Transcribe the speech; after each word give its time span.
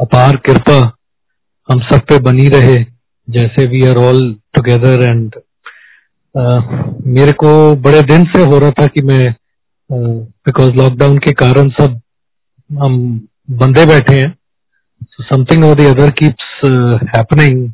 अपार 0.00 0.36
कृपा 0.36 0.96
हम 1.70 1.80
सब 1.80 2.00
पे 2.00 2.18
बनी 2.18 2.48
रहे 2.48 2.76
जैसे 3.30 3.66
we 3.66 3.86
are 3.86 3.96
all 3.96 4.36
together 4.54 5.10
and 5.10 5.34
मेरे 7.06 7.32
को 7.32 7.76
बड़े 7.76 8.02
दिन 8.02 8.24
से 8.24 8.44
हो 8.44 8.58
रहा 8.58 8.70
था 8.70 8.86
कि 8.86 9.02
मैं 9.02 9.34
बिकॉज़ 9.92 10.70
uh, 10.70 10.76
लॉकडाउन 10.76 11.18
के 11.18 11.32
कारण 11.32 11.68
सब 11.68 12.00
हम 12.82 13.26
बंदे 13.50 13.86
बैठे 13.86 14.14
हैं। 14.14 14.38
समथिंग 15.20 15.64
और 15.64 15.74
the 15.74 15.84
other 15.84 16.10
keeps 16.10 16.60
happening 17.16 17.72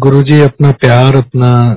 Guruji 0.00 0.40
अपना 0.40 0.70
प्यार 0.70 1.16
अपना 1.16 1.74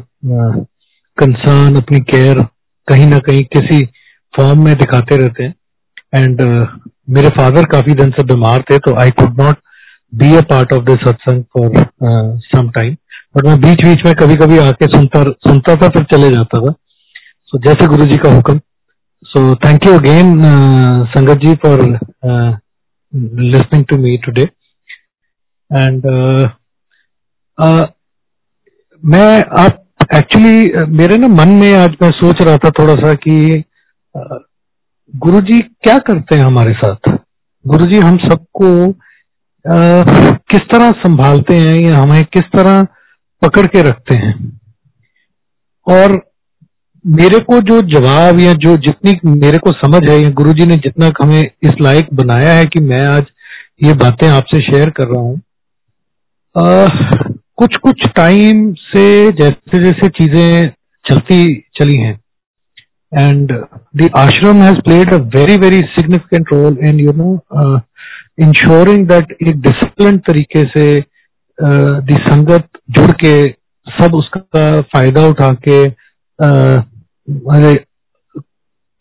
कंसर्न 1.18 1.76
uh, 1.76 1.84
अपनी 1.84 2.00
केयर 2.00 2.44
कहीं 2.88 3.08
ना 3.08 3.18
कहीं 3.18 3.44
किसी 3.44 3.86
फॉर्म 4.38 4.66
में 4.66 4.76
दिखाते 4.76 5.18
रहते 5.18 5.44
हैं। 5.44 5.56
एंड 6.16 6.42
uh, 6.42 6.79
मेरे 7.10 7.30
फादर 7.30 7.66
काफ़ी 7.66 7.94
दिन 7.94 8.12
से 8.12 8.24
बीमार 8.24 8.62
थे 8.62 8.78
तो 8.80 8.96
I 9.02 9.10
could 9.10 9.42
not 9.42 9.58
be 10.16 10.36
a 10.36 10.42
part 10.42 10.74
of 10.74 10.84
this 10.84 10.98
satsang 11.08 11.44
for 11.44 11.86
some 12.46 12.70
time 12.70 12.96
but 13.38 13.46
मैं 13.46 13.60
बीच 13.62 13.86
बीच 13.86 14.06
में 14.06 14.14
कभी 14.16 14.36
कभी 14.36 14.58
आके 14.58 14.86
सुनता 14.86 15.24
सुनता 15.24 15.76
था 15.76 15.88
फिर 15.88 16.04
चले 16.04 16.30
जाता 16.30 16.60
था। 16.60 16.74
सो 17.46 17.58
so, 17.58 17.66
जैसे 17.66 17.88
गुरु 17.88 18.06
जी 18.06 18.18
का 18.18 18.32
हुक्म। 18.32 18.60
सो 19.24 19.56
thank 19.56 19.86
you 19.86 19.94
again 19.94 20.38
Sangat 21.06 21.38
ji 21.38 21.56
for 21.56 21.82
listening 23.16 23.86
to 23.86 23.98
me 23.98 24.18
today 24.18 24.42
and 25.72 26.06
मैं 29.04 29.44
आप 29.60 29.86
एक्चुअली 30.16 30.88
मेरे 30.98 31.18
ना 31.18 31.28
मन 31.28 31.50
में 31.50 31.74
आज 31.74 31.96
मैं 32.02 32.12
सोच 32.12 32.42
रहा 32.42 32.58
था 32.58 32.70
थोड़ा 32.70 32.94
सा 32.96 33.14
कि 33.14 33.64
uh, 34.18 34.38
गुरुजी 35.14 35.60
क्या 35.60 35.98
करते 35.98 36.36
हैं 36.36 36.44
हमारे 36.44 36.74
साथ? 36.76 37.12
गुरु 37.66 37.86
जी 37.86 38.00
हम 38.00 38.18
सबको 38.20 38.92
किस 40.52 40.62
तरह 40.72 40.92
संभालते 40.98 41.56
हैं 41.56 41.76
या 41.78 41.98
हमें 41.98 42.24
किस 42.26 42.44
तरह 42.56 42.84
पकड़ 43.42 43.66
के 43.68 43.82
रखते 43.82 44.18
हैं? 44.18 44.34
और 45.88 46.22
मेरे 47.06 47.40
को 47.40 47.60
जो 47.62 47.82
जवाब 47.90 48.40
या 48.40 48.54
जो 48.56 48.76
जितनी 48.78 49.14
मेरे 49.26 49.58
को 49.58 49.72
समझ 49.72 50.02
है, 50.10 50.20
या 50.22 50.30
गुरु 50.32 50.54
जी 50.54 50.66
ने 50.66 50.76
जितना 50.78 51.12
हमें 51.22 51.42
इस 51.42 51.74
लायक 51.82 52.14
बनाया 52.14 52.54
है 52.54 52.66
कि 52.66 52.80
मैं 52.82 53.04
आज 53.08 53.26
ये 53.84 53.94
बातें 53.96 54.28
आपसे 54.30 54.60
शेयर 54.62 54.90
कर 54.90 55.08
रहा 55.08 55.22
हूँ 55.22 55.42
कुछ 57.58 57.76
कुछ 57.78 58.08
टाइम 58.16 58.72
से 58.74 59.32
जैसे 59.32 59.84
जैसे 59.84 60.08
चीज़ें 60.10 60.70
चलती 61.06 61.46
चली 61.80 61.98
हैं। 61.98 62.20
And 63.12 63.52
the 63.94 64.08
ashram 64.22 64.60
has 64.62 64.76
played 64.86 65.12
a 65.14 65.20
very 65.36 65.58
very 65.58 65.82
significant 65.96 66.52
role 66.52 66.76
in 66.90 67.00
you 67.00 67.14
know 67.14 67.32
uh, 67.62 67.80
ensuring 68.38 69.08
that 69.08 69.32
एक 69.42 69.62
disciplined 69.64 70.22
तरीके 70.28 70.64
से 70.74 70.86
uh, 71.00 71.94
the 72.10 72.20
संगत 72.28 72.68
जुड़ 72.98 73.12
के 73.24 73.34
सब 73.88 74.16
उसका 74.16 74.82
फ़ायदा 74.82 75.26
उठा 75.28 75.50
के 75.68 75.80
uh, 75.88 76.84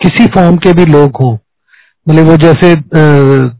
किसी 0.00 0.26
फॉर्म 0.34 0.56
के 0.56 0.72
भी 0.72 0.84
लोग 0.86 1.16
हों। 1.20 1.36
मतलब 2.08 2.24
वो 2.24 2.36
जैसे 2.46 2.74
uh, 2.74 3.50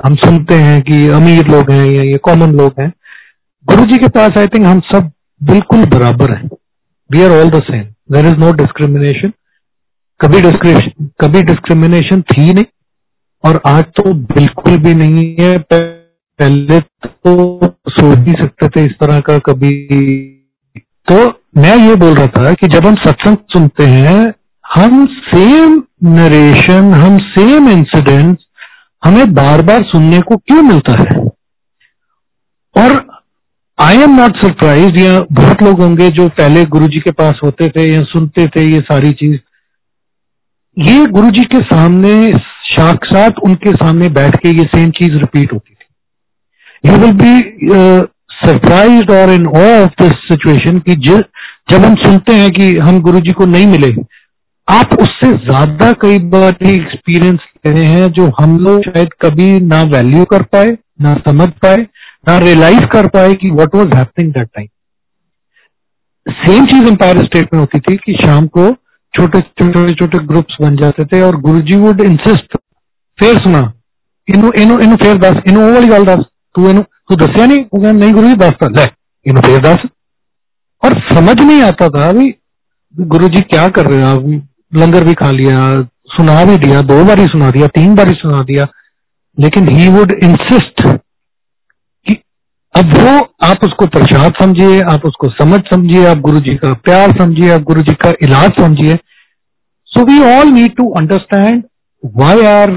हम 0.00 0.14
सुनते 0.16 0.54
हैं 0.54 0.80
कि 0.82 1.06
अमीर 1.16 1.48
लोग 1.50 1.70
हैं 1.70 1.84
या 1.86 2.02
ये 2.02 2.18
कॉमन 2.28 2.52
लोग 2.56 2.80
हैं। 2.80 2.92
गुरु 3.66 3.84
जी 3.84 3.98
के 3.98 4.08
पास 4.08 4.38
आई 4.38 4.46
थिंक 4.46 4.66
हम 4.66 4.80
सब 4.92 5.10
बिल्कुल 5.50 5.84
बराबर 5.96 6.36
हैं। 6.36 6.48
We 7.10 7.22
are 7.22 7.30
all 7.40 7.50
the 7.50 7.62
same 7.62 7.82
there 8.12 8.26
is 8.26 8.36
no 8.36 8.52
discrimination 8.62 9.32
कभी 10.20 10.40
कभी 11.22 11.42
डिस्क्रिमिनेशन 11.42 12.20
थी 12.22 12.52
नहीं 12.52 12.64
और 13.44 13.60
आज 13.66 13.84
तो 13.96 14.12
बिल्कुल 14.12 14.76
भी 14.76 14.94
नहीं 14.94 15.24
है। 15.40 15.56
पहले 15.72 16.78
तो 16.78 17.34
सोच 17.88 18.16
नहीं 18.18 18.34
सकते 18.34 18.68
थे 18.68 18.80
इस 18.80 18.92
तरह 19.00 19.20
का 19.20 19.38
कभी। 19.38 19.70
तो 21.08 21.16
मैं 21.56 21.76
ये 21.78 21.94
बोल 21.96 22.14
रहा 22.14 22.26
था 22.26 22.52
कि 22.52 22.66
जब 22.66 22.86
हम 22.86 22.94
सत्संग 22.94 23.36
सुनते 23.52 23.84
हैं, 23.84 24.34
हम 24.64 25.06
सेम 25.06 25.82
नरेशन 26.04 26.92
हम 26.94 27.18
सेम 27.28 27.68
इंसिडेंट 27.68 28.38
हमें 29.02 29.34
बार 29.34 29.62
बार 29.62 29.84
सुनने 29.84 30.20
को 30.20 30.36
क्यों 30.36 30.62
मिलता 30.62 30.92
है? 30.92 31.24
और 32.76 33.06
आई 33.78 33.96
एम 33.96 34.16
नॉट 34.16 34.36
सरप्राइज़ 34.36 34.98
या 34.98 35.18
बहुत 35.32 35.62
लोग 35.62 35.80
होंगे 35.80 36.08
जो 36.10 36.28
पहले 36.28 36.64
गुरुजी 36.66 37.00
के 37.00 37.10
पास 37.12 37.40
होते 37.44 37.68
थे 37.68 37.82
या 37.84 38.00
सुनते 38.08 38.46
थे 38.46 38.64
ये 38.64 38.80
सारी 38.80 39.10
चीज़ 39.12 39.38
ये 40.78 41.06
गुरु 41.08 41.30
जी 41.30 41.42
के 41.44 41.60
सामने, 41.62 42.10
साक्षात 42.64 43.38
उनके 43.44 43.72
सामने 43.72 44.08
बैठ 44.10 44.36
के 44.36 44.48
ये 44.50 44.64
सेम 44.66 44.90
चीज़ 44.92 45.12
रिपीट 45.12 45.52
होती 45.52 45.74
थी। 45.74 46.90
यू 46.90 46.98
विल 46.98 47.12
बी 47.14 47.40
सरप्राइज़ 48.36 49.12
और 49.12 49.30
इन 49.30 49.46
ऑफ़ 49.48 50.02
दिस 50.02 50.12
सिचुएशन 50.28 50.78
कि 50.80 50.94
जब 51.70 51.84
हम 51.84 51.94
सुनते 51.96 52.34
हैं 52.34 52.50
कि 52.50 52.76
हम 52.78 53.00
गुरु 53.02 53.20
जी 53.20 53.32
को 53.32 53.46
नहीं 53.46 53.66
मिले, 53.66 53.90
आप 54.68 54.94
उससे 55.00 55.32
ज़्यादा 55.44 55.92
कई 56.02 56.18
बार 56.30 56.56
एक्सपीरियंस 56.68 57.40
ले 57.66 57.72
रहे 57.72 57.84
हैं 57.84 58.10
जो 58.12 58.30
हम 58.40 58.58
लोग 58.58 58.82
शायद 58.84 59.08
कभी 59.22 59.52
ना 59.60 59.82
वैल्यू 59.92 60.24
कर 60.24 60.42
पाए, 60.44 60.76
ना 61.02 61.14
समझ 61.28 61.48
पाए, 61.62 61.86
ना 62.28 62.38
रियलाइज़ 62.40 62.86
कर 62.92 63.06
पाए 63.08 63.34
कि 63.34 63.50
what 63.50 63.74
was 63.74 63.94
happening 63.96 64.32
that 64.32 64.48
time 64.56 64.68
same 66.26 66.66
cheese 66.66 66.88
Empire 66.88 67.24
state 67.24 67.54
में 67.54 67.60
होती 67.60 67.80
थी 67.80 67.96
कि 67.96 68.12
शाम 68.24 68.46
को 68.48 68.76
छोटे 69.18 69.40
छोटे 69.40 69.92
छोटे 69.92 70.18
ग्रुप्स 70.26 70.56
बन 70.62 70.76
जाते 70.76 71.04
थे 71.04 71.20
और 71.22 71.36
गुरुजी 71.40 71.76
वुड 71.76 72.00
इंसिस्ट 72.00 72.56
फिर 73.18 73.36
सुना 73.36 73.60
इनू 74.28 74.50
इनू 74.60 74.78
इनू 74.78 74.96
फिर 74.96 75.18
दस 75.18 75.42
इनू 75.48 75.60
वो 75.60 75.72
वाली 75.74 75.88
गल 75.88 76.04
दस, 76.04 76.24
तू 76.54 76.68
इनू 76.70 76.80
तू 76.80 77.16
दसिया 77.16 77.46
नहीं? 77.46 77.58
वो 77.58 77.82
कहना 77.82 77.92
नहीं 77.92 78.12
गुरु 78.12 78.28
जी 78.28 78.34
दस 78.34 78.68
ले 78.78 78.84
इनू 79.26 79.40
फिर 79.40 79.60
दस 79.60 79.88
और 80.82 80.98
समझ 81.14 81.40
नहीं 81.42 81.62
आता 81.62 81.88
था 81.88 82.12
भी 82.12 82.34
गुरु 82.94 83.28
जी 83.28 83.40
क्या 83.40 83.68
कर 83.68 83.86
रहे 83.86 83.98
हैं 83.98 84.04
आप 84.04 84.44
लंगर 84.72 85.04
भी 85.04 85.14
खा 85.14 85.30
लिया, 85.30 85.58
सुना 86.08 86.44
भी 86.44 86.56
दिया, 86.56 86.80
दो 86.80 87.04
बार 87.04 87.20
सुना 87.26 87.50
दिया, 87.50 87.66
तीन 87.66 87.94
बार 87.94 88.08
सुना 88.14 88.40
दिया, 88.42 88.66
लेकिन 89.38 89.68
ही 89.68 89.88
वुड 89.88 90.12
इंसिस्ट 90.24 90.86
अब 92.78 92.92
वो, 92.94 93.12
आप 93.44 93.64
उसको 93.64 93.86
प्रसाद 93.86 94.32
समझिए, 94.40 94.80
आप 94.82 95.04
उसको 95.04 95.28
समझ 95.30 95.60
समझिए, 95.70 96.04
आप 96.06 96.18
गुरु 96.18 96.40
जी 96.40 96.54
का 96.54 96.72
प्यार 96.84 97.12
समझिए, 97.12 97.50
आप 97.50 97.62
गुरु 97.62 97.82
जी 97.82 97.94
का 97.94 98.12
इलाज 98.22 98.50
समझिए। 98.60 98.94
So 99.88 100.04
we 100.04 100.18
all 100.24 100.48
need 100.48 100.76
to 100.76 100.88
understand 100.90 101.62
why 102.04 102.44
are 102.46 102.70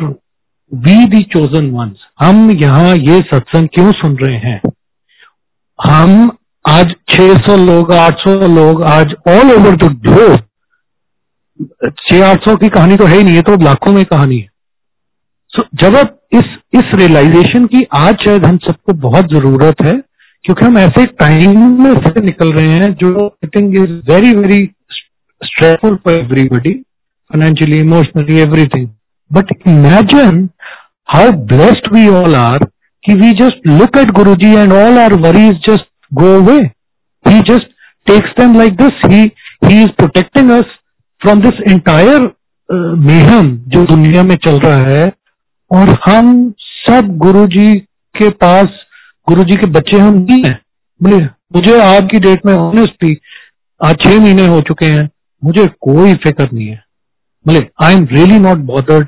we 0.72 1.06
the 1.06 1.22
chosen 1.32 1.70
ones 1.72 2.06
हम 2.20 2.50
यहाँ 2.52 2.96
ये 2.96 3.20
सत्संग 3.22 3.68
क्यों 3.68 3.92
सुन 3.92 4.16
रहे 4.16 4.38
हैं? 4.38 4.62
हम 5.80 6.32
आज 6.66 6.94
600 7.10 7.58
लोग 7.58 7.92
800 7.94 8.48
लोग, 8.48 8.84
आज 8.84 9.14
ऑल 9.28 9.52
ओवर 9.52 9.76
द 9.76 9.92
ग्लोब 10.02 10.40
छह 12.00 12.26
आठ 12.28 12.50
सौ 12.50 12.56
की 12.56 12.70
कहानी 12.70 12.98
तो 12.98 13.06
है 13.06 13.18
ही 13.18 13.24
नहीं 13.24 13.36
है 13.36 13.42
तो 13.42 13.64
लाखों 13.64 13.92
में 13.92 14.04
कहानी 14.06 14.40
है। 14.40 14.51
सो 15.54 15.64
जब 15.76 15.96
आप 15.98 16.18
इस 16.34 16.44
इस 16.74 16.92
रियलाइजेशन 16.96 17.66
की 17.66 17.82
आज 17.96 18.24
शायद 18.26 18.46
हम 18.46 18.58
सबको 18.58 18.94
बहुत 19.00 19.34
ज़रूरत 19.34 19.82
है, 19.86 19.92
क्योंकि 20.46 20.66
हम 20.66 20.78
ऐसे 20.78 21.06
टाइम 21.22 21.60
में 21.82 21.94
से 22.06 22.22
निकल 22.26 22.52
रहे 22.54 22.72
हैं 22.74 22.94
जो 23.02 23.26
I 23.26 23.48
think 23.56 23.76
is 23.78 23.92
very 24.12 24.32
very 24.38 24.60
stressful 25.42 25.96
for 26.06 26.14
everybody 26.14 26.74
financially 26.74 27.80
emotionally 27.80 28.40
everything 28.42 28.88
but 29.32 29.54
imagine 29.68 30.48
how 31.10 31.32
blessed 31.52 31.94
we 31.94 32.08
all 32.22 32.36
are 32.36 32.66
कि 33.04 33.14
we 33.16 33.32
just 33.44 33.68
look 33.68 33.98
at 33.98 34.12
Guru 34.14 34.36
ji 34.42 34.56
and 34.56 34.74
all 34.74 35.00
our 35.00 35.14
worries 35.22 35.54
just 35.70 35.88
go 36.14 36.36
away 36.42 36.58
he 37.26 37.40
just 37.50 37.72
takes 38.08 38.40
them 38.40 38.58
like 38.58 38.82
this 38.82 39.08
he 39.12 39.22
he 39.66 39.82
is 39.82 39.90
protecting 39.98 40.52
us 40.52 40.78
from 41.22 41.42
this 41.42 41.64
entire 41.70 42.30
mayhem 43.08 43.58
जो 43.74 43.86
दुनिया 43.86 44.24
में 44.24 44.36
चल 44.46 44.58
रहा 44.60 44.84
है। 44.90 45.10
और 45.72 45.90
हम 46.08 46.54
सब 46.60 47.18
गुरुजी 47.18 47.74
के 48.16 48.30
पास, 48.32 48.68
गुरुजी 49.28 49.56
के 49.56 49.68
बच्चे 49.72 49.98
हम 50.00 50.14
नहीं 50.16 50.44
है। 50.46 50.60
बोले, 51.02 51.20
मुझे 51.56 51.80
आज 51.82 52.08
की 52.12 52.20
डेट 52.20 52.46
में 52.46 52.54
ऑनेस्टली 52.54 53.18
आज 53.82 53.96
छह 54.04 54.20
महीने 54.20 54.46
हो 54.48 54.60
चुके 54.62 54.86
हैं, 54.86 55.10
मुझे 55.44 55.66
कोई 55.82 56.14
फ़िक्र 56.16 56.48
नहीं 56.54 56.68
है। 56.68 56.84
बोले 57.46 57.60
I 57.84 57.94
am 57.94 58.06
really 58.12 58.40
not 58.40 58.58
bothered 58.66 59.08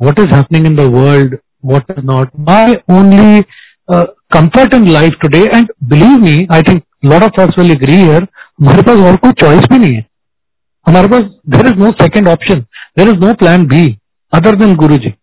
what 0.00 0.20
is 0.20 0.34
happening 0.34 0.66
in 0.66 0.76
the 0.76 0.80
world 0.94 1.36
what 1.64 1.90
is 1.90 2.04
not 2.06 2.30
my 2.48 2.74
only 2.92 3.42
comfort 3.88 4.74
in 4.74 4.86
life 4.88 5.18
today 5.22 5.42
and 5.56 5.72
believe 5.90 6.18
me 6.20 6.36
I 6.52 6.62
think 6.68 6.82
lot 7.04 7.22
of 7.22 7.40
us 7.40 7.58
will 7.58 7.70
agree 7.70 7.94
here 7.94 8.26
हमारे 8.60 8.82
पास 8.82 8.98
और 9.06 9.16
कोई 9.16 9.32
choice 9.40 9.66
भी 9.72 9.78
नहीं 9.78 9.94
है। 9.94 10.04
हमारे 10.86 11.08
पास 11.08 11.22
there 11.50 11.66
is 11.66 11.82
no 11.82 11.90
second 12.02 12.28
option 12.28 12.60
there 12.98 13.08
is 13.08 13.18
no 13.18 13.32
plan 13.34 13.66
B 13.68 13.86
other 14.32 14.54
than 14.56 14.74
Guru 14.76 14.96
ji 14.96 15.14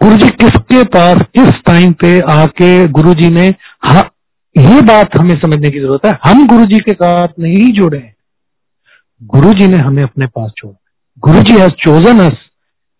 Guru 0.00 0.16
जी 0.16 0.28
किसके 0.30 0.82
पास, 0.84 1.22
किस 1.34 1.52
टाइम 1.66 1.92
पे 1.92 2.20
आके 2.32 2.86
गुरु 2.88 3.14
जी 3.14 3.28
ने 3.30 3.46
ये 4.56 4.80
बात 4.82 5.18
हमें 5.18 5.34
समझने 5.34 5.70
की 5.70 5.80
ज़रूरत 5.80 6.06
है। 6.06 6.12
हम 6.24 6.46
गुरु 6.46 6.64
जी 6.66 6.78
के 6.78 6.92
साथ 6.92 7.28
नहीं 7.38 7.70
जुड़े 7.72 7.98
हैं। 7.98 8.14
गुरु 9.22 9.52
जी 9.54 9.66
ने 9.68 9.76
हमें 9.78 10.02
अपने 10.02 10.26
पास 10.26 10.52
छोड़ा। 10.56 10.76
गुरु 11.18 11.42
जी 11.42 11.52
हैज़ 11.52 11.70
चोजन 11.80 12.20
अस 12.20 12.36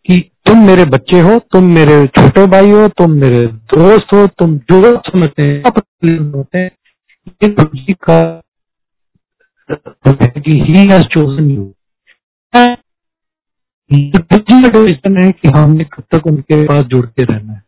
कि 0.07 0.19
तुम 0.47 0.59
मेरे 0.67 0.85
बच्चे 0.85 1.21
हो, 1.21 1.39
तुम 1.53 1.65
मेरे 1.65 2.07
छोटे 2.07 2.47
भाई 2.47 2.71
हो, 2.71 2.87
तुम 2.89 3.11
मेरे 3.13 3.47
दोस्त 3.47 4.15
हो, 4.15 4.27
तुम 4.27 4.57
जो 4.71 4.97
समझते 5.09 5.43
हैं 5.43 5.63
हैं। 6.57 6.71
ये 7.27 7.95
का 8.09 8.21
ही 10.49 10.87
हैज़ 10.91 11.03
चोजन 11.05 11.51
यू 11.51 11.73
डिसीज़न 13.93 15.25
है 15.25 15.31
कि 15.33 15.49
हमने 15.49 15.85
कब 15.85 16.03
तक 16.15 16.27
उनके 16.27 16.65
पास 16.67 16.83
जुड़ 16.85 17.07
के 17.07 17.25
रहना 17.25 17.53
है 17.53 17.63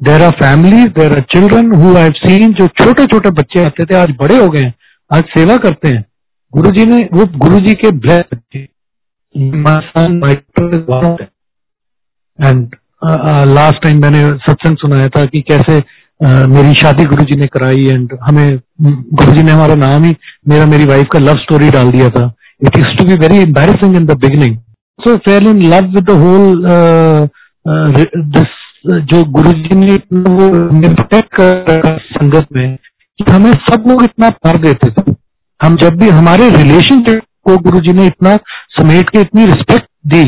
there 0.00 0.22
are 0.22 0.30
family 0.30 0.84
there 0.98 1.12
are 1.12 1.20
children 1.34 1.72
who 1.74 1.94
have 1.96 2.12
seen 2.12 2.52
जो 2.52 2.66
छोटे 2.66 3.06
छोटे 3.06 3.30
बच्चे 3.30 3.64
आते 3.64 3.84
थे 3.84 3.96
आज 3.96 4.10
बड़े 4.20 4.36
हो 4.36 4.48
गए 4.48 4.60
हैं 4.60 4.74
आज 5.10 5.22
सेवा 5.22 5.56
करते 5.56 5.88
हैं। 5.88 6.04
गुरु 6.52 6.70
जी 6.70 6.84
ने 6.86 6.98
वो 7.12 7.24
गुरु 7.38 7.58
जी 7.60 7.74
के 7.74 7.88
एंड 12.38 12.76
लास्ट 13.48 13.82
टाइम 13.82 14.00
मैंने 14.02 14.20
सत्संग 14.30 14.76
सुनाया 14.76 15.08
था 15.08 15.24
कि 15.24 15.40
कैसे 15.40 15.78
uh, 15.78 16.46
मेरी 16.46 16.74
शादी 16.74 17.04
गुरु 17.04 17.24
जी 17.24 17.36
ने 17.36 17.46
कराई 17.46 17.86
एंड 17.86 18.16
हमें 18.22 18.58
गुरु 18.82 19.32
जी 19.32 19.42
ने 19.42 19.52
हमारा 19.52 19.74
नाम 19.74 20.04
ही 20.04 20.16
मेरा 20.48 20.66
मेरी 20.66 20.84
वाइफ 20.84 21.06
का 21.12 21.18
लव 21.18 21.34
स्टोरी 21.34 21.70
डाल 21.70 21.90
दिया 21.90 22.08
था। 22.08 22.32
It 22.66 22.78
is 22.78 22.96
to 22.98 23.04
be 23.04 23.14
very 23.14 23.38
embarrassing 23.38 23.96
in 23.96 24.06
the 24.06 24.10
beginning 24.10 24.56
so 24.98 25.16
fell 25.16 25.46
in 25.46 25.62
love 25.70 25.92
with 25.94 26.04
the 26.04 26.18
whole 26.20 26.62
this 28.36 28.56
जो 29.04 29.22
गुरु 29.32 29.52
जी 29.52 29.74
ने 29.74 30.92
कर 31.34 31.98
संगत 31.98 32.46
में 32.52 32.78
हमें 33.18 33.52
सब 33.52 33.84
लोग 33.88 34.02
इतना 34.04 34.28
प्यार 34.30 34.56
देते 34.58 34.90
थे 34.90 35.12
हम 35.60 35.76
जब 35.76 35.96
भी 35.98 36.08
हमारे 36.08 36.48
रिलेशनशिप 36.50 37.22
को 37.44 37.56
गुरु 37.60 37.80
जी 37.80 37.92
ने 37.92 38.06
इतना 38.06 38.36
समेट 38.70 39.10
के 39.10 39.20
इतनी 39.20 39.46
रिस्पेक्ट 39.46 39.86
दी, 40.06 40.24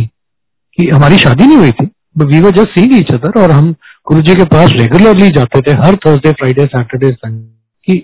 कि 0.79 0.89
हमारी 0.89 1.19
शादी 1.19 1.47
नहीं 1.47 1.57
हुई 1.57 1.71
थी। 1.71 1.87
We 2.19 2.41
were 2.41 2.51
just 2.51 2.69
seeing 2.69 2.95
each 2.95 3.13
other 3.15 3.41
और 3.43 3.51
हम 3.51 3.73
गुरु 4.07 4.21
जी 4.23 4.35
के 4.35 4.45
पास 4.47 4.73
रेगुलरली 4.77 5.29
जाते 5.29 5.61
थे, 5.61 5.73
हर 5.85 5.97
थर्सडे 5.97 6.33
फ्राइडे 6.33 6.65
सैटरडे 6.67 7.11
संडे 7.11 7.89
कि 7.89 7.95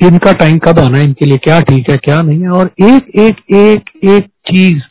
इनका 0.00 0.32
टाइम 0.34 0.58
कब 0.58 0.78
आना 0.80 0.98
है, 0.98 1.04
इनके 1.04 1.26
लिए 1.26 1.38
क्या 1.44 1.60
ठीक 1.60 1.90
है, 1.90 1.96
क्या 1.96 2.20
नहीं 2.22 2.40
है। 2.40 2.50
और 2.50 2.70
एक 2.82 3.02
एक 3.18 3.36
एक 3.54 4.04
एक 4.04 4.24
चीज़ 4.50 4.82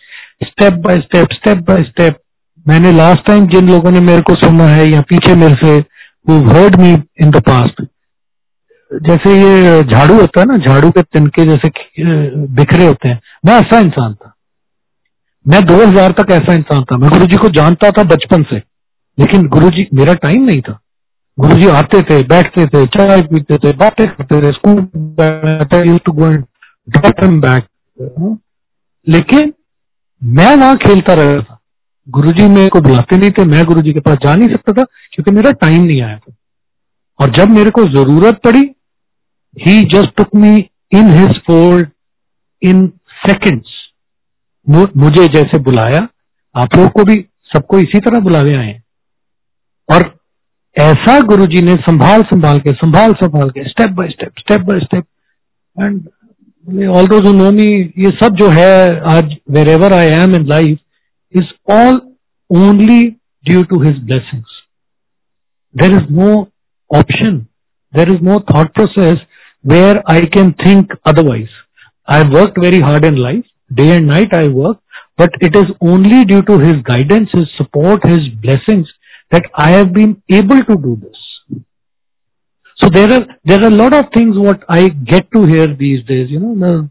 step 0.44 0.74
by 0.74 0.98
step 0.98 1.28
step 1.34 1.58
by 1.58 1.84
step 1.84 2.20
मैंने 2.68 2.92
लास्ट 2.92 3.26
टाइम 3.26 3.48
जिन 3.48 3.70
लोगों 3.70 3.92
ने 3.92 4.00
मेरे 4.00 4.22
को 4.22 4.34
सुना 4.34 4.64
है 4.64 4.88
या 4.88 5.02
पीछे 5.02 5.36
मेरे 5.36 5.54
से, 5.54 5.80
वो 6.30 6.50
heard 6.50 6.76
me 6.76 7.04
in 7.22 7.32
the 7.32 7.40
past 7.40 7.86
जैसे 8.94 9.36
ये 9.36 9.84
झाड़ू 9.84 10.20
होता 10.20 10.40
है 10.40 10.46
ना, 10.46 10.58
झाड़ू 10.58 10.90
के 10.90 11.02
तिनके 11.02 11.46
जैसे 11.46 11.70
बिखरे 12.38 12.86
होते 12.86 13.10
हैं। 13.10 13.22
मैं 13.46 13.54
ऐसा 13.54 13.80
इंसान 13.80 14.14
था। 14.14 14.36
मैं 15.48 15.62
2000 15.62 16.12
तक 16.12 16.32
ऐसा 16.32 16.54
इंसान 16.54 16.84
था। 16.84 16.98
मैं 16.98 17.10
गुरु 17.10 17.26
जी 17.26 17.38
को 17.38 17.50
जानता 17.50 17.92
था 17.92 18.04
बचपन 18.04 18.44
से, 18.44 18.62
लेकिन 19.20 19.48
गुरु 19.48 19.70
जी 19.70 19.88
मेरा 19.94 20.14
टाइम 20.14 20.44
नहीं 20.44 20.62
था। 20.62 20.80
गुरु 21.40 21.56
जी 21.56 21.68
आते 21.68 22.02
थे, 22.02 22.24
बैठते 22.24 22.66
थे, 22.66 22.86
चाय 22.86 23.22
पीते 23.22 23.58
थे, 23.58 23.74
बातें 23.74 24.08
करते 24.08 24.42
थे 24.42 24.52
स्कूल 24.52 24.90
बैक 24.96 25.74
लेकिन 29.10 29.54
मैं 30.26 30.56
वहाँ 30.56 30.76
खेलता 30.78 31.14
रहा 31.14 31.36
था। 31.36 31.60
गुरु 32.08 32.32
जी 32.32 32.48
मेरे 32.50 32.70
को 32.70 32.80
बुलाते 32.82 33.18
नहीं 33.18 33.32
थे, 33.32 33.46
मैं 33.46 33.64
गुरु 33.66 33.82
जी 33.82 33.94
के 33.94 34.00
पास 34.00 34.18
जा 34.26 34.36
नहीं 34.36 34.50
सकता 34.50 34.74
था, 34.74 34.84
क्योंकि 35.14 35.32
मेरा 35.32 35.52
टाइम 35.54 35.84
नहीं 35.84 36.02
आया 36.02 36.18
था। 36.18 36.36
और 37.20 37.32
जब 37.32 37.50
मेरे 37.50 37.70
को 37.70 37.84
ज़रूरत 37.94 38.40
पड़ी 38.44 38.64
he 39.58 39.82
just 39.94 40.16
took 40.18 40.36
me 40.36 40.58
in 40.92 41.10
his 41.12 41.38
fold 41.48 41.90
in 42.62 42.88
seconds 43.20 43.74
मुझे 44.68 45.28
जैसे 45.34 45.58
बुलाया, 45.60 46.08
आप 46.56 46.76
लोग 46.78 46.90
को 46.92 47.04
भी 47.04 47.16
सबको 47.50 47.80
इसी 47.80 48.00
तरह 48.00 48.20
बुलावे 48.20 48.54
आए 48.58 48.82
और 49.90 50.04
ऐसा 50.76 51.20
गुरु 51.22 51.46
जी 51.48 51.62
ने 51.62 51.76
संभाल 51.82 52.24
संभाल 52.24 52.60
के 52.60 52.72
संभाल 52.74 53.14
संभाल 53.14 53.50
के 53.50 53.68
step 53.70 53.90
by 53.92 54.10
step 54.10 54.40
step 54.40 54.62
by 54.62 54.80
step 54.80 55.06
and 55.78 56.02
all 56.68 57.08
those 57.08 57.28
know 57.36 57.52
me 57.52 57.68
ये 58.04 58.10
सब 58.22 58.36
जो 58.36 58.50
है 58.50 59.00
आज 59.16 59.36
wherever 59.70 59.94
I 59.94 60.08
am 60.22 60.36
in 60.36 60.48
life 60.48 60.78
is 61.40 61.48
all 61.68 61.98
only 62.50 63.18
due 63.44 63.66
to 63.66 63.80
his 63.80 63.98
blessings. 64.10 64.52
There 65.74 65.94
is 65.96 66.04
no 66.10 66.50
option. 66.90 67.48
There 67.94 68.10
is 68.10 68.22
no 68.22 68.40
thought 68.40 68.74
process 68.74 69.18
where 69.64 70.02
I 70.08 70.22
can 70.22 70.54
think 70.64 70.92
otherwise. 71.06 71.50
I 72.08 72.24
worked 72.30 72.62
very 72.62 72.80
hard 72.80 73.06
in 73.06 73.18
life. 73.18 73.44
Day 73.74 73.90
and 73.98 74.08
night 74.08 74.34
I 74.34 74.48
work, 74.48 74.78
but 75.18 75.32
it 75.42 75.56
is 75.56 75.66
only 75.82 76.24
due 76.26 76.42
to 76.44 76.60
his 76.60 76.76
guidance, 76.84 77.30
his 77.34 77.50
support, 77.58 78.06
his 78.06 78.20
blessings 78.42 78.88
that 79.32 79.44
I 79.56 79.72
have 79.72 79.92
been 79.94 80.22
able 80.30 80.64
to 80.64 80.76
do 80.78 80.98
this. 81.02 81.25
So 82.86 82.92
there 82.92 83.12
are 83.12 83.26
there 83.44 83.64
are 83.64 83.68
a 83.68 83.72
lot 83.72 83.94
of 83.94 84.06
things 84.14 84.38
what 84.38 84.64
I 84.70 84.90
get 84.90 85.32
to 85.32 85.44
hear 85.44 85.76
these 85.76 86.06
days. 86.06 86.30
You 86.30 86.40
know, 86.40 86.56
the, 86.56 86.90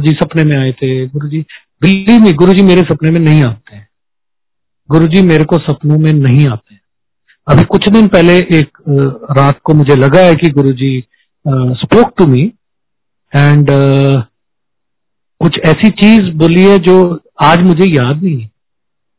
ji 0.00 0.12
सपने 0.12 0.44
में 0.44 0.56
आए 0.56 0.72
थे 0.72 1.06
गुरु 1.06 1.28
जी 1.28 1.44
बिल्ली 1.82 2.18
में 2.18 2.34
गुरु 2.34 2.52
जी 2.52 2.62
मेरे 2.62 2.82
सपने 2.82 3.10
में 3.10 3.20
नहीं 3.20 3.44
आते 3.44 3.76
हैं 3.76 3.88
गुरु 4.88 5.06
जी 5.06 5.22
मेरे 5.22 5.44
को 5.44 5.58
सपनों 5.58 5.98
में 5.98 6.12
नहीं 6.12 6.48
आते 6.48 6.78
अभी 7.46 7.64
कुछ 7.64 7.88
दिन 7.88 8.08
पहले 8.08 8.58
एक 8.58 8.68
रात 9.30 9.60
को 9.64 9.74
मुझे 9.74 9.94
लगा 9.94 10.20
है 10.20 10.34
कि 10.34 10.50
Guru 10.50 10.72
ji 10.72 11.04
spoke 11.82 12.12
to 12.18 12.26
me 12.26 12.52
and 13.34 13.66
कुछ 15.40 15.60
ऐसी 15.66 15.90
चीज़ 16.02 16.36
बोली 16.36 16.64
है 16.64 16.78
जो 16.78 17.22
आज 17.42 17.58
मुझे 17.58 17.86
याद 17.86 18.22
नहीं 18.22 18.40
है 18.40 18.50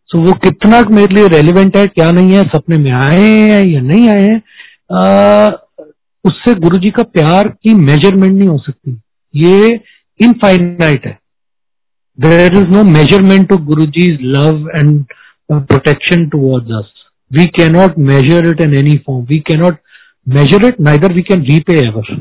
सो 0.09 0.17
so, 0.17 0.27
वो 0.27 0.33
कितना 0.33 0.83
मेरे 0.89 1.15
लिए 1.15 1.27
रेलिवेंट 1.27 1.77
है 1.77 1.87
क्या 1.87 2.11
नहीं 2.11 2.33
है 2.33 2.43
सपने 2.43 2.77
में 2.77 2.91
आए 2.91 3.21
हैं 3.21 3.65
या 3.65 3.81
नहीं 3.81 4.09
आए 4.09 4.21
हैं 4.21 4.41
उससे 4.89 6.53
गुरु 6.59 6.77
जी 6.77 6.89
का 6.91 7.03
प्यार 7.05 7.47
की 7.47 7.73
मेज़रमेंट 7.75 8.33
नहीं 8.33 8.47
हो 8.47 8.57
सकती। 8.57 8.91
ये 9.33 9.79
इनफाइनाइट 10.19 11.05
है। 11.05 11.17
There 12.17 12.55
is 12.57 12.67
no 12.67 12.83
measurement 12.85 13.47
to 13.49 13.57
Guru 13.65 13.85
ji 13.97 14.07
love 14.23 14.69
and 14.69 15.05
protection 15.49 16.27
toward 16.29 16.71
us 16.75 16.91
we 17.31 17.45
cannot 17.57 17.97
measure 18.07 18.47
it 18.49 18.61
in 18.61 18.73
any 18.75 18.95
form 19.07 19.25
we 19.25 19.39
cannot 19.47 19.77
measure 20.27 20.65
it 20.67 20.79
neither 20.81 21.13
we 21.13 21.21
can 21.23 21.41
repay 21.45 21.77
ever 21.77 22.15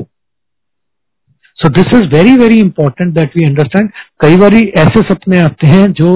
so 1.59 1.69
this 1.73 1.93
is 1.95 2.05
very 2.15 2.35
very 2.37 2.59
important 2.59 3.13
that 3.15 3.37
we 3.37 3.43
understand 3.45 3.89
कई 4.21 4.35
बार 4.37 4.55
ऐसे 4.55 5.01
सपने 5.03 5.39
आते 5.39 5.67
हैं 5.67 5.91
जो 5.93 6.13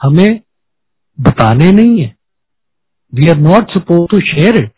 हमें 0.00 0.40
बताने 1.18 1.70
नहीं 1.72 2.00
है। 2.00 2.14
We 3.12 3.28
are 3.30 3.38
not 3.40 3.70
suppose 3.70 4.06
to 4.10 4.20
share 4.28 4.56
it 4.58 4.70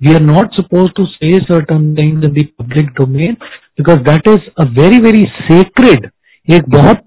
We 0.00 0.14
are 0.14 0.20
not 0.20 0.52
supposed 0.54 0.94
to 0.96 1.04
say 1.10 1.28
certain 1.48 1.94
things 1.96 2.24
in 2.26 2.34
the 2.34 2.44
public 2.58 2.94
domain 2.94 3.36
because 3.76 4.00
that 4.04 4.26
is 4.26 4.48
a 4.56 4.66
very 4.78 4.98
very 5.00 5.24
sacred 5.46 6.10
एक 6.48 6.68
बहुत 6.68 6.98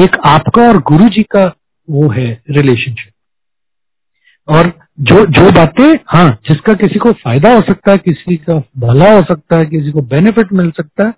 एक 0.00 0.18
आपका 0.26 0.66
और 0.68 0.78
गुरु 0.90 1.08
जी 1.08 1.22
का 1.36 1.44
वो 1.88 2.08
है 2.10 2.28
रिलेशनशिप 2.50 3.12
और 4.48 4.72
जो 5.00 5.24
जो 5.38 5.50
बातें 5.52 5.88
हाँ 6.14 6.28
जिसका 6.48 6.72
किसी 6.74 6.98
को 6.98 7.12
फ़ायदा 7.12 7.52
हो 7.54 7.60
सकता 7.60 7.92
है 7.92 7.98
किसी 7.98 8.36
का 8.48 8.58
भला 8.78 9.12
हो 9.14 9.20
सकता 9.20 9.58
है 9.58 9.64
किसी 9.64 9.92
को 9.92 10.02
बेनिफिट 10.14 10.52
मिल 10.52 10.70
सकता 10.70 11.06
है 11.08 11.14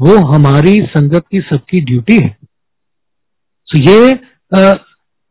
वो 0.00 0.16
हमारी 0.32 0.74
संगत 0.96 1.24
की 1.30 1.40
सबकी 1.40 1.80
ड्यूटी 1.80 2.16
है। 2.16 2.28
तो 3.68 3.80
ये 3.90 4.10
आ, 4.52 4.74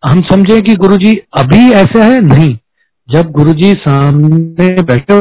हम 0.04 0.22
समझे 0.32 0.60
कि 0.62 0.76
गुरुजी 0.76 1.16
अभी 1.38 1.70
ऐसा 1.72 2.04
है? 2.04 2.20
नहीं। 2.20 2.58
जब 3.10 3.32
गुरुजी 3.32 3.72
सामने 3.80 4.82
बैठे 4.84 5.16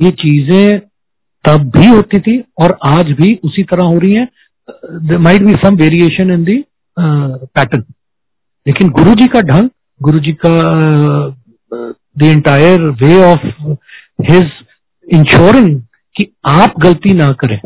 ये 0.00 0.10
चीज़ें 0.12 0.78
तब 1.44 1.70
भी 1.76 1.86
होती 1.86 2.18
थी 2.20 2.38
और 2.62 2.76
आज 2.86 3.10
भी 3.20 3.32
उसी 3.44 3.62
तरह 3.62 3.86
हो 3.86 3.98
रही 3.98 4.12
है। 4.12 5.18
Might 5.18 5.42
be 5.42 5.52
some 5.64 5.76
variation 5.76 6.30
in 6.32 6.44
the 6.44 6.56
pattern 6.96 7.82
लेकिन 8.66 8.88
गुरु 8.90 9.14
जी 9.14 9.26
का 9.26 9.40
ढंग 9.42 9.68
गुरु 10.00 10.18
जी 10.18 10.32
का 10.44 10.52
the 12.18 12.22
entire 12.24 12.82
way 13.02 13.16
of 13.24 13.46
his 14.30 14.50
ensuring 15.08 15.80
कि 16.16 16.26
आप 16.48 16.78
गलती 16.80 17.14
ना 17.14 17.30
करें। 17.40 17.58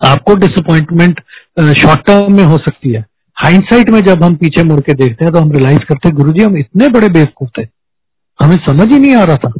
आपको 0.00 0.34
डिसअपॉइंटमेंट 0.36 1.20
शॉर्ट 1.78 2.06
टर्म 2.06 2.36
में 2.36 2.44
हो 2.44 2.58
सकती 2.58 2.92
है। 2.92 3.04
हाइंडसाइट 3.42 3.90
में 3.90 4.00
जब 4.06 4.22
हम 4.22 4.34
पीछे 4.36 4.62
मुड़ 4.64 4.80
के 4.80 4.94
देखते 4.94 5.24
हैं 5.24 5.32
तो 5.34 5.40
हम 5.40 5.52
रियलाइज़ 5.52 5.84
करते 5.88 6.08
हैं 6.08 6.16
गुरु 6.16 6.32
जी 6.32 6.42
हम 6.44 6.56
इतने 6.58 6.88
बड़े 6.88 7.08
बेवकूफ़ 7.10 7.50
थे। 7.58 7.62
हमें 8.38 8.56
समझ 8.66 8.86
ही 8.92 8.98
नहीं 8.98 9.14
आ 9.16 9.22
रहा 9.24 9.36
था। 9.36 9.52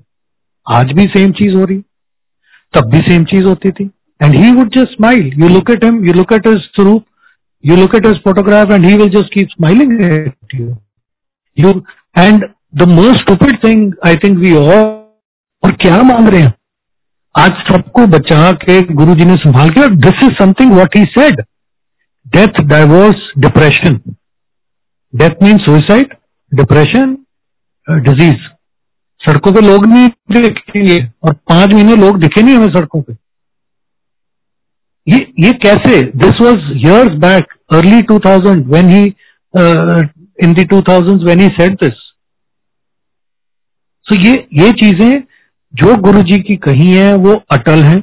आज 0.67 0.93
भी 0.97 1.05
सेम 1.15 1.31
चीज़ 1.39 1.57
हो 1.59 1.65
रही 1.65 1.79
तब 2.75 2.91
भी 2.91 2.99
सेम 3.09 3.25
चीज़ 3.25 3.45
होती 3.45 3.71
थी। 3.71 3.85
And 4.21 4.35
he 4.35 4.51
would 4.53 4.75
just 4.77 4.97
smile 4.97 5.33
you 5.43 5.49
look 5.49 5.71
at 5.71 5.85
him 5.85 6.05
you 6.07 6.13
look 6.15 6.33
at 6.33 6.47
his 6.49 6.59
swaroop 6.59 7.05
you 7.65 7.77
look 7.77 7.95
at 7.97 8.07
his 8.07 8.17
photograph 8.25 8.73
and 8.73 8.87
he 8.87 8.97
will 8.97 9.09
just 9.11 9.35
keep 9.35 9.49
smiling 9.51 9.93
and 12.19 12.45
the 12.75 12.89
most 12.89 13.21
stupid 13.21 13.59
thing 13.65 13.93
I 14.07 14.17
think 14.25 14.39
we 14.39 14.55
all 14.57 14.85
और 15.63 15.73
क्या 15.83 16.03
मांग 16.03 16.29
रहे 16.29 16.41
हैं? 16.43 16.53
आज 17.35 17.51
सबको 17.71 18.07
बचा 18.09 18.51
के 18.61 18.81
गुरु 18.95 19.15
जी 19.15 19.25
ने 19.25 19.35
संभाल 19.39 19.71
के 19.71 19.89
this 19.97 20.25
is 20.25 20.33
something 20.39 20.73
what 20.73 20.97
he 20.97 21.05
said 21.11 21.43
death 22.33 22.63
divorce 22.69 23.31
depression 23.39 24.01
death 25.13 25.43
mean 25.43 25.59
suicide 25.61 26.15
depression 26.53 27.17
disease 27.89 28.49
सड़कों 29.21 29.53
पे 29.53 29.61
लोग 29.61 29.87
नहीं 29.87 30.09
देखेंगे 30.35 30.99
और 31.25 31.33
पाँच 31.49 31.73
महीने 31.73 31.97
लोग 31.97 32.19
दिखे 32.21 32.43
नहीं 32.43 32.57
हमें 32.57 32.73
सड़कों 32.75 33.01
पे। 33.03 33.13
ये 35.07 35.19
ये 35.41 35.53
कैसे? 35.63 36.03
This 36.03 36.41
was 36.43 36.71
years 36.77 37.19
back 37.21 37.53
early 37.75 38.01
2000 38.11 38.63
when 38.69 38.89
he 38.89 39.05
in 40.45 40.55
the 40.55 40.65
2000s 40.67 41.25
when 41.25 41.41
he 41.41 41.49
said 41.59 41.75
this 41.83 41.99
so 44.07 44.21
ये 44.21 44.33
ये 44.55 44.71
चीज़ें 44.83 45.23
जो 45.75 45.97
गुरु 46.03 46.23
जी 46.23 46.37
की 46.43 46.57
कही 46.59 46.93
है, 46.93 47.15
वो 47.15 47.35
अटल 47.51 47.83
है। 47.83 47.97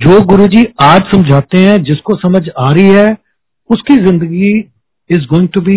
जो 0.00 0.20
गुरु 0.22 0.46
जी 0.46 0.62
आज 0.82 1.00
समझाते 1.12 1.58
हैं, 1.58 1.82
जिसको 1.84 2.14
समझ 2.16 2.42
आ 2.58 2.70
रही 2.72 2.88
है, 2.88 3.16
उसकी 3.70 3.96
ज़िंदगी 3.96 4.50
is 5.10 5.26
going 5.30 5.48
to 5.48 5.60
be 5.60 5.76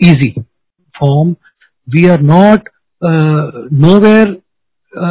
easy 0.00 0.30
form 0.94 1.34
we 1.88 2.06
are 2.08 2.20
not 2.22 2.68
nowhere 4.00 4.36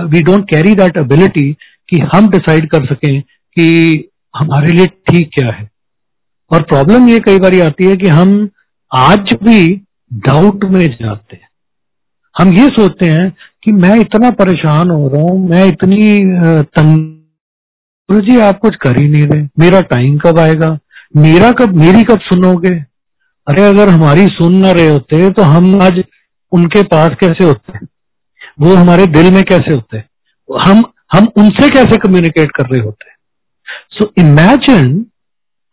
we 0.08 0.22
don't 0.22 0.50
carry 0.50 0.74
that 0.76 0.98
ability 0.98 1.52
कि 1.90 1.98
हम 2.14 2.30
डिसाइड 2.30 2.70
कर 2.72 2.86
सकें 2.86 3.22
कि 3.22 4.10
हमारे 4.34 4.72
लिए 4.72 4.86
ठीक 5.10 5.30
क्या 5.34 5.52
है। 5.52 5.70
और 6.52 6.62
प्रॉब्लम 6.64 7.08
ये 7.10 7.20
कई 7.20 7.40
बार 7.40 7.62
आती 7.62 7.86
है 7.86 7.96
कि 7.98 8.08
हम 8.10 8.50
आज 8.92 9.36
भी 9.44 9.68
डाउट 10.26 10.64
में 10.66 10.86
जाते 10.88 11.36
हैं। 11.36 11.50
हम 12.36 12.54
ये 12.54 12.68
सोचते 12.70 13.06
हैं 13.08 13.30
कि 13.64 13.72
मैं 13.74 13.96
इतना 14.00 14.30
परेशान 14.34 14.90
हो 14.92 15.08
रहा 15.08 15.22
हूँ, 15.22 15.50
मैं 15.50 15.66
इतनी 15.66 16.20
तंग 16.78 17.20
गुरु 18.12 18.22
जी, 18.22 18.40
आप 18.40 18.58
कुछ 18.60 18.76
कर 18.76 19.00
ही 19.00 19.08
नहीं 19.10 19.28
रहे। 19.28 19.44
मेरा 19.60 19.82
टाइम 19.82 20.18
कब 20.18 20.40
आएगा? 20.40 20.80
मेरा 21.18 21.52
कब, 21.52 21.76
मेरी 21.76 22.04
कब 22.04 22.20
सुनोगे? 22.20 22.76
अरे, 23.48 23.62
अगर 23.62 23.90
हमारी 23.90 24.28
सुन 24.28 24.56
ना 24.56 24.72
रहे 24.72 24.90
होते 24.90 25.30
तो 25.30 25.42
हम 25.42 25.82
आज 25.82 26.04
उनके 26.52 26.84
पास 26.84 27.10
कैसे 27.20 27.44
होते? 27.44 27.86
वो 28.60 28.76
हमारे 28.76 29.06
दिल 29.06 29.32
में 29.34 29.44
कैसे 29.44 29.74
होते? 29.74 29.98
हम 30.70 30.84
हम 31.14 31.28
उनसे 31.38 31.70
कैसे 31.70 31.98
कम्युनिकेट 31.98 32.52
कर 32.52 32.64
रहे 32.66 32.84
होते? 32.84 33.12
So 33.92 34.14
imagine 34.18 35.06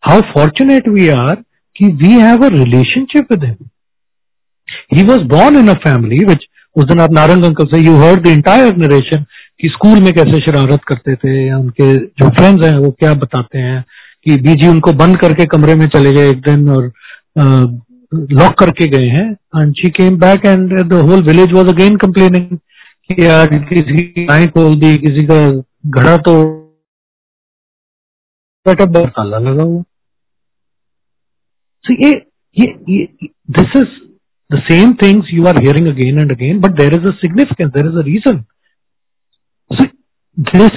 how 0.09 0.21
fortunate 0.21 0.87
we 0.87 1.07
are 1.07 1.35
कि 1.75 1.85
we 1.85 2.09
have 2.09 2.45
a 2.45 2.49
relationship 2.49 3.27
with 3.31 3.43
him 3.43 3.69
he 4.97 5.03
was 5.03 5.21
born 5.21 5.55
in 5.55 5.67
a 5.67 5.73
family 5.73 6.25
which 6.25 6.45
उस 6.75 6.85
दिन 6.85 6.99
आप 6.99 7.11
नारंग 7.11 7.45
अंकल 7.45 7.65
से 7.65 7.85
you 7.85 7.97
heard 7.97 8.23
the 8.23 8.27
entire 8.27 8.77
narration 8.77 9.25
कि 9.61 9.69
स्कूल 9.69 9.99
में 9.99 10.13
कैसे 10.13 10.37
शरारत 10.39 10.83
करते 10.87 11.15
थे 11.15 11.47
या 11.47 11.57
उनके 11.57 11.95
जो 11.97 12.29
फ्रेंड्स 12.29 12.65
हैं 12.65 12.77
वो 12.77 12.91
क्या 12.91 13.13
बताते 13.13 13.59
हैं 13.59 13.83
कि 14.23 14.35
बीजी 14.41 14.67
उनको 14.67 14.93
बंद 14.93 15.17
करके 15.17 15.45
कमरे 15.45 15.75
में 15.75 15.87
चले 15.87 16.11
गए 16.11 16.29
एक 16.29 16.41
दिन 16.41 16.69
और 16.69 16.91
लॉक 18.33 18.53
करके 18.59 18.87
गए 18.87 19.07
हैं 19.07 19.27
and 19.61 19.73
she 19.73 19.89
came 19.89 20.17
back 20.19 20.45
and 20.45 20.79
the 20.89 21.01
whole 21.09 21.23
village 21.23 21.51
was 21.51 21.67
again 21.67 21.97
complaining 21.97 22.57
कि 23.09 23.25
यार 23.25 23.47
किसी 23.73 24.01
की 24.07 24.47
खोल 24.47 24.75
दी 24.79 24.95
किसी 24.97 25.25
का 25.25 25.39
घड़ा 25.85 26.17
तो 26.17 26.37
ताला 28.65 29.37
लगा 29.37 29.63
हुआ 29.63 29.83
so 31.85 31.95
ये 32.05 32.11
ये 32.57 32.65
this 33.51 33.75
is 33.77 33.97
the 34.49 34.59
same 34.61 34.93
things 35.03 35.33
you 35.33 35.45
are 35.45 35.61
hearing 35.61 35.87
again 35.87 36.19
and 36.19 36.31
again 36.31 36.59
but 36.59 36.71
there 36.71 36.93
is 36.93 37.09
a 37.09 37.13
significance, 37.25 37.73
there 37.73 37.87
is 37.87 37.95
a 37.95 38.03
reason. 38.03 38.45
This 40.39 40.71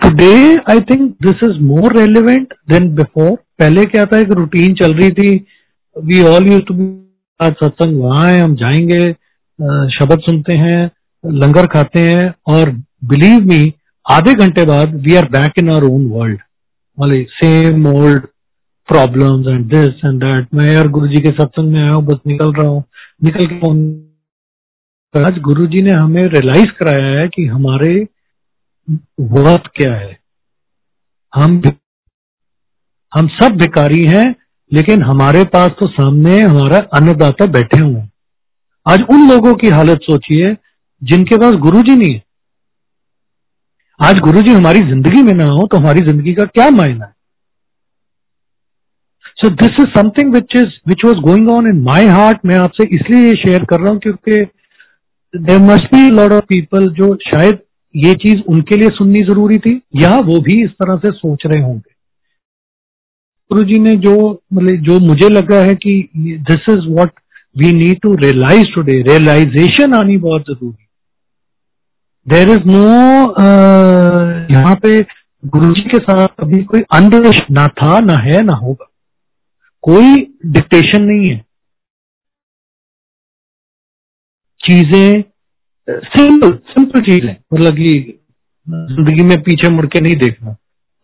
today, 0.00 0.56
I 0.66 0.80
think 0.80 1.18
this 1.20 1.36
is 1.40 1.60
more 1.60 1.88
relevant 1.88 2.54
than 2.68 2.86
before. 2.94 3.36
पहले 3.58 3.84
क्या 3.84 4.04
था 4.04 4.18
एक 4.20 4.30
routine 4.38 4.74
चल 4.74 4.94
रही 4.94 5.10
थी। 5.18 5.34
We 5.96 6.22
all 6.28 6.46
use 6.48 6.62
to 6.68 6.74
आज 7.40 7.52
सत्संग 7.62 8.00
वहाँ 8.02 8.30
है 8.30 8.40
हम 8.40 8.54
जाएँगे 8.62 9.12
शब्द 9.96 10.20
सुनते 10.20 10.52
हैं 10.62 10.80
लंगर 11.24 11.66
खाते 11.74 12.00
हैं। 12.00 12.32
और 12.54 12.70
बिलीव 13.12 13.44
मी 13.50 13.72
आधे 14.06 14.34
घंटे 14.34 14.64
बाद 14.66 14.94
we 15.04 15.14
are 15.16 15.28
back 15.36 15.58
in 15.58 15.70
our 15.72 15.84
own 15.90 16.06
world 16.14 17.26
same 17.34 17.86
old 17.86 18.26
problems 18.88 19.46
and 19.48 19.64
this 19.74 20.04
and 20.04 20.18
that 20.24 20.48
मैं 20.54 20.72
यार 20.72 20.88
गुरु 20.96 21.08
जी 21.08 21.20
के 21.22 21.30
सत्संग 21.42 21.72
में 21.72 21.80
आया 21.82 21.92
हूँ 21.92 22.04
बस 22.06 22.18
निकल 22.26 22.52
रहा 22.52 22.66
हूँ। 22.68 22.82
निकल 23.24 23.46
के 23.46 25.22
आज 25.26 25.38
गुरु 25.42 25.66
जी 25.66 25.82
ने 25.82 25.92
हमें 25.92 26.22
रियलाइज़ 26.24 26.70
कराया 26.78 27.06
है 27.20 27.28
कि 27.34 27.46
हमारे 27.46 27.94
वर्थ 28.88 29.68
क्या 29.76 29.92
है? 29.94 30.18
हम 31.32 31.60
हम 33.12 33.28
सब 33.30 33.56
भिकारी 33.56 34.02
हैं, 34.04 34.34
लेकिन 34.72 35.02
हमारे 35.02 35.44
पास 35.44 35.70
तो 35.70 35.88
सामने 35.88 36.40
हमारा 36.40 36.78
अन्नदाता 36.94 37.46
बैठे 37.46 37.78
हुए 37.80 37.94
हैं। 37.94 38.10
आज 38.86 39.02
उन 39.10 39.28
लोगों 39.28 39.54
की 39.54 39.68
हालत 39.68 40.00
सोचिए, 40.02 40.54
जिनके 41.02 41.36
पास 41.36 41.54
गुरु 41.56 41.82
जी 41.82 41.96
नहीं 41.96 42.14
है। 42.14 42.22
आज 44.00 44.20
गुरु 44.20 44.42
जी 44.42 44.52
हमारी 44.52 44.80
ज़िंदगी 44.80 45.22
में 45.22 45.32
ना 45.34 45.44
हो 45.46 45.66
तो 45.66 45.76
हमारी 45.76 46.04
ज़िंदगी 46.06 46.34
का 46.34 46.44
क्या 46.44 46.68
मायना 46.70 47.04
है? 47.04 47.12
So 49.36 49.48
this 49.52 49.80
is 49.80 49.86
something 49.98 50.32
which 50.34 50.56
is 50.56 50.72
which 50.88 51.04
was 51.04 51.20
going 51.20 51.48
on 51.50 51.68
in 51.68 51.80
my 51.82 52.06
heart 52.08 52.44
मैं 52.46 52.58
आपसे 52.58 52.88
इसलिए 52.96 53.32
शेयर 53.36 53.64
कर 53.64 53.80
रहा 53.80 53.90
हूँ 53.90 53.98
क्योंकि 53.98 54.44
there 55.34 55.58
must 55.62 55.94
be 55.94 56.08
lot 56.10 56.32
of 56.32 56.44
people 56.48 56.88
जो 56.94 57.14
शायद 57.24 57.58
ये 57.96 58.12
चीज़ 58.14 58.40
उनके 58.48 58.76
लिए 58.76 58.88
सुननी 58.88 59.22
ज़रूरी 59.22 59.58
थी? 59.58 59.74
या 59.96 60.16
वो 60.18 60.40
भी 60.40 60.62
इस 60.64 60.70
तरह 60.72 60.96
से 60.96 61.10
सोच 61.10 61.42
रहे 61.46 61.62
होंगे? 61.62 61.92
गुरु 63.50 63.62
जी 63.64 63.78
ने 63.78 63.96
जो 63.96 64.14
मतलब 64.52 64.82
जो 64.82 64.98
मुझे 65.00 65.28
लगा 65.28 65.58
है 65.64 65.74
कि 65.74 65.92
this 66.50 66.70
is 66.70 66.88
what 66.90 67.10
we 67.56 67.72
need 67.72 68.00
to 68.00 68.14
realise 68.16 68.74
today 68.74 69.00
realisation 69.02 69.94
आनी 69.94 70.16
बहुत 70.18 70.42
ज़रूरी 70.42 70.86
देर 72.26 72.48
इज़ 72.48 72.66
नो 72.66 72.82
यहाँ 74.54 74.74
पे 74.74 75.00
गुरु 75.46 75.70
जी 75.72 75.82
के 75.82 75.98
साथ 75.98 76.28
कभी 76.40 76.62
कोई 76.64 76.80
अंधविश 76.92 77.40
ना 77.50 77.66
था, 77.68 77.98
ना 78.00 78.14
है, 78.14 78.42
ना 78.42 78.54
होगा। 78.56 78.90
कोई 79.82 80.16
डिक्टेशन 80.46 81.02
नहीं 81.02 81.30
है। 81.30 81.44
चीज़ें 84.60 85.22
सिंपल 85.88 86.52
सिंपल 86.68 87.00
चीज़ 87.02 87.26
है। 87.26 87.36
मतलब 87.54 87.74
कि 87.76 87.92
ज़िंदगी 88.66 89.22
में 89.22 89.36
पीछे 89.42 89.68
मुड़ 89.70 89.86
के 89.86 90.00
नहीं 90.00 90.16
देखना। 90.16 90.56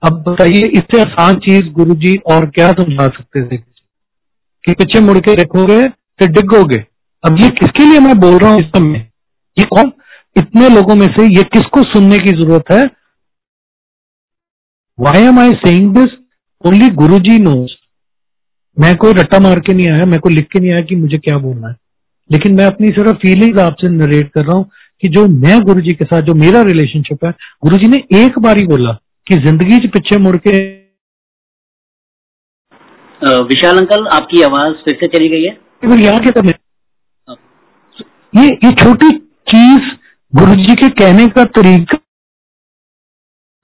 अब 0.03 0.23
बताइए, 0.29 0.61
इससे 0.69 1.01
आसान 1.01 1.35
चीज़ 1.39 1.65
गुरु 1.73 1.95
जी 1.97 2.15
और 2.33 2.47
क्या 2.51 2.71
समझा 2.73 3.07
सकते 3.09 3.43
थे 3.43 3.57
कि 4.65 4.73
पीछे 4.75 5.01
मुड़ 5.01 5.19
के 5.19 5.35
देखोगे 5.37 5.85
तो 5.87 6.27
डिगोगे। 6.29 6.85
अब 7.25 7.41
ये 7.41 7.49
किसके 7.51 7.85
लिए 7.85 7.99
मैं 8.01 8.19
बोल 8.21 8.39
रहा 8.39 8.51
हूँ 8.51 8.61
इस 8.61 8.67
समय? 8.69 8.99
ये 9.57 9.65
कौन? 9.67 9.93
इतने 10.37 10.69
लोगों 10.69 10.95
में 10.95 11.07
से 11.09 11.25
ये 11.27 11.43
किसको 11.55 11.83
सुनने 11.85 12.19
की 12.19 12.31
ज़रूरत 12.33 12.73
है? 12.73 12.85
Why 14.99 15.23
am 15.23 15.39
I 15.41 15.53
saying 15.59 15.95
this 15.95 16.17
only 16.65 16.89
Guru 16.97 17.19
ji 17.21 17.39
knows 17.39 17.77
मैं 18.77 18.95
कोई 18.97 19.13
रट्टा 19.13 19.39
मार 19.41 19.61
के 19.61 19.73
नहीं 19.75 19.89
आया, 19.89 20.05
मैं 20.07 20.19
कोई 20.21 20.35
लिख 20.35 20.47
के 20.53 20.61
नहीं 20.61 20.73
आया 20.73 20.83
कि 20.83 20.97
मुझे 20.97 21.19
क्या 21.19 21.39
बोलना 21.39 21.69
है। 21.69 21.75
लेकिन 22.31 22.55
मैं 22.55 22.65
अपनी 22.65 22.89
सिर्फ़ 22.89 23.17
फीलिंग 23.19 23.59
आपसे 23.59 23.89
नरेट 23.89 24.31
कर 24.33 24.45
रहा 24.45 24.57
हूँ 24.57 24.71
कि 25.03 25.09
जो 25.09 25.27
मैं 25.29 25.61
गुरु 25.61 25.81
जी 25.81 25.95
के 25.95 26.05
साथ 26.05 26.23
जो 26.23 26.35
मेरा 26.35 26.63
रिलेशनशिप 26.63 27.25
है 27.25 27.31
गुरु 27.65 27.77
जी 27.77 27.89
ने 27.89 27.97
एक 28.19 28.39
बार 28.39 28.59
ही 28.59 28.67
बोला 28.67 28.93
कि 29.27 29.37
ज़िंदगी 29.37 29.89
पीछे 29.89 30.19
मुड़ 30.19 30.37
के 30.47 30.59
विशाल 33.45 33.79
अंकल 33.79 34.07
आपकी 34.13 34.43
आवाज़ 34.43 34.75
फिर 34.85 34.95
से 35.01 35.07
चली 35.07 35.29
गई 35.29 35.43
है। 35.43 35.57
यहाँ 36.01 36.21
के 36.21 36.31
तब 36.31 36.47
ये 38.35 38.47
ये 38.65 38.71
छोटी 38.75 39.11
चीज़ 39.49 39.89
गुरु 40.33 40.55
जी 40.55 40.75
के 40.75 40.89
कहने 41.01 41.27
का 41.29 41.45
तरीका 41.57 41.97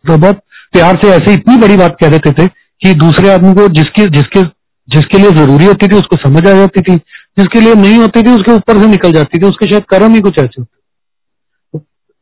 तो 0.04 0.16
बहुत 0.16 0.40
प्यार 0.72 0.96
से 1.02 1.08
ऐसे 1.10 1.32
इतनी 1.32 1.56
बड़ी 1.56 1.76
बात 1.76 1.96
कह 2.00 2.10
देते 2.10 2.32
थे 2.32 2.46
कि 2.82 2.92
दूसरे 2.94 3.28
आदमी 3.30 3.52
को 3.54 3.68
जिसके 3.74 4.06
जिसके 4.10 4.42
जिसके 4.88 5.18
लिए 5.18 5.30
ज़रूरी 5.30 5.64
होती 5.64 5.88
थी 5.88 5.94
उसको 5.94 6.16
समझ 6.16 6.48
आ 6.48 6.52
जाती 6.52 6.80
थी। 6.80 6.96
जिसके 7.38 7.60
लिए 7.60 7.74
नहीं 7.74 7.98
होती 7.98 8.22
थी 8.22 8.30
उसके 8.30 8.52
ऊपर 8.52 8.80
से 8.80 8.86
निकल 8.86 9.12
जाती 9.12 9.38
थी। 9.38 9.46
उसके 9.46 9.70
शायद 9.70 9.84
कर्म 9.84 10.14
ही 10.14 10.20
कुछ 10.20 10.38
ऐसे 10.38 10.62
होते 10.62 10.76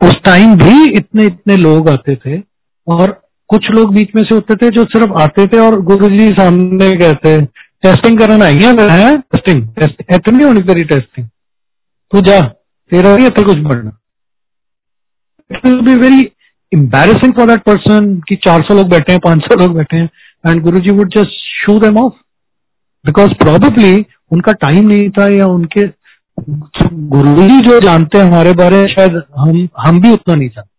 उस 0.01 0.15
टाइम 0.25 0.57
भी 0.57 0.93
इतने 0.97 1.27
इतने 1.27 1.57
लोग 1.57 1.89
आते 1.89 2.17
थे 2.17 2.43
और 2.89 3.21
कुछ 3.49 3.67
लोग 3.71 3.95
बीच 3.95 4.09
में 4.17 4.23
से 4.23 4.35
होते 4.35 4.55
थे 4.55 4.71
जो 4.71 4.85
सिर्फ़ 4.85 5.13
आते 5.13 5.47
थे 5.47 5.59
और 5.59 5.81
गुरु 5.81 6.09
जी 6.09 6.31
सामने 6.31 6.93
कहते 6.93 7.41
टेस्टिंग 7.83 8.19
करना 8.19 8.45
है 8.45 8.53
है? 8.91 9.17
टेस्टिंग 9.17 9.69
टेस्टिंग 9.69 10.37
नहीं 10.37 10.47
होनी 10.47 10.61
तेरी 10.61 10.85
टेस्टिंग 10.85 11.29
तू 12.13 12.21
जा, 12.21 12.41
तेरा 12.41 13.17
नहीं 13.17 13.27
इतना 13.27 13.43
कुछ 13.45 13.59
बढ़ना 13.59 13.99
it 15.51 15.67
will 15.67 15.81
be 15.81 15.95
very 15.95 16.31
embarrassing 16.75 17.33
for 17.33 17.47
that 17.47 17.63
person 17.63 18.17
कि 18.29 18.37
400 18.37 18.73
लोग 18.73 18.89
बैठे 18.89 19.13
हैं 19.13 19.21
500 19.27 19.61
लोग 19.61 19.75
बैठे 19.75 19.97
हैं 19.97 20.09
and 20.49 20.63
Guru 20.63 20.79
ji 20.79 20.91
would 20.91 21.15
just 21.15 21.31
shoo 21.31 21.79
them 21.79 21.99
off 21.99 22.13
because 23.05 23.33
probably 23.43 23.95
उनका 24.33 24.53
टाइम 24.63 24.87
नहीं 24.89 25.09
था 25.19 25.27
या 25.35 25.47
उनके 25.55 25.83
गुरु 27.11 27.43
ही 27.43 27.61
जो 27.61 27.81
जानते 27.81 28.19
हैं 28.19 28.25
हमारे 28.25 28.53
बारे 28.61 28.77
में 28.77 28.87
शायद 28.95 29.23
हम 29.39 29.69
हम 29.87 30.01
भी 30.03 30.13
उतना 30.13 30.35
नहीं 30.35 30.49
जानते। 30.49 30.73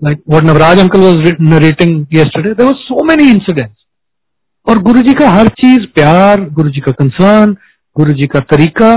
Like 0.00 0.20
what 0.32 0.44
Navraj 0.44 0.80
uncle 0.80 1.02
was 1.02 1.18
narrating 1.50 1.92
yesterday, 2.14 2.52
there 2.54 2.66
were 2.66 2.80
so 2.80 3.04
many 3.10 3.28
incidents 3.34 3.78
और 4.66 4.78
गुरु 4.82 5.02
जी 5.02 5.12
का 5.14 5.28
हर 5.30 5.48
चीज़ 5.60 5.86
प्यार 5.94 6.40
गुरु 6.50 6.70
जी 6.70 6.80
का 6.80 6.92
कंसर्न 6.92 7.56
गुरु 7.96 8.12
जी 8.12 8.26
का 8.26 8.40
तरीका 8.52 8.90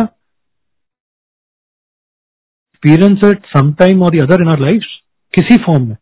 एक्सपीरियंस 2.83 3.23
इट 3.25 3.45
समटाइम 3.57 4.03
और 4.03 4.19
अदर 4.23 4.41
इन 4.41 4.49
आर 4.49 4.59
लाइफ 4.59 4.81
किसी 5.33 5.57
फॉर्म 5.65 5.87
में। 5.87 5.95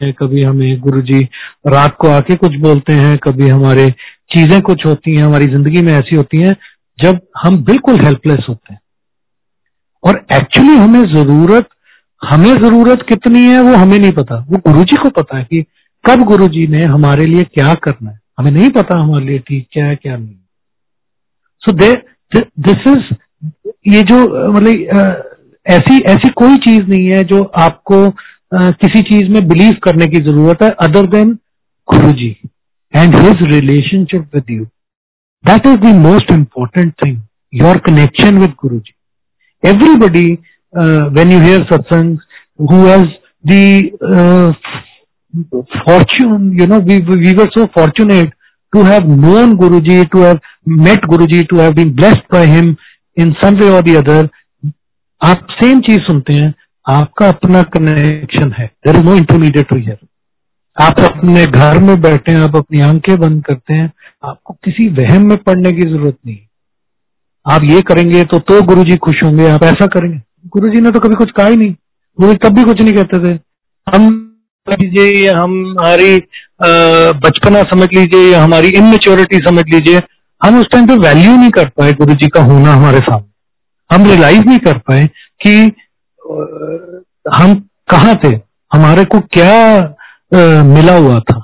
हाँ। 0.00 0.12
कभी 0.12 0.42
हमें 0.42 0.80
गुरु 0.80 1.00
जी 1.02 1.20
रात 1.66 1.96
को 2.00 2.08
आके 2.08 2.34
कुछ 2.34 2.56
बोलते 2.56 2.92
हैं, 2.92 3.16
कभी 3.18 3.48
हमारे 3.48 3.88
चीज़ें 4.30 4.60
कुछ 4.60 4.86
होती 4.86 5.14
हैं, 5.16 5.24
हमारी 5.24 5.46
ज़िंदगी 5.46 5.82
में 5.82 5.92
ऐसी 5.92 6.16
होती 6.16 6.40
हैं, 6.40 6.52
जब 6.98 7.20
हम 7.44 7.56
बिल्कुल 7.64 8.00
हेल्पलेस 8.00 8.46
होते 8.48 8.72
हैं। 8.74 8.80
और 10.04 10.26
एक्चुअली 10.34 10.76
हमें 10.76 11.00
ज़रूरत 11.14 11.68
हमें 12.22 12.52
ज़रूरत 12.54 13.04
कितनी 13.08 13.44
है, 13.46 13.60
वो 13.60 13.74
हमें 13.74 13.98
नहीं 13.98 14.12
पता। 14.12 14.36
वो 14.50 14.58
गुरुजी 14.58 14.96
को 14.96 15.10
पता 15.10 15.36
है 15.38 15.44
कि 15.44 15.62
कब 16.04 16.22
गुरुजी 16.22 16.66
ने 16.68 16.84
हमारे 16.84 17.26
लिए 17.26 17.42
क्या 17.44 17.72
करना 17.74 18.10
है। 18.10 18.18
हमें 18.38 18.50
नहीं 18.50 18.70
पता 18.70 18.98
हमारे 18.98 19.24
लिए 19.24 19.38
ठीक 19.38 19.66
क्या 19.72 19.86
है, 19.86 19.96
क्या 19.96 20.16
नहीं। 20.16 20.34
सो 21.62 21.72
दे 21.72 21.92
दिस 22.60 22.86
इज़ 22.88 23.14
ये 23.94 24.02
जो 24.02 24.18
मतलब 24.52 25.30
ऐसी 25.66 25.98
ऐसी 26.04 26.28
कोई 26.28 26.56
चीज़ 26.56 26.82
नहीं 26.82 27.06
है 27.06 27.22
जो 27.24 27.42
आपको 27.58 28.08
किसी 28.54 29.00
चीज़ 29.02 29.30
में 29.30 29.46
बिलीव 29.48 29.76
करने 29.84 30.06
की 30.06 30.20
ज़रूरत 30.24 30.62
है 30.62 30.70
other 30.82 31.06
than 31.06 31.32
Guru 31.88 32.10
ji 32.12 32.28
and 32.94 33.16
his 33.16 33.42
relationship 33.52 34.34
with 34.34 34.50
you 34.50 34.64
that 35.44 35.66
is 35.66 35.76
the 35.76 35.94
most 35.98 36.32
important 36.32 36.92
thing 37.04 37.18
your 37.52 37.78
connection 37.78 38.38
with 38.38 38.54
Guru 38.62 38.78
ji 38.78 39.70
everybody 39.70 40.26
when 41.18 41.32
you 41.32 41.38
hear 41.40 41.64
satsang 41.72 42.18
whose 42.72 43.06
the 43.44 43.64
you 46.60 46.66
know 46.66 46.80
we 46.80 47.34
were 47.34 47.48
so 47.48 47.64
fortunate 47.78 48.34
to 48.72 48.82
have 48.82 49.14
known 49.16 49.54
Guru 49.56 49.80
ji 49.80 50.04
to 50.04 50.22
have 50.22 50.38
met 50.84 51.06
Guru 51.06 51.26
ji 51.26 51.42
to 51.42 51.58
have 51.58 51.72
been 51.72 51.94
blessed 51.94 52.32
by 52.32 52.46
him 52.46 52.74
in 53.16 53.32
same 53.42 53.68
और 53.70 53.82
the 53.82 53.94
other 53.94 54.28
आप 55.20 55.46
same 55.50 55.80
चीज़ 55.80 56.00
सुनते 56.00 56.32
हैं 56.32 56.54
आपका 56.86 57.28
अपना 57.28 57.62
connection 57.74 58.52
है. 58.52 58.66
There 58.86 58.96
is 58.96 59.04
no 59.04 59.14
intermediate 59.16 59.72
here 59.74 59.98
आप 60.76 61.00
अपने 61.00 61.44
घर 61.46 61.78
में 61.78 62.00
बैठे 62.00 62.32
हैं, 62.32 62.38
आप 62.38 62.56
अपनी 62.56 62.80
आँखें 62.82 63.16
बंद 63.20 63.44
करते 63.44 63.74
हैं, 63.74 63.90
आपको 64.24 64.54
किसी 64.64 64.88
वहम 64.94 65.26
में 65.28 65.36
पढ़ने 65.38 65.72
की 65.72 65.82
ज़रूरत 65.82 66.16
नहीं 66.26 66.38
आप 67.46 67.62
ये 67.64 67.80
करेंगे 67.82 68.22
तो 68.24 68.38
तो 68.40 68.60
गुरु 68.64 68.82
जी 68.84 68.96
खुश 68.98 69.22
होंगे, 69.24 69.48
आप 69.48 69.62
ऐसा 69.64 69.86
करेंगे. 69.88 70.20
गुरु 70.48 70.68
जी 70.70 70.80
ने 70.80 70.90
तो 70.90 71.00
कभी 71.00 71.14
कुछ 71.14 71.30
कहा 71.30 71.46
ही 71.46 71.56
नहीं. 71.56 71.74
गुरु 72.18 72.34
तब 72.34 72.54
भी 72.54 72.62
कुछ 72.64 72.80
नहीं 72.82 72.92
कहते 72.92 73.18
थे. 73.20 73.38
हम 73.86 74.08
लीजिए 74.66 75.28
हम 75.28 75.52
हमारी 75.70 76.16
बचपना 77.20 77.62
समझ 77.64 77.88
लीजिए 77.94 78.32
या 78.32 78.42
हमारी 78.42 78.68
इमेच्योरिटी 78.78 79.38
समझ 79.38 79.64
लीजिए, 79.66 80.00
हम 80.40 80.58
उस 80.60 80.66
टाइम 80.72 80.86
पे 80.86 80.94
वैल्यू 80.98 81.32
नहीं 81.32 81.50
कर 81.50 81.68
पाए 81.68 81.92
गुरु 81.94 82.14
जी 82.14 82.28
का 82.28 82.42
होना 82.42 82.72
हमारे 82.72 82.98
सामने. 83.00 83.28
हम 83.90 84.04
रियलाइज़ 84.04 84.44
नहीं 84.44 84.58
कर 84.60 84.78
पाए 84.80 85.04
कि 85.40 85.72
हम 86.24 87.54
कहा 87.88 88.12
थे? 88.14 88.36
हमारे 88.70 89.04
को 89.04 89.18
क्या 89.32 89.54
आ, 89.76 90.62
मिला 90.64 90.96
हुआ 90.96 91.18
था? 91.20 91.40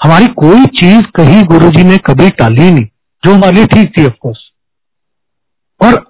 हमारी 0.00 0.26
कोई 0.36 0.64
चीज़ 0.76 1.02
कहीं 1.16 1.42
गुरुजी 1.44 1.82
ने 1.84 1.96
कभी 2.06 2.28
टाली 2.30 2.70
नहीं 2.70 2.84
जो 3.22 3.32
हमारे 3.32 3.56
लिए 3.56 3.66
ठीक 3.66 3.92
थी 3.98 4.04
ऑफकोर्स 4.06 4.38
और 5.80 6.06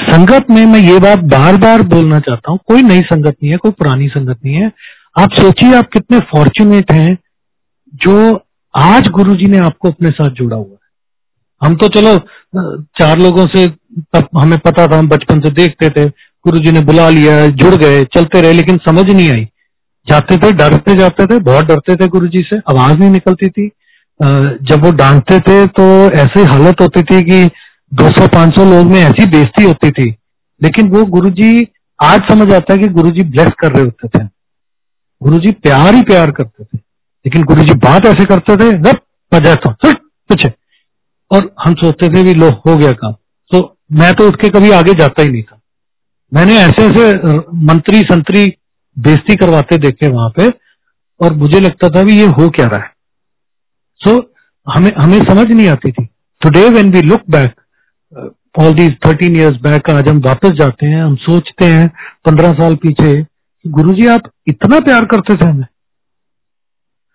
संगत 0.00 0.50
में 0.50 0.64
मैं 0.66 0.80
ये 0.80 0.98
बात 0.98 1.18
बार 1.30 1.56
बार 1.56 1.82
बोलना 1.88 2.18
चाहता 2.20 2.50
हूँ 2.50 2.58
कोई 2.66 2.82
नई 2.82 3.00
संगत 3.02 3.36
नहीं 3.42 3.50
है 3.50 3.56
कोई 3.56 3.70
पुरानी 3.70 4.08
संगत 4.08 4.38
नहीं 4.44 4.54
है। 4.54 4.70
आप 5.18 5.30
सोचिए 5.38 5.74
आप 5.74 5.88
कितने 5.92 6.18
फॉर्चुनेट 6.30 6.92
हैं 6.92 7.16
जो 8.04 8.14
आज 8.74 9.08
गुरुजी 9.08 9.48
ने 9.48 9.58
आपको 9.58 9.90
अपने 9.90 10.10
साथ 10.10 10.30
जोड़ा 10.30 10.56
हुआ 10.56 10.66
है। 10.66 10.76
हम 11.62 11.74
तो 11.76 11.88
चलो 11.88 12.16
चार 13.00 13.18
लोगों 13.18 13.46
से 13.46 13.66
तब 14.14 14.28
हमें 14.38 14.58
पता 14.58 14.86
था, 14.86 14.98
हम 14.98 15.08
बचपन 15.08 15.40
से 15.40 15.50
देखते 15.52 15.88
थे 15.90 16.04
गुरु 16.44 16.58
जी 16.58 16.72
ने 16.72 16.80
बुला 16.80 17.08
लिया, 17.08 17.46
जुड़ 17.46 17.74
गए, 17.74 18.02
चलते 18.06 18.40
रहे, 18.40 18.52
लेकिन 18.52 18.76
समझ 18.78 19.04
नहीं 19.04 19.30
आई। 19.30 19.44
जाते 20.06 20.36
थे, 20.36 20.52
डरते 20.52 20.94
जाते 20.96 21.26
थे, 21.26 21.38
बहुत 21.40 21.64
डरते 21.64 21.96
थे 21.96 22.08
गुरु 22.08 22.28
जी 22.28 22.42
से, 22.42 22.58
आवाज़ 22.70 22.96
नहीं 22.98 23.10
निकलती 23.10 23.48
थी। 23.48 23.70
जब 24.20 24.84
वो 24.84 24.90
डांटते 24.92 25.38
थे 25.40 25.64
तो 25.68 25.84
ऐसी 26.12 26.44
हालत 26.44 26.80
होती 26.80 27.02
थी 27.02 27.20
कि 27.22 27.44
200-500 27.92 28.64
लोग 28.64 28.86
में 28.86 29.00
ऐसी 29.00 29.26
बेइज्जती 29.26 29.64
होती 29.64 29.90
थी। 29.90 30.10
लेकिन 30.60 30.88
वो 30.88 31.04
गुरु 31.06 31.30
जी 31.30 31.66
आज 31.98 32.18
समझ 32.30 32.52
आता 32.52 32.72
है 32.72 32.78
कि 32.78 32.88
गुरु 32.88 33.10
जी 33.10 33.24
ब्लेस 33.24 33.50
कर 33.58 33.72
रहे 33.72 33.84
होते 33.84 34.08
थे। 34.08 34.24
गुरु 35.22 35.38
जी 35.38 35.52
प्यार 35.52 35.94
ही 35.94 36.02
प्यार 36.02 36.30
करते 36.30 36.64
थे। 36.64 36.78
लेकिन 36.78 37.42
गुरु 37.42 37.62
जी 37.62 37.74
बात 37.76 38.06
ऐसे 38.06 38.24
करते 38.24 38.56
थे 38.56 38.70
जब 38.72 38.98
बजाता 39.32 39.72
पीछे। 39.84 40.52
और 41.30 41.54
हम 41.66 41.74
सोचते 41.74 42.08
थे 42.08 42.22
भी 42.22 42.34
लो, 42.34 42.50
हो 42.50 42.76
गया 42.76 42.92
काम। 42.92 43.12
तो 43.50 43.77
मैं 43.90 44.12
तो 44.14 44.28
उसके 44.28 44.48
कभी 44.48 44.70
आगे 44.70 44.92
जाता 44.94 45.22
ही 45.22 45.28
नहीं 45.28 45.42
था। 45.42 45.60
मैंने 46.32 46.56
ऐसे 46.58 46.86
ऐसे 46.86 47.36
मंत्री 47.66 48.00
संतरी 48.02 48.46
बेस्ती 48.96 49.36
करवाते 49.36 49.78
देखे 49.78 50.08
वहाँ 50.08 50.28
पे 50.36 50.48
और 51.20 51.34
मुझे 51.34 51.60
लगता 51.60 51.88
था 51.88 52.02
भी 52.04 52.16
ये 52.16 52.26
हो 52.28 52.48
क्या 52.50 52.66
रहा 52.66 52.80
है। 52.80 52.92
सो 54.00 54.10
so, 54.10 54.22
हमें 54.66 54.90
हमें 54.98 55.18
समझ 55.20 55.46
नहीं 55.46 55.68
आती 55.68 55.92
थी। 55.92 56.04
Today 56.40 56.68
when 56.68 56.90
we 56.92 57.02
look 57.02 57.22
back 57.30 57.54
all 58.58 58.74
these 58.74 58.92
thirteen 59.06 59.36
years 59.36 59.60
back 59.62 59.90
आज 59.90 60.08
हम 60.08 60.18
वापस 60.18 60.50
जाते 60.58 60.86
हैं 60.86 61.02
हम 61.02 61.14
सोचते 61.16 61.64
हैं 61.64 61.88
पंद्रह 62.26 62.52
साल 62.52 62.74
पीछे 62.76 63.12
गुरु 63.64 63.92
जी 63.92 64.06
आप 64.06 64.30
इतना 64.46 64.78
प्यार 64.80 65.04
करते 65.04 65.34
थे 65.34 65.48
हमें। 65.48 65.66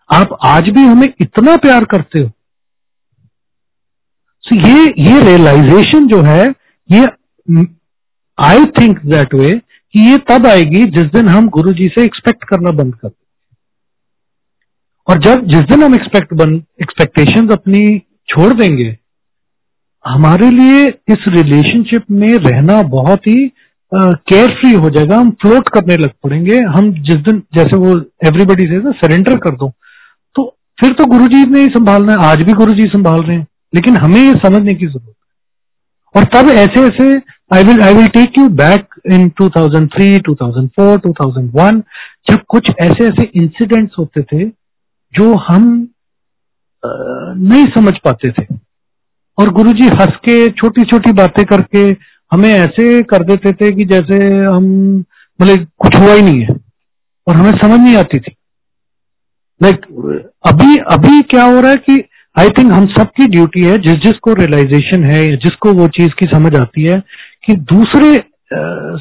आप 0.09 0.37
आज 0.45 0.69
भी 0.69 0.81
हमें 0.81 1.07
इतना 1.21 1.55
प्यार 1.57 1.85
करते 1.85 2.21
हो। 2.21 2.29
So 4.43 4.67
ये 4.67 4.83
ये 5.03 5.21
रियलाइजेशन 5.21 6.07
जो 6.07 6.21
है 6.21 6.43
ये 6.91 7.05
आई 8.43 8.65
थिंक 8.65 9.05
दैट 9.05 9.33
वे 9.33 9.51
कि 9.93 10.11
ये 10.11 10.17
तब 10.17 10.47
आएगी 10.47 10.85
जिस 10.85 11.03
दिन 11.03 11.27
हम 11.27 11.49
गुरु 11.49 11.73
जी 11.73 11.85
से 11.85 12.03
एक्सपेक्ट 12.03 12.43
करना 12.43 12.71
बंद 12.71 12.95
कर 12.95 13.09
और 15.09 15.23
जब 15.23 15.45
जिस 15.45 15.61
दिन 15.61 15.83
हम 15.83 15.95
एक्सपेक्ट 15.95 16.41
एक्सपेक्टेशंस 16.81 17.51
अपनी 17.51 17.99
छोड़ 18.27 18.53
देंगे 18.53 18.97
हमारे 20.07 20.49
लिए 20.49 20.85
इस 20.87 21.25
रिलेशनशिप 21.27 22.03
में 22.11 22.27
रहना 22.27 22.81
बहुत 22.81 23.27
ही 23.27 23.51
केयर 23.95 24.47
uh, 24.47 24.53
फ्री 24.53 24.71
हो 24.73 24.89
जाएगा। 24.89 25.17
हम 25.17 25.31
फ्लोट 25.31 25.69
करने 25.69 25.97
लग 25.97 26.09
पड़ेंगे। 26.23 26.55
हम 26.55 26.91
जिस 27.03 27.17
दिन 27.17 27.43
जैसे 27.53 27.77
वो 27.77 27.89
एवरीबडी 28.27 28.63
से 28.63 28.91
सरेंडर 28.91 29.37
कर 29.37 29.55
दो। 29.55 29.69
तो 30.35 30.57
फिर 30.81 30.93
तो 30.93 31.05
गुरु 31.05 31.27
जी 31.27 31.45
ने 31.45 31.59
ही 31.59 31.67
संभालना 31.67 32.13
है। 32.13 32.17
आज 32.23 32.43
भी 32.43 32.53
गुरु 32.53 32.73
जी 32.73 32.85
संभाल 32.85 33.19
रहे 33.19 33.37
हैं। 33.37 33.47
लेकिन 33.75 33.97
हमें 33.97 34.21
ये 34.21 34.33
समझने 34.33 34.73
की 34.73 34.87
ज़रूरत 34.87 35.15
और 36.15 36.23
तब 36.23 36.49
ऐसे 36.49 36.81
ऐसे 36.81 37.13
I 37.53 37.63
will 37.63 37.81
I 37.81 37.93
will 37.93 38.07
take 38.07 38.37
you 38.37 38.47
back 38.49 38.95
in 39.13 39.27
2003, 39.41 40.19
2004, 40.19 40.97
2001 40.97 41.81
जब 42.29 42.43
कुछ 42.47 42.67
ऐसे 42.79 43.05
ऐसे 43.05 43.23
इंसिडेंट्स 43.35 43.95
होते 43.99 44.21
थे 44.23 44.45
जो 45.13 45.33
हम 45.37 45.87
नहीं 46.85 47.65
समझ 47.65 47.93
पाते 48.05 48.29
थे। 48.29 48.45
और 49.39 49.49
गुरुजी 49.49 49.87
हंस 49.87 50.15
के 50.25 50.49
छोटी 50.49 50.83
छोटी 50.83 51.11
बातें 51.11 51.45
करके 51.45 51.83
हमें 52.31 52.49
ऐसे 52.49 53.01
कर 53.01 53.23
देते 53.23 53.51
थे 53.51 53.71
कि 53.71 53.85
जैसे 53.85 54.17
हम 54.45 54.65
मतलब 55.41 55.67
कुछ 55.77 55.95
हुआ 55.95 56.13
ही 56.13 56.21
नहीं 56.21 56.41
है। 56.41 56.55
और 57.27 57.35
हमें 57.35 57.51
समझ 57.51 57.79
नहीं 57.79 57.95
आती 57.95 58.19
थी। 58.19 58.35
लाइक 59.63 59.85
अभी 60.47 60.75
अभी 60.91 61.21
क्या 61.21 61.43
हो 61.43 61.61
रहा 61.61 61.71
है 61.71 61.77
कि 61.77 62.03
आई 62.35 62.49
थिंक 62.57 62.71
हम 62.71 62.85
सबकी 62.89 63.25
ड्यूटी 63.31 63.63
है, 63.63 63.77
जिस 63.77 63.95
जिसको 64.03 64.33
रियलाइजेशन 64.33 65.03
है 65.05 65.19
या 65.21 65.35
जिसको 65.43 65.73
वो 65.73 65.87
चीज़ 65.97 66.13
की 66.19 66.25
समझ 66.27 66.55
आती 66.57 66.83
है, 66.83 66.99
कि 67.45 67.53
दूसरे 67.71 68.15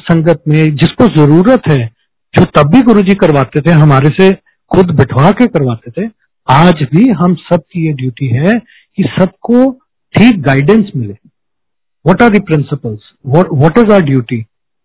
संगत 0.03 0.41
में 0.47 0.75
जिसको 0.75 1.07
ज़रूरत 1.15 1.69
है, 1.69 1.85
जो 2.33 2.45
तब 2.57 2.69
भी 2.73 2.81
गुरु 2.81 3.01
जी 3.01 3.13
करवाते 3.23 3.61
थे, 3.61 3.71
हमारे 3.71 4.09
से 4.19 4.29
खुद 4.71 4.91
बिठवा 4.97 5.31
के 5.39 5.47
करवाते 5.47 5.91
थे, 5.91 6.07
आज 6.47 6.85
भी 6.93 7.07
हम 7.21 7.35
सबकी 7.41 7.85
ये 7.87 7.93
ड्यूटी 7.93 8.27
है 8.29 8.53
कि 8.97 9.03
सबको 9.19 9.69
ठीक 10.13 10.41
गाइडेंस 10.43 10.91
मिले। 10.95 11.15
What 12.05 12.21
are 12.21 12.29
the 12.29 12.41
principles 12.45 13.11
what 13.63 13.77
is 13.79 13.93
our 13.93 14.01
duty 14.03 14.43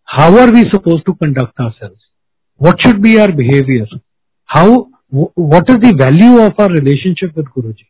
how 0.08 0.36
are 0.38 0.50
we 0.54 0.60
suppose 0.74 1.00
to 1.06 1.12
conduct 1.14 1.60
ourselves 1.70 2.66
what 2.66 2.86
should 2.86 3.00
be 3.02 3.16
our 3.18 3.32
behaviour 3.34 3.98
how 4.48 4.74
what 5.52 5.70
is 5.70 5.78
the 5.78 5.94
value 6.02 6.38
of 6.40 6.62
our 6.62 6.70
relationship 6.72 7.38
with 7.38 7.46
Guru 7.54 7.72
ji 7.72 7.87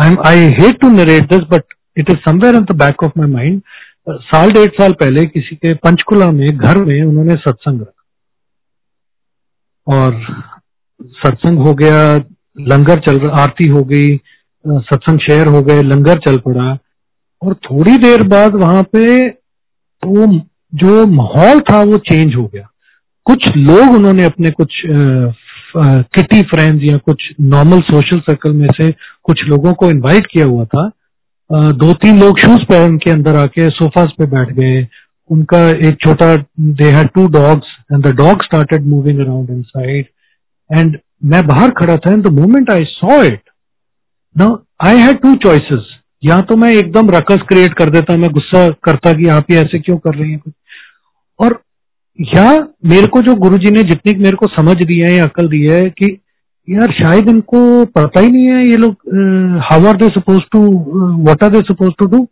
I'm, 0.00 0.16
I 0.24 0.36
hate 0.58 0.80
to 0.82 0.90
narrate 0.90 1.28
this, 1.30 1.44
but 1.48 1.64
it 1.96 2.08
is 2.08 2.18
somewhere 2.26 2.54
in 2.54 2.66
the 2.68 2.76
back 2.82 3.02
of 3.02 3.16
my 3.16 3.26
mind. 3.26 3.62
Uh, 4.06 4.14
साल 4.28 4.52
डेढ़ 4.52 4.70
साल 4.74 4.92
पहले 5.00 5.24
किसी 5.26 5.56
के 5.56 5.72
पंचकुला 5.84 6.30
में 6.30 6.46
घर 6.46 6.78
में 6.84 7.02
उन्होंने 7.02 7.34
सत्संग 7.36 7.80
रखा। 7.80 7.96
और 9.86 10.20
सत्संग 11.24 11.58
हो 11.58 11.74
गया 11.74 11.98
लंगर 12.72 13.00
चल 13.00 13.18
रहा 13.18 13.42
आरती 13.42 13.66
हो 13.70 13.82
गई 13.84 14.16
सत्संग 14.64 15.18
शेयर 15.20 15.46
हो 15.46 15.62
गए 15.62 15.82
लंगर 15.82 16.18
चल 16.26 16.38
पड़ा। 16.46 16.76
और 17.42 17.54
थोड़ी 17.66 17.96
देर 17.98 18.22
बाद 18.28 18.54
वहाँ 18.62 18.82
पे 18.92 19.04
वो 20.02 20.26
जो 20.74 21.06
माहौल 21.06 21.60
था 21.70 21.82
वो 21.82 21.98
चेंज 22.10 22.34
हो 22.34 22.46
गया। 22.46 22.68
कुछ 23.26 23.48
लोग 23.56 23.94
उन्होंने 23.94 24.24
अपने 24.24 24.50
कुछ 24.50 24.82
किटी 25.76 26.40
फ्रेंड्स 26.50 26.84
या 26.84 26.96
कुछ 26.96 27.22
नॉर्मल 27.40 27.80
सोशल 27.90 28.20
सर्कल 28.20 28.52
में 28.52 28.68
से 28.76 28.90
कुछ 29.24 29.42
लोगों 29.48 29.72
को 29.72 29.90
इनवाइट 29.90 30.26
किया 30.26 30.46
हुआ 30.46 30.64
था। 30.66 30.90
दो 31.50 31.92
तीन 31.94 32.20
लोग 32.20 32.38
शूज़ 32.38 32.64
पहन 32.64 32.96
के 32.98 33.10
अंदर 33.10 33.36
आके 33.36 33.68
सोफास 33.70 34.12
पे 34.18 34.26
बैठ 34.30 34.52
गए। 34.54 34.86
उनका 35.30 35.68
एक 35.88 35.96
छोटा 36.00 36.34
they 36.60 36.90
had 36.90 37.08
two 37.14 37.26
dogs 37.30 37.76
and 37.92 38.06
the 38.06 38.14
dog 38.16 38.44
started 38.44 38.86
moving 38.86 39.20
around 39.20 39.50
inside 39.50 40.06
and 40.70 40.98
मैं 41.24 41.46
बाहर 41.46 41.70
खड़ा 41.78 41.96
था 41.96 42.12
and 42.12 42.22
the 42.24 42.32
moment 42.32 42.70
I 42.70 42.84
saw 42.88 43.22
it 43.24 43.40
now 44.36 44.56
I 44.80 44.98
had 44.98 45.20
two 45.22 45.34
choices 45.44 45.96
या 46.22 46.40
तो 46.40 46.56
मैं 46.56 46.72
एकदम 46.72 47.10
रकस 47.10 47.42
क्रिएट 47.48 47.74
कर 47.74 47.90
देता, 47.90 48.16
मैं 48.16 48.30
गुस्सा 48.30 48.68
करता 48.84 49.12
कि 49.12 49.28
आप 49.28 49.50
ये 49.50 49.58
ऐसे 49.58 49.78
क्यों 49.78 49.96
कर 49.98 50.14
रही 50.14 50.32
हैं 50.32 50.52
और 51.40 51.60
या 52.20 52.52
मेरे 52.84 53.06
को 53.06 53.22
जो 53.22 53.34
गुरुजी 53.34 53.70
ने 53.70 53.82
जितनी 53.82 54.14
मेरे 54.14 54.36
को 54.36 54.46
समझ 54.46 54.76
दी 54.76 55.00
है 55.00 55.16
या 55.16 55.24
अकल 55.24 55.46
दी 55.46 55.66
है 55.66 55.82
कि 55.82 56.20
यार 56.70 56.92
शायद 56.92 57.28
इनको 57.28 57.84
पता 57.84 58.20
ही 58.20 58.28
नहीं 58.28 58.46
है 58.46 58.68
ये 58.68 58.76
लोग 58.76 58.90
how 59.62 59.86
are 59.86 59.96
they 59.96 60.08
suppose 60.08 60.40
to 60.52 60.66
what 61.24 61.44
are 61.44 61.50
they 61.50 61.58
suppose 61.58 61.92
to 61.98 62.06
do 62.06 62.28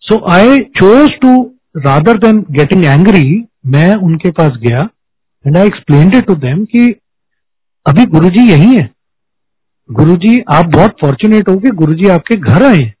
so 0.00 0.32
I 0.32 0.58
chose 0.58 1.08
to 1.22 1.52
rather 1.76 2.18
than 2.18 2.40
getting 2.50 2.84
angry 2.84 3.44
मैं 3.66 3.94
उनके 3.94 4.30
पास 4.30 4.50
गया 4.50 4.88
and 5.46 5.56
I 5.56 5.66
explain 5.66 6.10
to 6.10 6.34
them 6.34 6.64
कि 6.64 6.94
अभी 7.86 8.04
गुरुजी 8.04 8.50
यही 8.50 8.76
है। 8.76 8.90
गुरुजी, 9.90 10.44
आप 10.52 10.66
बहुत 10.66 10.90
फॉर्चुनेट 10.90 11.48
हो 11.48 11.56
कि 11.56 11.70
गुरुजी 11.70 12.08
आपके 12.08 12.34
घर 12.34 12.62
आए 12.62 12.92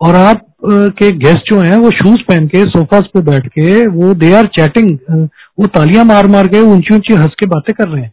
और 0.00 0.14
आप 0.16 0.44
के 0.62 1.10
गेस्ट 1.18 1.50
जो 1.50 1.60
हैं, 1.60 1.76
वो 1.76 1.90
शूज़ 1.92 2.22
पहन 2.28 2.46
के 2.48 2.62
सोफास 2.70 3.04
पे 3.14 3.20
बैठ 3.22 3.46
के, 3.48 3.86
वो 3.86 4.12
दे 4.14 4.32
आर 4.34 4.46
चैटिंग 4.58 4.90
वो 5.58 5.66
तालियाँ 5.68 6.04
मार 6.04 6.26
मार 6.28 6.46
के, 6.48 6.60
ऊँची 6.62 6.94
ऊँची 6.94 7.14
हंस 7.14 7.34
के 7.40 7.46
बातें 7.46 7.74
कर 7.74 7.88
रहे 7.88 8.02
हैं। 8.02 8.12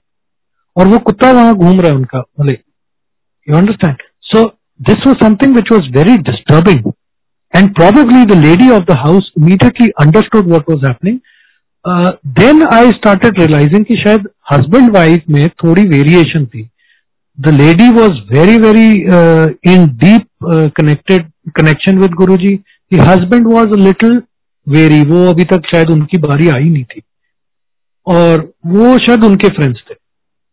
और 0.76 0.88
वो 0.88 0.98
कुत्ता 1.00 1.32
वहाँ 1.32 1.54
घूम 1.56 1.80
रहा 1.82 1.90
है 1.90 1.96
उनका, 1.98 2.20
भले। 2.40 2.58
You 3.48 3.56
understand 3.58 3.96
so 4.26 4.44
this 4.80 5.08
was 5.08 5.18
something 5.24 5.56
which 5.56 5.72
was 5.72 5.92
very 5.98 6.18
disturbing 6.30 6.92
and 7.54 7.74
probably 7.76 8.24
the 8.26 8.38
lady 8.40 8.70
of 8.70 8.84
the 8.84 8.98
house 9.00 9.32
immediately 9.38 9.88
understood 10.02 10.52
what 10.52 10.70
was 10.70 10.86
happening 10.86 11.20
then 12.40 12.64
I 12.74 12.90
started 12.92 13.40
realising 13.40 13.86
कि 13.86 13.96
शायद 13.98 14.28
हस्बैंड 14.52 14.96
वाइफ 14.96 15.24
में 15.30 15.48
थोड़ी 15.64 15.84
वेरिएशन 15.88 16.46
थी। 16.46 16.68
The 17.38 17.54
lady 17.54 17.90
was 17.92 18.20
very 18.32 18.58
very 18.60 18.90
in 19.74 19.88
deep 20.04 20.28
connected 20.78 21.32
connection 21.50 21.98
with 22.00 22.12
Guru 22.22 22.38
ji 22.38 22.54
husband 22.94 23.48
was 23.48 23.70
a 23.70 23.82
little 23.84 24.22
very 24.68 25.02
वो 25.10 25.26
अभी 25.30 25.44
तक 25.44 25.68
शायद 25.74 25.90
उनकी 25.90 26.18
बारी 26.18 26.48
आई 26.48 26.70
नहीं 26.70 26.84
थी। 26.84 27.02
और 28.08 28.52
वो 28.66 28.98
शायद 29.06 29.26
उनके 29.26 29.50
फ्रेंड्स 29.50 29.80
थे। 29.90 29.96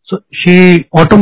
So 0.07 0.17
she 0.35 0.83
auto 0.99 1.17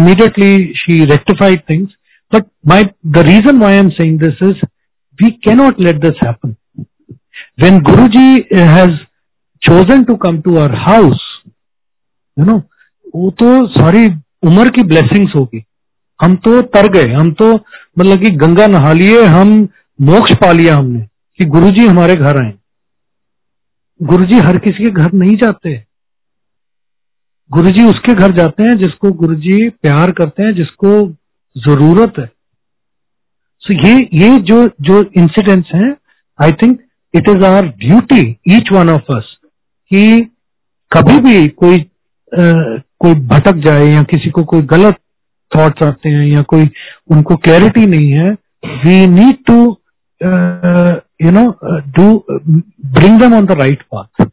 immediately 0.00 0.72
she 0.76 1.04
rectified 1.04 1.62
things 1.70 1.90
but 2.32 2.44
my 2.68 2.84
the 3.06 3.24
reason 3.28 3.58
why 3.58 3.76
am 3.76 3.88
saying 4.02 4.20
this 4.20 4.46
is 4.48 4.64
we 5.18 5.30
cannot 5.44 5.80
let 5.80 6.00
this 6.00 6.26
happen 6.26 6.54
when 7.62 7.80
Guru 7.90 8.06
ji 8.16 8.28
has 8.54 9.02
chosen 9.62 10.02
to 10.08 10.14
come 10.22 10.38
to 10.46 10.54
our 10.60 10.72
house, 10.78 11.22
you 12.36 12.46
know, 12.48 12.56
वो 13.14 13.30
तो 13.30 13.46
सारी 13.66 14.02
उम्र 14.48 14.70
की 14.70 14.82
blessings 14.82 15.32
होगी। 15.36 15.60
हम 16.20 16.34
तो 16.34 16.60
तर 16.62 16.88
गए 16.92 17.12
हम 17.12 17.30
तो 17.32 17.52
मतलब 17.98 18.22
कि 18.22 18.30
गंगा 18.36 18.66
नहा 18.66 18.92
लिए 18.92 19.24
हम 19.24 19.68
मोक्ष 20.00 20.34
पा 20.34 20.52
लिया 20.52 20.76
हमने 20.76 21.00
कि 21.38 21.44
गुरुजी 21.44 21.86
हमारे 21.86 22.14
घर 22.14 22.44
आए। 22.44 22.52
गुरुजी 24.02 24.38
हर 24.38 24.58
किसी 24.58 24.84
के 24.84 24.90
घर 24.90 25.12
नहीं 25.12 25.36
जाते। 25.36 25.84
गुरुजी 27.50 27.84
उसके 27.84 28.14
घर 28.14 28.32
जाते 28.32 28.62
हैं 28.62 28.76
जिसको 28.78 29.10
गुरुजी 29.12 29.68
प्यार 29.70 30.10
करते 30.10 30.42
हैं 30.42 30.54
जिसको 30.54 31.08
ज़रूरत 31.56 32.18
है। 32.18 32.26
सो 33.62 33.74
so 33.74 33.86
ये 33.86 33.94
ये 34.22 34.36
जो 34.38 34.66
जो 34.80 35.02
इंसिडेंट्स 35.18 35.70
हैं 35.74 35.96
I 36.42 36.50
think 36.52 36.80
it 37.14 37.28
is 37.28 37.44
our 37.44 37.66
duty 37.78 38.20
each 38.48 38.68
one 38.72 38.88
of 38.88 39.12
us 39.16 39.36
कि 39.90 40.20
कभी 40.92 41.18
भी 41.18 41.46
कोई 41.48 41.76
आ, 41.76 42.52
कोई 42.98 43.14
भटक 43.14 43.56
जाए 43.66 43.86
या 43.86 44.02
किसी 44.02 44.30
को 44.30 44.42
कोई 44.44 44.62
गलत 44.62 44.96
थॉट्स 45.56 45.86
आते 45.86 46.10
हैं 46.10 46.26
या 46.26 46.42
कोई 46.52 46.68
उनको 47.10 47.36
क्लैरिटी 47.46 47.86
नहीं 47.86 48.10
है 48.12 48.30
we 48.84 49.06
need 49.06 49.36
to 49.46 49.56
you 51.24 51.30
know 51.30 51.44
do 51.98 52.06
bring 52.94 53.18
them 53.20 53.34
on 53.34 53.46
the 53.46 53.58
right 53.60 53.82
path 53.94 54.26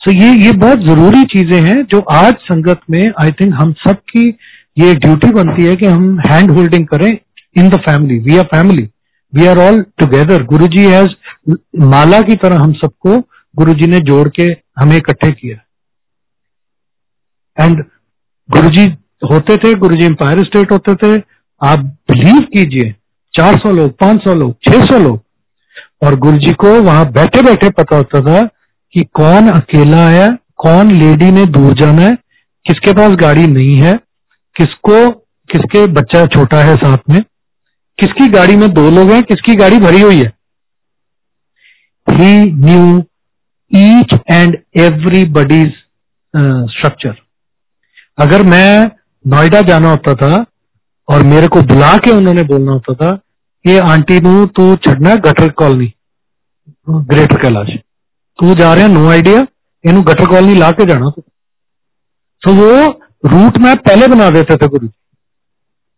so 0.00 0.12
ये 0.12 0.28
ये 0.44 0.52
बहुत 0.58 0.86
ज़रूरी 0.86 1.22
चीज़ें 1.32 1.60
हैं 1.62 1.82
जो 1.84 1.98
आज 2.12 2.34
संगत 2.42 2.80
में 2.90 3.02
आई 3.22 3.30
थिंक 3.40 3.54
हम 3.54 3.72
सब 3.86 3.96
की 4.12 4.28
ये 4.76 4.94
ड्यूटी 4.96 5.30
बनती 5.32 5.64
है 5.64 5.74
कि 5.76 5.86
हम 5.86 6.18
हैंड 6.20 6.50
होल्डिंग 6.50 6.86
करें 6.86 7.10
in 7.10 7.68
the 7.68 7.80
family 7.88 8.18
we 8.18 8.36
are 8.38 8.44
family 8.52 8.88
we 9.32 9.46
are 9.46 9.58
all 9.58 9.82
together 9.98 10.44
Guru 10.44 10.66
ji 10.76 10.84
has 10.84 11.10
माला 11.86 12.20
की 12.28 12.36
तरह 12.44 12.62
हम 12.62 12.72
सबको 12.74 13.18
गुरु 13.54 13.74
जी 13.74 13.86
ने 13.86 13.98
जोड़ 14.08 14.28
के 14.28 14.44
हमें 14.78 14.96
इकट्ठे 14.96 15.30
किया। 15.30 15.56
एंड 17.56 17.82
गुरु 18.48 18.68
जी 18.70 18.86
होते 19.22 19.56
थे 19.56 19.74
गुरु 19.74 19.96
जी 19.96 20.04
एम्पायर 20.04 20.42
स्टेट 20.44 20.72
होते 20.72 20.94
थे। 20.96 21.14
आप 21.60 21.78
बिलीव 22.10 22.40
कीजिए 22.54 22.94
400 23.34 23.72
लोग 23.72 23.90
500 23.98 24.34
लोग 24.34 24.54
600 24.68 24.98
लोग। 24.98 25.20
और 26.02 26.14
गुरु 26.16 26.36
जी 26.36 26.52
को 26.54 26.70
वहाँ 26.82 27.10
बैठे 27.12 27.42
बैठे 27.42 27.68
पता 27.70 27.96
होता 27.96 28.20
था 28.20 28.42
कि 28.94 29.02
कौन 29.14 29.48
अकेला 29.50 30.08
है, 30.08 30.28
कौन 30.56 30.90
लेडी 30.92 31.30
ने 31.30 31.44
दूर 31.48 31.74
जाना 31.80 32.02
है, 32.02 32.14
किसके 32.66 32.92
पास 32.92 33.16
गाड़ी 33.16 33.46
नहीं 33.46 33.74
है, 33.74 33.92
किसको, 34.56 35.08
किसके 35.48 35.86
बच्चा 35.92 36.24
छोटा 36.26 36.62
है 36.62 36.76
साथ 36.76 37.10
में, 37.10 37.20
किसकी 37.98 38.28
गाड़ी 38.28 38.56
में 38.56 38.68
दो 38.72 38.90
लोग 38.90 39.10
हैं, 39.10 39.22
किसकी 39.22 39.54
गाड़ी 39.54 39.78
भरी 39.78 40.00
हुई 40.00 40.18
है। 40.18 40.32
He 42.08 42.52
knew 42.54 42.98
each 43.70 44.14
and 44.30 44.56
everybody's 44.76 45.72
structure 46.70 47.14
अगर 48.18 48.42
मैं 48.42 48.90
नोएडा 49.24 49.60
जाना 49.60 49.90
होता 49.90 50.14
था 50.14 50.44
और 51.08 51.22
मेरे 51.24 51.48
को 51.48 51.62
बुला 51.62 51.96
के 51.98 52.10
उन्होंने 52.10 52.42
बोलना 52.42 52.72
होता 52.72 52.94
था 52.94 53.10
कि 53.64 53.76
आंटी 53.78 54.20
नू 54.20 54.44
तू 54.48 54.74
छड़ना 54.76 55.14
गटर 55.22 55.48
कॉलोनी, 55.52 55.92
ग्रेटर 56.90 57.42
कैलाश। 57.42 57.68
तू 58.38 58.54
जा 58.54 58.72
रहे 58.74 58.88
नो 58.88 59.08
आइडिया, 59.10 59.40
इन 59.84 60.00
गटर 60.02 60.26
कॉलोनी 60.26 60.54
ला 60.54 60.70
के 60.70 60.84
जाना 60.86 61.10
तो। 61.10 61.22
तो 62.42 62.52
वो 62.54 62.70
रूट 63.24 63.58
मैप 63.58 63.78
पहले 63.78 64.06
बना 64.08 64.28
देते 64.30 64.56
थे 64.56 64.68
गुरु 64.68 64.88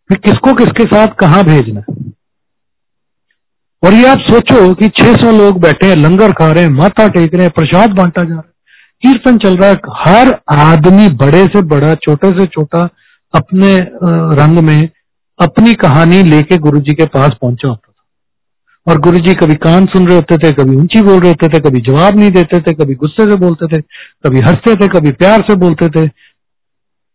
फिर 0.09 0.17
किसको 0.17 0.53
किसके 0.53 0.83
साथ 0.85 1.15
कहा 1.19 1.41
भेजना 1.41 1.81
और 3.83 3.93
ये 3.93 4.07
आप 4.07 4.19
सोचो 4.21 4.73
कि 4.73 4.87
600 4.89 5.31
लोग 5.31 5.59
बैठे 5.61 5.87
हैं, 5.87 5.95
लंगर 5.95 6.31
खा 6.31 6.51
रहे 6.51 6.63
हैं, 6.63 6.71
माथा 6.71 7.07
टेक 7.07 7.33
रहे 7.33 7.43
हैं, 7.43 7.51
प्रसाद 7.51 7.89
बांटा 7.89 8.23
जा 8.23 8.29
रहा 8.29 8.37
है। 8.37 8.51
कीर्तन 9.01 9.37
चल 9.37 9.57
रहा 9.57 9.69
है। 9.69 9.75
हर 9.97 10.33
आदमी 10.51 11.07
बड़े 11.15 11.45
से 11.45 11.61
बड़ा, 11.63 11.93
छोटे 11.95 12.29
से 12.29 12.45
छोटा 12.45 12.83
अपने 13.35 13.77
रंग 14.35 14.57
में 14.57 14.89
अपनी 15.39 15.73
कहानी 15.73 16.23
लेके 16.23 16.57
गुरु 16.57 16.79
जी 16.79 16.93
के 16.93 17.05
पास 17.05 17.31
पहुँचा 17.41 17.67
होता 17.67 17.91
था। 17.91 18.91
और 18.91 18.99
गुरु 18.99 19.17
जी 19.17 19.33
कभी 19.33 19.53
कान 19.53 19.85
सुन 19.85 20.07
रहे 20.07 20.15
होते 20.15 20.37
थे, 20.37 20.51
कभी 20.51 20.75
ऊँची 20.75 21.01
बोल 21.01 21.19
रहे 21.19 21.31
होते 21.31 21.47
थे, 21.47 21.59
कभी 21.59 21.81
जवाब 21.81 22.19
नहीं 22.19 22.31
देते 22.31 22.59
थे, 22.59 22.73
कभी 22.73 22.95
गुस्से 22.95 23.29
से 23.29 23.35
बोलते 23.35 23.67
थे, 23.67 23.81
कभी 24.25 24.39
हँसते 24.39 24.75
थे, 24.75 24.87
कभी 24.87 25.11
प्यार 25.11 25.41
से 25.41 25.55
बोलते 25.55 25.89
थे। 25.89 26.09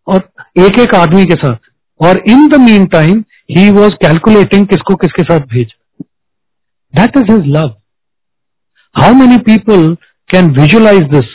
और 0.06 0.28
एक 0.58 0.78
एक 0.80 0.94
आदमी 0.94 1.26
के 1.26 1.34
साथ। 1.34 1.56
और 2.00 2.22
in 2.28 2.48
the 2.48 2.54
meantime 2.86 3.24
he 3.50 3.70
was 3.70 3.92
calculating 3.92 4.66
किसको 4.66 4.94
किसके 4.94 5.22
साथ 5.22 5.40
भेज। 5.40 5.72
That 6.96 7.18
is 7.18 7.24
his 7.24 7.46
love 7.46 7.74
how 8.96 9.12
many 9.12 9.38
people 9.48 9.96
can 10.30 10.50
visualise 10.60 11.02
this 11.02 11.26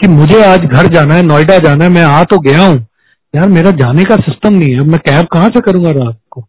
कि 0.00 0.08
मुझे 0.08 0.44
आज 0.44 0.58
घर 0.58 0.86
जाना 0.86 1.14
है, 1.14 1.22
नोएडा 1.22 1.58
जाना 1.58 1.84
है, 1.84 1.90
मैं 1.90 2.02
आ 2.02 2.24
तो 2.24 2.38
गया 2.38 2.62
हूँ। 2.62 2.86
यार 3.36 3.48
मेरा 3.48 3.70
जाने 3.70 4.04
का 4.04 4.16
सिस्टम 4.16 4.54
नहीं 4.54 4.74
है। 4.74 4.80
मैं 4.80 4.98
कैब 4.98 5.26
कहाँ 5.32 5.48
से 5.48 5.60
करूँगा 5.60 5.90
रात 5.90 6.20
को? 6.30 6.46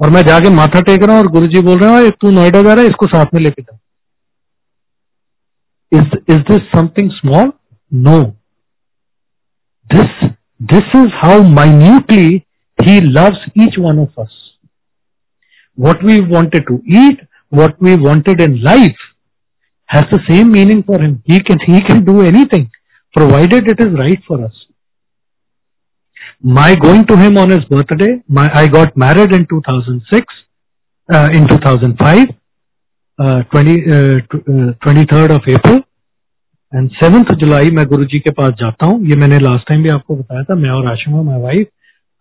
और 0.00 0.10
मैं 0.10 0.22
जाके 0.22 0.50
माथा 0.50 0.80
टेक 0.80 1.02
रहा 1.02 1.16
हूँ 1.16 1.24
और 1.24 1.30
गुरुजी 1.32 1.60
बोल 1.60 1.78
रहे 1.78 2.02
हैं 2.02 2.10
तू 2.10 2.30
नोएडा 2.30 2.62
जा 2.62 2.72
रहा 2.72 2.82
है 2.82 2.88
इसको 2.90 3.06
साथ 3.06 3.34
में 3.34 3.40
लेके 3.40 3.62
जा। 3.62 3.78
Is 5.92 6.16
is 6.30 6.38
this 6.50 6.68
something 6.76 7.10
small 7.10 7.52
no 7.94 8.20
this 9.94 10.28
this 10.74 10.96
is 10.96 11.08
how 11.24 11.42
minutely 11.42 12.42
he 12.78 13.00
loves 13.00 13.44
each 13.58 13.78
one 13.78 13.98
of 13.98 14.20
us 14.20 14.34
wanted 15.78 16.64
to 16.68 16.76
eat, 17.00 17.20
what 17.50 17.80
we 17.80 17.94
wanted 17.96 18.40
in 18.40 18.62
life 18.62 19.02
has 19.86 20.04
the 20.12 20.18
same 20.28 20.50
meaning 20.50 20.82
for 20.82 21.00
him. 21.00 21.22
He 21.24 21.40
can, 21.40 21.58
he 21.66 21.80
can 21.80 22.04
do 22.04 22.20
anything 22.22 22.70
provided 23.14 23.68
it 23.68 23.80
is 23.80 23.92
right 23.92 24.20
for 24.26 24.44
us. 24.44 24.67
My 26.41 26.75
going 26.75 27.05
to 27.05 27.15
him 27.15 27.37
on 27.37 27.49
his 27.49 27.63
birthday, 27.65 28.21
my, 28.29 28.49
I 28.53 28.67
got 28.67 28.95
married 28.95 29.33
in 29.33 29.45
2006, 29.45 30.25
uh, 31.09 31.29
in 31.33 31.47
2005, 31.47 32.27
uh, 33.19 33.43
20, 33.43 33.71
uh, 33.77 34.19
23rd 34.81 35.29
uh, 35.29 35.35
of 35.35 35.49
April. 35.49 35.79
And 36.71 36.89
seventh 36.91 37.31
July 37.39 37.69
मैं 37.69 37.85
गुरु 37.85 38.05
जी 38.05 38.19
के 38.19 38.31
पास 38.31 38.53
जाता 38.59 38.85
हूँ 38.85 38.95
ये 39.07 39.15
मैंने 39.15 39.37
last 39.39 39.67
time 39.69 39.83
भी 39.83 39.89
आपको 39.89 40.15
बताया 40.15 40.43
था 40.43 40.55
मैं 40.55 40.69
और 40.69 40.87
आशिमा 40.91 41.21
माई 41.21 41.41
वाइफ 41.41 41.67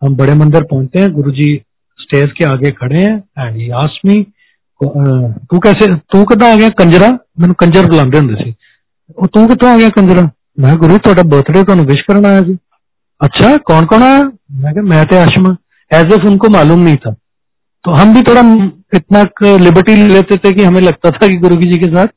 हम 0.02 0.16
बड़े 0.16 0.34
मंदिर 0.34 0.62
पहुंचते 0.62 0.98
हैं 0.98 1.12
गुरु 1.12 1.30
जी 1.30 1.46
स्टेज 1.98 2.32
के 2.32 2.44
आगे 2.44 2.70
खड़े 2.70 2.98
हैं 2.98 3.14
एंड 3.38 3.56
ही 3.56 3.70
आस्क 3.78 4.06
मी 4.06 4.22
तू 4.80 5.58
कैसे 5.58 5.94
तू 6.12 6.24
किदा 6.24 6.52
आ 6.52 6.56
गया 6.56 6.68
कंजरा 6.80 7.08
मैंने 7.40 7.54
कंजर 7.60 7.88
बुलाते 7.88 8.18
होंगे 8.18 8.42
सी 8.42 8.52
ਉਹ 9.18 9.28
ਤੂੰ 9.28 9.46
ਕਿੱਥੋਂ 9.48 9.68
ਆ 9.68 9.78
ਗਿਆ 9.78 9.88
ਕੰਜਰਾ 9.88 10.28
ਮੈਂ 10.60 10.74
ਗੁਰੂ 10.76 10.98
ਤੁਹਾਡਾ 10.98 11.22
ਬਰਥਡੇ 11.28 11.62
ਤੁਹਾਨੂੰ 11.62 11.84
ਵਿਸ਼ 11.86 12.04
ਕਰਨ 12.08 12.26
ਆਇਆ 12.26 12.42
ਸੀ 12.42 12.56
अच्छा 13.21 13.55
कौन 13.57 13.85
कौन 13.85 14.03
आया? 14.03 14.21
मैं 14.51 14.73
कहा, 14.73 14.83
मैं 14.83 15.05
तो 15.05 15.15
आशमा 15.15 15.55
एज 15.91 16.13
एफ़ 16.13 16.27
उनको 16.27 16.49
मालूम 16.49 16.79
नहीं 16.79 16.95
था। 16.95 17.11
तो 17.85 17.93
हम 17.93 18.13
भी 18.13 18.21
थोड़ा 18.21 18.41
इतना 18.93 19.57
लिबर्टी 19.57 19.95
लेते 20.07 20.35
थे 20.37 20.51
कि 20.51 20.63
हमें 20.63 20.81
लगता 20.81 21.09
था 21.09 21.27
कि 21.27 21.35
गुरु 21.35 21.55
जी 21.55 21.77
के 21.77 21.85
साथ 21.85 22.07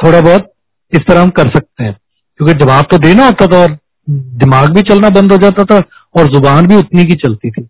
थोड़ा 0.00 0.20
बहुत 0.20 0.52
इस 0.92 1.00
तरह 1.08 1.22
हम 1.22 1.30
कर 1.30 1.48
सकते 1.48 1.84
हैं। 1.84 1.96
क्योंकि 2.36 2.54
जवाब 2.54 2.84
तो 2.90 2.98
देना 2.98 3.24
होता 3.26 3.46
था 3.46 3.58
और 3.58 3.76
दिमाग 4.10 4.74
भी 4.74 4.82
चलना 4.82 5.08
बंद 5.10 5.32
हो 5.32 5.38
जाता 5.38 5.64
था 5.64 5.82
और 6.16 6.32
ज़ुबान 6.32 6.66
भी 6.66 6.76
उतनी 6.76 7.04
की 7.04 7.14
चलती 7.16 7.50
थी। 7.50 7.62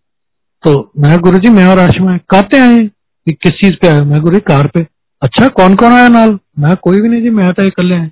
तो 0.65 0.93
मैं 0.99 1.19
गुरु 1.19 1.39
जी 1.39 1.51
मैं 1.51 1.67
और 1.67 1.79
आशमा 1.79 2.17
कहते 2.17 2.59
आए 2.59 2.79
कि 2.79 3.33
किस 3.33 3.53
चीज़ 3.53 3.75
पे 3.83 3.89
आए? 3.89 4.01
मैं 4.01 4.21
गुरु 4.21 4.35
जी 4.35 4.41
कार 4.41 4.67
पे। 4.67 4.87
अच्छा 5.23 5.49
कौन 5.49 5.75
कौन 5.77 5.93
आया 5.93 6.09
नाल? 6.09 6.39
मैं 6.59 6.77
कोई 6.77 7.01
भी 7.01 7.09
नहीं 7.09 7.23
जी, 7.23 7.31
मैं 7.31 7.53
तो 7.53 7.63
इकले 7.63 7.95
आए 7.95 8.11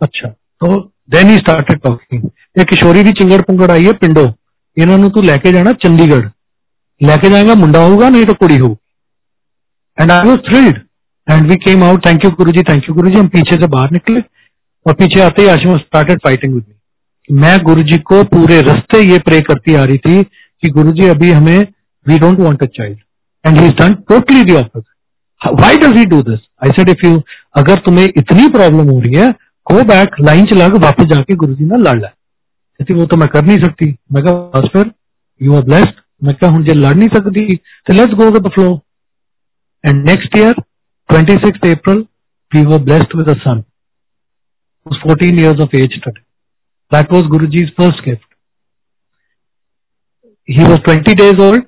अच्छा 0.00 0.28
तो 0.28 0.92
देन 1.10 1.28
ही 1.28 1.36
स्टार्टेड 1.36 1.80
टॉकिंग 1.80 2.28
एक 2.60 2.68
किशोरी 2.68 3.02
भी 3.02 3.10
चिंगड़ 3.12 3.40
पुंगड़ 3.42 3.70
आई 3.70 3.84
है 3.84 3.92
पिंडो। 4.00 4.26
इन्होंने 4.76 5.08
तू 5.08 5.22
लेके 5.22 5.52
जाना 5.52 5.72
चंडीगढ़। 5.84 6.28
लेके 7.00 7.30
जाएगा 7.30 7.54
मुंडा 7.54 7.82
होगा, 7.82 8.08
नहीं 8.08 8.24
तो 8.24 8.34
कुड़ी 8.34 8.56
होगी। 8.56 8.76
And 9.98 10.12
I 10.12 10.28
was 10.28 10.38
thrilled 10.48 10.80
and 11.28 11.48
we 11.50 11.56
came 11.56 11.82
out 11.84 12.06
thank 12.06 12.24
you 12.24 12.30
Guru 12.30 12.52
ji 12.52 12.62
thank 12.62 12.84
you 12.88 12.94
Guru 12.94 13.10
ji 13.10 13.18
हम 13.18 13.28
पीछे 13.28 13.60
से 13.62 13.66
बाहर 13.68 13.90
निकले 13.92 14.20
और 14.86 14.94
पीछे 14.94 15.20
आते 15.20 15.42
ही 15.42 15.48
Ashima 15.48 15.76
started 15.76 16.20
fighting 16.24 16.54
with 16.54 16.64
me 17.28 17.56
Guru 17.64 17.82
ji 17.82 17.98
को 18.04 18.22
पूरे 18.26 18.60
रस्ते 18.62 19.00
ये 19.02 19.18
प्रे 19.26 19.40
करती 19.40 19.74
आ 19.74 19.84
रही 19.84 19.98
थी 19.98 20.22
कि 20.22 20.68
गुरु 20.72 20.92
जी 20.92 21.08
अभी 21.08 21.30
हमें 21.32 21.58
we 22.06 22.18
don't 22.18 22.40
want 22.40 22.62
a 22.62 22.66
child 22.76 22.98
and 23.44 23.60
he 23.60 23.70
totally 24.08 24.42
the 24.44 24.54
opposite 24.54 25.54
why 25.60 25.76
does 25.76 25.96
he 25.96 26.04
do 26.06 26.20
this 26.22 26.40
I 26.64 26.70
said 26.70 26.88
if 26.88 27.06
you 27.06 27.20
अगर 27.56 27.80
तुम्हें 27.80 28.08
इतनी 28.16 28.48
प्रॉब्लम 28.48 28.90
हो 28.90 29.00
रही 29.00 29.14
है 29.14 29.28
गो 29.66 29.82
बैक 29.84 30.14
लाइन 30.20 30.44
च 30.46 30.52
लग 30.54 30.76
वापस 30.84 31.04
जाके 31.08 31.34
गुरु 31.36 31.54
जी 31.54 31.64
लड़ 31.64 31.98
ला। 31.98 32.08
कहती, 32.08 32.94
वो 32.94 33.04
तो 33.06 33.16
मैं 33.16 33.28
कर 33.28 33.44
नहीं 33.44 33.58
सकती। 33.58 33.86
मैं 34.12 34.22
बस 34.24 34.68
फिर 34.72 34.90
यू 35.40 35.54
आर 35.56 35.64
ब्लेस्ड 35.64 36.00
मैं 36.22 36.34
कहा 36.36 36.50
हूँ 36.50 36.64
जे 36.64 36.74
लड़ 36.74 36.94
नहीं 36.94 37.08
सकती 37.08 37.56
तो 37.56 37.94
let's 37.94 38.14
go 38.14 38.30
with 38.30 38.42
the 38.42 38.50
flow 38.54 38.66
and 39.84 40.08
next 40.08 40.36
year 40.38 40.62
26 41.08 41.70
April 41.70 42.04
we 42.52 42.64
were 42.66 42.82
blessed 42.84 43.16
with 43.16 43.28
a 43.28 43.34
son 43.40 43.62
उस 44.86 45.00
14 45.02 45.40
इयर्स 45.40 45.60
ऑफ़ 45.60 45.76
एज 45.76 45.98
तक 46.06 46.18
that 46.92 47.12
was 47.12 47.22
Guruji's 47.32 47.70
first 47.78 48.04
gift 48.04 48.28
he 50.48 50.62
was 50.64 50.78
20 50.88 51.16
days 51.18 51.42
old 51.42 51.64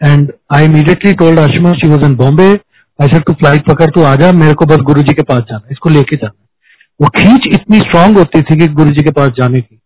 and 0.00 0.32
I 0.54 0.64
immediately 0.64 1.12
told 1.22 1.38
Ashma 1.38 1.72
she 1.72 1.88
was 1.88 2.04
in 2.04 2.14
Bombay 2.16 2.48
I 2.48 3.06
said 3.06 3.24
to 3.24 3.32
flight 3.32 3.66
पकड़, 3.66 3.90
तू 3.90 4.02
आ 4.02 4.14
जा, 4.14 4.32
मेरे 4.32 4.54
को 4.54 4.66
बस 4.66 4.78
गुरुजी 4.86 5.12
के 5.12 5.22
पास 5.22 5.38
जाना 5.50 5.68
इसको 5.72 5.90
लेके 5.90 6.16
जाना 6.16 6.46
वो 7.00 7.08
खींच 7.08 7.46
इतनी 7.46 7.78
स्ट्रांग 7.78 8.16
होती 8.18 8.40
थी 8.42 8.58
कि 8.58 8.66
गुरु 8.72 8.90
जी 8.90 9.02
के 9.04 9.10
पास 9.10 9.30
जाने 9.30 9.60
की। 9.60 9.76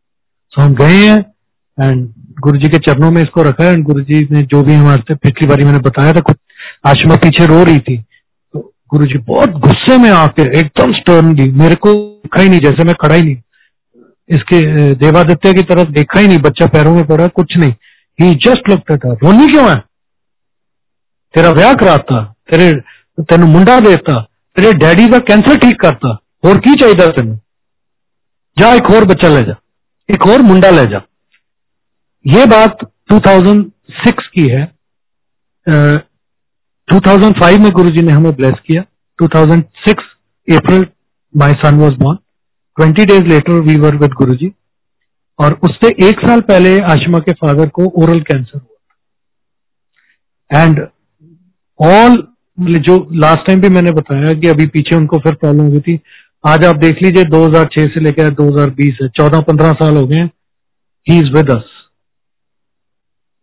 तो 0.53 0.63
हम 0.63 0.75
गए 0.75 0.97
हैं 0.97 1.19
एंड 1.79 2.09
गुरु 2.41 2.59
जी 2.59 2.69
के 2.69 2.79
चरणों 2.79 3.11
में 3.11 3.23
इसको 3.23 3.43
रखा 3.43 3.65
है 3.65 3.73
एंड 3.73 3.85
गुरु 3.85 4.01
जी 4.01 4.27
ने 4.31 4.43
जो 4.43 4.63
भी 4.63 4.75
हमारे 4.75 5.03
से 5.03 5.15
पिछली 5.15 5.49
बारी 5.49 5.65
मैंने 5.65 5.79
बताया 5.79 6.13
था 6.13 6.21
कुछ 6.21 6.37
आशिमा 6.87 7.17
पीछे 7.17 7.47
रो 7.47 7.63
रही 7.65 7.79
थी। 7.79 7.97
तो 8.55 8.73
गुरु 8.91 9.07
जी 9.07 9.19
बहुत 9.19 9.51
गुस्से 9.61 9.97
में 9.99 10.11
आके 10.11 10.43
एकदम 10.59 10.93
स्टर्नली 10.93 11.51
मेरे 11.53 11.75
को 11.75 11.95
देखा 11.95 12.41
ही 12.41 12.49
नहीं, 12.49 12.61
जैसे 12.61 12.85
मैं 12.85 12.95
खड़ा 12.95 13.15
ही 13.15 13.23
नहीं। 13.23 13.37
इसके 14.29 14.93
देवादित्य 14.95 15.53
की 15.53 15.63
तरफ़ 15.63 15.91
देखा 15.91 16.21
ही 16.21 16.27
नहीं, 16.29 16.39
बच्चा 16.39 16.67
पैरों 16.67 16.95
में 16.95 17.07
पड़ा, 17.07 17.27
कुछ 17.29 17.57
नहीं। 17.57 17.75
ही 18.19 18.35
जस्ट 18.37 18.71
लगता 18.71 18.97
था 18.97 19.13
रोनी 19.23 19.47
क्यों 19.49 19.69
है? 19.71 19.77
तेरा 21.35 21.51
व्याह 21.51 21.73
कराता 21.75 22.23
तेरे, 22.51 22.73
तेन 23.21 23.43
मुंडा 23.45 23.79
देता, 23.81 24.21
तेरे 24.57 24.73
डैडी 24.73 25.07
का 25.09 25.19
कैंसर 25.19 25.59
ठीक 25.59 25.81
करता। 25.81 26.15
और 26.45 26.59
की 26.59 26.75
चाहिए 26.75 27.11
तेन? 27.11 27.37
जा 28.59 28.75
एक 28.75 28.91
और 28.91 29.05
बच्चा 29.05 29.29
ले 29.29 29.41
जा 29.41 29.61
एक 30.15 30.27
और 30.27 30.43
मुंडा 30.43 30.71
ले 30.71 30.87
जा। 30.87 31.03
ये 32.27 32.47
बात 32.47 32.79
2006 33.13 34.27
की 34.35 34.51
है। 34.51 34.73
uh, 35.69 36.01
2005 36.93 37.59
में 37.59 37.71
गुरुजी 37.71 38.03
ने 38.03 38.13
हमें 38.13 38.33
ब्लेस 38.33 38.55
किया। 38.67 38.83
2006 39.23 40.03
April 40.57 40.87
my 41.37 41.53
son 41.53 41.79
was 41.79 41.93
born 41.93 42.19
20 42.81 43.05
days 43.07 43.23
later 43.23 43.53
we 43.53 43.77
were 43.77 43.97
with 43.97 44.11
Guruji. 44.11 44.53
और 45.39 45.55
उससे 45.55 46.09
एक 46.09 46.27
साल 46.27 46.41
पहले 46.41 46.79
आशिमा 46.79 47.19
के 47.19 47.33
फादर 47.33 47.69
को 47.69 47.83
ओरल 47.85 48.21
कैंसर 48.21 48.59
हुआ। 48.59 48.75
एंड 50.63 50.89
ऑल 51.81 52.29
जो 52.61 53.09
लास्ट 53.13 53.47
टाइम 53.47 53.61
भी 53.61 53.69
मैंने 53.69 53.91
बताया 53.91 54.33
कि 54.33 54.49
अभी 54.49 54.67
पीछे 54.67 54.97
उनको 54.97 55.19
फिर 55.19 55.35
प्रॉब्लम 55.35 55.65
हुई 55.65 55.81
थी 55.81 56.01
आज 56.45 56.65
आप 56.65 56.77
देख 56.77 56.99
लीजिए 57.03 57.25
2006 57.25 57.87
से 57.93 58.01
लेकर 58.01 58.31
2020 58.41 58.99
है। 59.03 59.09
14-15 59.11 59.73
साल 59.75 59.97
हो 59.97 60.07
गए 60.07 60.23
ही। 61.07 61.19
Is 61.19 61.31
with 61.35 61.51
us 61.51 61.71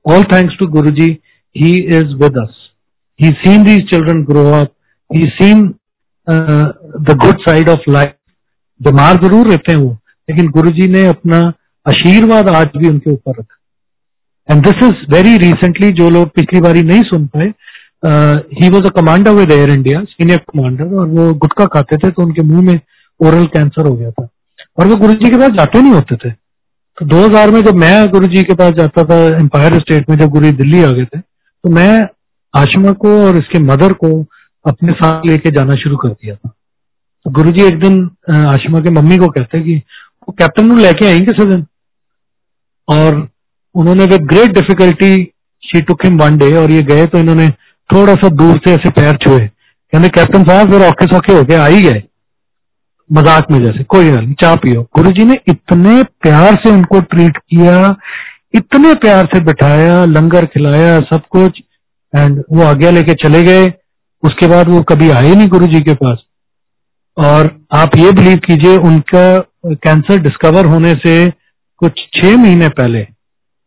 all 0.06 0.24
thanks 0.34 0.58
to 0.60 0.68
Guru 0.68 0.92
ji 1.00 1.08
he 1.56 1.72
is 1.98 2.14
with 2.16 2.38
us 2.38 2.60
he 3.20 3.30
seen 3.40 3.64
these 3.64 3.82
children 3.90 4.24
grow 4.26 4.44
up 4.60 4.74
he 5.12 5.24
seen 5.32 5.68
the 6.28 7.18
good 7.24 7.42
side 7.48 7.70
of 7.70 7.90
life 7.90 8.14
बीमार 8.80 9.24
ज़रूर 9.26 9.48
रहते 9.48 9.72
हैं 9.72 9.80
वो 9.80 9.92
लेकिन 10.30 10.52
गुरु 10.52 10.72
जी 10.72 10.88
ने 10.88 11.06
अपना 11.08 11.40
आशीर्वाद 11.86 12.50
आज 12.52 12.78
भी 12.78 12.90
उनके 12.90 13.12
ऊपर 13.12 13.40
रखा 13.40 14.54
and 14.54 14.64
this 14.66 14.88
is 14.88 15.06
very 15.14 15.38
recently 15.40 15.90
जो 16.02 16.10
लोग 16.10 16.30
पिछली 16.36 16.62
बारी 16.62 16.84
नहीं 16.84 17.04
सुन 17.10 17.28
पाए 17.28 17.52
he 18.04 18.70
was 18.70 18.84
a 18.84 18.90
commander 18.96 19.32
with 19.32 19.52
Air 19.52 19.72
India 19.72 20.04
senior 20.04 20.38
commander 20.50 20.94
और 21.00 21.08
वो 21.08 21.34
गुटखा 21.36 21.66
खाते 21.74 21.98
थे 21.98 22.10
तो 22.12 22.24
उनके 22.24 22.44
मुँह 22.44 22.62
में 22.62 22.80
ओरल 23.20 23.46
कैंसर 23.48 23.88
हो 23.88 23.96
गया 23.96 24.12
था। 24.12 24.28
और 24.80 24.88
वो 24.88 24.96
गुरु 24.96 25.14
जी 25.14 25.30
के 25.30 25.38
पास 25.38 25.52
जाते 25.52 25.82
नहीं 25.82 25.92
होते 25.92 26.16
थे। 26.16 26.32
तो 26.98 27.06
2000 27.06 27.52
में 27.52 27.62
जब 27.62 27.76
मैं 27.76 28.08
गुरु 28.08 28.28
जी 28.28 28.44
के 28.44 28.54
पास 28.54 28.72
जाता 28.72 29.04
था 29.04 29.16
एम्पायर 29.38 29.76
स्टेट 29.76 30.10
में 30.10 30.18
जब 30.18 30.30
गुरु 30.30 30.52
दिल्ली 30.54 30.84
आ 30.84 30.90
गए 30.90 31.06
थे 31.06 31.20
तो 31.20 31.70
मैं 31.70 32.00
आशिमा 32.54 32.92
को 33.02 33.10
और 33.26 33.38
इसके 33.38 33.60
मदर 33.60 33.94
को 33.94 34.10
अपने 34.66 34.92
साथ 34.92 35.28
लेके 35.28 35.52
जाना 35.52 35.76
शुरू 35.76 35.98
कर 35.98 36.10
दिया 36.10 36.36
था। 36.36 36.50
तो 37.26 37.32
गुरु 37.32 37.52
जी 37.52 37.64
एक 37.64 37.80
दिन 37.80 38.04
आशमा 38.36 38.80
के 38.80 38.90
मम्मी 38.90 39.18
को 39.18 39.28
कहते 39.28 39.62
कि, 39.62 39.76
वो 39.76 40.36
कैप्टन 40.40 40.78
लेके 40.78 41.06
आई 41.06 41.22
किसी 41.22 41.46
दिन? 41.46 41.66
और 42.88 43.28
उन्होंने 43.76 44.06
with 44.06 44.22
great 44.28 44.52
difficulty 44.52 45.24
she 45.64 45.82
took 45.82 46.06
him 46.06 46.18
one 46.18 46.38
day 46.38 46.56
और 46.58 46.72
ये 46.72 46.82
गए 46.84 47.06
तो 47.08 47.18
इन्होंने 47.18 47.48
थोड़ा 47.92 48.14
सा 48.16 48.30
दूर 48.36 48.58
से 48.58 48.74
ऐसे 48.74 48.90
पैर 48.92 49.18
छुए। 49.18 49.40
कहते 49.40 50.10
कैप्टन 50.10 50.44
साहब 50.44 50.72
फिर 50.72 50.82
औखे 50.82 51.06
सौखे 51.06 51.34
होके 51.34 51.56
आ 51.56 51.66
ही 51.66 51.82
गए। 51.84 52.02
मज़ाक 53.10 53.52
में 53.52 53.64
जैसे, 53.64 53.84
कोई 53.84 54.12
नहीं 54.12 54.34
चाह 54.34 54.56
पियो। 54.56 54.82
गुरु 54.98 55.26
ने 55.26 55.38
इतने 55.48 56.02
प्यार 56.22 56.56
से 56.56 56.70
उनको 56.70 57.00
ट्रीट 57.02 57.38
किया, 57.38 57.96
इतने 58.54 58.94
प्यार 58.96 59.26
से 59.26 59.40
बिठाया, 59.40 60.04
लंगर 60.06 60.46
खिलाया, 60.46 61.00
सब 61.02 61.22
कुछ 61.30 61.62
एंड 62.14 62.44
वो 62.52 62.64
आज्ञा 62.64 62.90
लेके 62.92 63.14
चले 63.24 63.44
गए। 63.44 63.68
उसके 64.24 64.48
बाद 64.48 64.70
वो 64.70 64.82
कभी 64.82 65.10
आए 65.10 65.34
नहीं 65.36 65.48
गुरु 65.48 65.68
जी 65.68 65.80
के 65.82 65.94
पास। 65.94 66.18
और 67.18 67.50
आप 67.74 67.96
ये 67.98 68.12
बिलीव 68.12 68.38
कीजिए, 68.38 68.78
उनका 68.78 69.38
कैंसर 69.66 70.18
डिस्कवर 70.18 70.66
होने 70.66 70.94
से 70.98 71.16
कुछ 71.82 72.00
छह 72.16 72.38
महीने 72.38 72.68
पहले, 72.70 73.06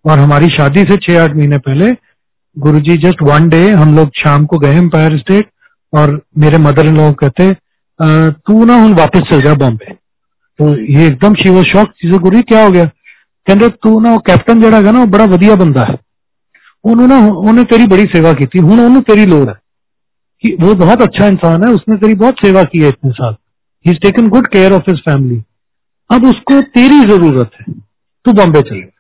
और 0.04 0.18
हमारी 0.18 0.48
शादी 0.48 0.82
से 0.82 0.96
छह 0.98 1.22
आठ 1.22 1.37
महीने 1.37 1.58
पहले 1.58 1.90
गुरुजी 2.58 2.96
जस्ट 2.96 3.22
वन 3.22 3.48
डे 3.48 3.70
हम 3.70 3.96
लोग 3.96 4.08
शाम 4.08 4.46
को 4.46 4.58
गए 4.58 4.76
एम्पायर 4.76 5.18
स्टेट 5.18 5.48
और 5.92 6.20
मेरे 6.38 6.58
मदर 6.58 6.86
इन 6.86 6.96
लोग 6.96 7.14
कहते 7.14 7.52
तू 8.30 8.64
ना 8.64 8.74
हूँ 8.74 8.94
वापस 8.94 9.20
चल 9.20 9.40
जा 9.40 9.54
बॉम्बे 9.54 9.92
तो 10.58 10.68
ये 10.92 11.06
एकदम 11.06 11.34
शी 11.34 11.50
वो 11.50 11.62
शौक 11.62 11.88
चीज़ें 11.88 12.18
गुरु 12.20 12.36
जी 12.36 12.42
क्या 12.42 12.64
हो 12.64 12.70
गया? 12.70 12.84
कहते, 13.46 13.68
तू 13.68 14.00
ना 14.00 14.16
कैप्टन 14.16 14.74
है 14.74 14.92
ना 14.92 15.04
बड़ा 15.04 15.24
वधिया 15.24 15.54
बंदा 15.54 15.80
है। 15.80 15.96
उन्होंने 16.84 17.30
उन्हें 17.50 17.64
तेरी 17.64 17.86
बड़ी 17.86 18.02
सेवा 18.02 18.32
की 18.32 18.46
थी। 18.46 18.58
हूँ 18.58 18.78
उन्हें 18.86 19.00
तेरी 19.00 19.24
लोड़ 19.24 19.48
है। 19.48 19.54
कि 20.42 20.56
वो 20.60 20.74
बहुत 20.74 21.02
अच्छा 21.02 21.26
इंसान 21.26 21.64
है, 21.64 21.70
उसने 21.70 21.96
तेरी 21.96 22.14
बहुत 22.14 22.34
सेवा 22.34 22.62
की 22.62 22.82
है 22.82 22.88
इतने 22.88 23.10
साल। 23.10 23.34
He 23.86 23.94
taken 23.94 24.28
good 24.28 24.46
care 24.46 24.72
of 24.72 24.90
his 24.90 24.98
family 24.98 25.42
अब 26.10 26.24
उसको 26.24 26.60
तेरी 26.60 27.00
ज़रूरत 27.00 27.50
है। 27.60 27.72
तू 28.24 28.32
बॉम्बे 28.32 28.60
चलेगा 28.60 28.93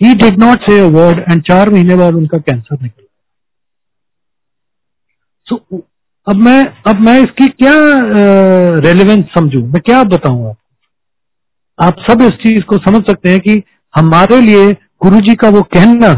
he 0.00 0.14
did 0.14 0.38
not 0.38 0.60
say 0.60 0.80
word 0.90 1.18
and 1.30 1.42
चार 1.42 1.70
महीने 1.70 1.96
बाद 1.96 2.14
उनका 2.14 2.38
कैंसर 2.40 2.82
निकल। 2.82 3.02
सो 5.46 5.56
so, 5.56 5.80
अब 6.26 6.36
मैं 6.36 6.60
अब 6.86 7.00
मैं 7.00 7.18
इसकी 7.20 7.46
क्या 7.48 7.72
रेलिवेंस 8.80 9.24
समझू? 9.34 9.60
मैं 9.62 9.80
क्या 9.80 10.02
बताऊँ 10.04 10.48
आपको? 10.48 10.60
आप 11.78 11.96
सब 12.00 12.22
इस 12.22 12.32
चीज़ 12.42 12.62
को 12.62 12.78
समझ 12.80 13.02
सकते 13.02 13.30
हैं 13.30 13.40
कि 13.40 13.62
हमारे 13.94 14.40
लिए 14.40 14.72
गुरु 15.02 15.20
जी 15.20 15.34
का 15.34 15.48
वो 15.48 15.62
कहना 15.74 16.12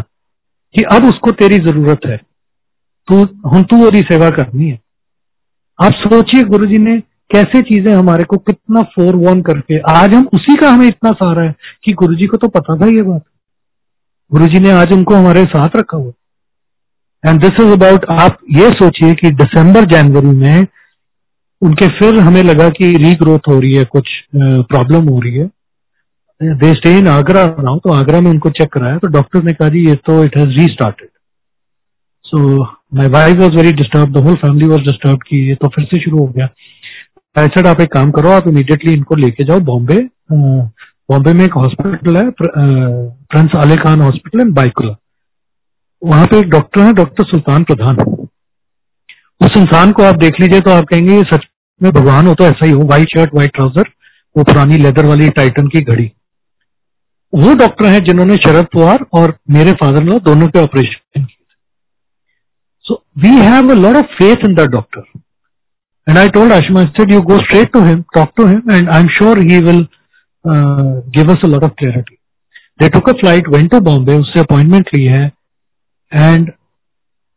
कि 0.75 0.83
अब 0.93 1.05
उसको 1.05 1.31
तेरी 1.33 1.59
ज़रूरत 1.59 2.07
है। 2.07 2.17
तू 3.09 3.17
हूँ 3.51 3.62
तू 3.62 3.85
ओरी 3.87 4.01
सेवा 4.03 4.29
करनी 4.31 4.69
है। 4.69 4.79
आप 5.79 5.93
सोचिए 5.97 6.43
गुरु 6.45 6.67
जी 6.67 6.79
ने 6.79 6.99
कैसे 7.31 7.61
चीज़ें 7.62 7.93
हमारे 7.95 8.25
को 8.25 8.37
कितना 8.39 8.83
फोर 8.95 9.17
वन 9.19 9.41
करके 9.43 9.81
आज 9.93 10.15
हम 10.15 10.29
उसी 10.35 10.55
का 10.55 10.71
हमें 10.71 10.87
इतना 10.87 11.11
सहारा 11.12 11.43
है 11.43 11.55
कि 11.85 11.93
गुरु 11.95 12.15
जी 12.15 12.27
को 12.27 12.37
तो 12.37 12.49
पता 12.49 12.77
था 12.77 12.87
ये 12.87 13.03
बात। 13.03 13.23
गुरुजी 14.31 14.59
ने 14.61 14.71
आज 14.73 14.93
उनको 14.93 15.15
हमारे 15.15 15.43
साथ 15.47 15.77
रखा 15.77 15.97
हुआ। 15.97 16.12
एंड 17.25 17.41
दिस 17.43 17.61
इज़ 17.61 17.73
अबाउट 17.73 18.05
आप 18.12 18.39
ये 18.51 18.71
सोचिए 18.73 19.12
कि 19.15 19.31
दिसंबर 19.37 19.85
जनवरी 19.93 20.35
में 20.37 20.67
उनके 21.62 21.87
फिर 21.99 22.19
हमें 22.21 22.43
लगा 22.43 22.69
कि 22.71 22.93
रीग्रोथ 22.97 23.49
हो 23.49 23.59
रही 23.61 23.75
है, 23.75 23.85
कुछ 23.85 24.09
प्रॉब्लम 24.35 25.09
हो 25.09 25.21
रही 25.21 25.35
है। 25.35 25.47
They 26.41 26.73
stay 26.73 26.97
in 26.99 27.09
Agra 27.09 27.45
now 27.61 27.79
तो 27.79 27.93
आगरा 27.93 28.21
में 28.21 28.31
उनको 28.31 28.51
चेक 28.51 28.73
कराया 28.73 28.99
तो 28.99 29.09
डॉक्टर 29.11 29.43
ने 29.43 29.53
कहा, 29.53 29.69
जी, 29.69 29.87
ये 29.89 29.95
तो 29.97 30.23
it 30.25 30.39
has 30.39 30.49
restarted 30.51 31.09
so 32.25 32.62
my 32.95 33.09
wife 33.11 33.37
was 33.37 33.57
very 33.57 33.73
disturb 33.75 34.12
the 34.12 34.25
whole 34.27 34.35
family 34.37 34.67
was 34.69 34.83
disturb 34.83 35.23
की 35.29 35.47
ये 35.49 35.55
तो 35.55 35.69
फिर 35.69 35.85
से 35.85 36.01
शुरू 36.03 36.19
हो 36.19 36.27
गया। 36.29 36.49
आई 37.37 37.47
सेड 37.49 37.67
आप 37.67 37.81
एक 37.81 37.93
काम 37.93 38.11
करो, 38.11 38.31
आप 38.31 38.49
इमीडिएटली 38.49 38.93
इनको 38.93 39.17
लेके 39.17 39.45
जाओ 39.45 39.61
बॉम्बे 39.62 39.99
बॉम्बे 41.09 41.33
में 41.33 41.45
एक 41.45 41.55
हॉस्पिटल 41.57 42.16
है 42.16 42.31
Prince 42.40 43.51
Ali 43.59 43.77
Khan 43.77 44.01
hospital 44.01 44.40
in 44.40 44.53
Byculla 44.53 44.95
वहाँ 46.03 46.27
पे 46.27 46.38
एक 46.38 46.49
डॉक्टर 46.51 46.81
है 46.81 46.92
डॉक्टर 46.95 47.25
सुल्तान 47.25 47.64
प्रधान 47.64 47.97
उस 49.40 49.57
इंसान 49.57 49.92
को 49.92 50.03
आप 50.03 50.16
देख 50.19 50.40
लीजिए 50.40 50.61
तो 50.61 50.71
आप 50.71 50.85
कहेंगे, 50.90 51.14
ये 51.14 51.23
सच 51.33 51.45
में 51.81 51.90
भगवान 51.92 52.27
हो 52.27 52.35
तो 52.35 52.45
ऐसा 52.45 52.66
ही 52.66 52.73
हो 52.73 52.83
व्हाइट 52.83 53.16
शर्ट 53.16 53.35
व्हाइट 53.35 53.53
ट्राउज़र 53.55 53.90
वो 54.37 54.42
पुरानी 54.45 54.77
लेदर 54.79 55.07
वाली 55.07 55.29
टाइटन 55.37 55.69
की 55.69 55.81
घड़ी. 55.83 56.11
वो 57.33 57.55
डॉक्टर 57.55 57.87
हैं 57.87 58.03
जिन्होंने 58.05 58.37
शरद 58.45 58.66
पवार 58.75 59.05
और 59.21 59.37
मेरे 59.51 59.73
फादर 59.83 60.03
ने 60.05 60.19
दोनों 60.27 60.49
के 60.49 60.59
operation 60.61 61.27
so 62.85 63.03
we 63.23 63.29
have 63.29 63.71
a 63.71 63.75
lot 63.75 63.97
of 63.97 64.14
faith 64.19 64.49
in 64.49 64.55
the 64.55 64.69
doctor 64.73 65.03
and 66.07 66.19
I 66.19 66.29
told 66.37 66.53
Ashma 66.53 66.83
you 67.12 67.21
go 67.31 67.38
straight 67.38 67.73
to 67.73 67.85
him 67.85 68.03
talk 68.16 68.33
to 68.37 68.47
him 68.47 68.71
and 68.71 68.88
I 68.88 69.01
am 69.01 69.09
sure 69.19 69.38
he 69.51 69.59
will 69.61 69.87
give 71.17 71.33
us 71.33 71.45
a 71.45 71.49
lot 71.49 71.65
of 71.65 71.73
clarity 71.79 72.17
they 72.81 72.89
took 72.99 73.09
a 73.09 73.13
flight 73.21 73.49
went 73.55 73.71
to 73.71 73.81
Bombay 73.91 74.15
उससे 74.21 74.41
appointment 74.41 74.95
ली 74.95 75.05
है 75.05 75.25
and 76.13 76.53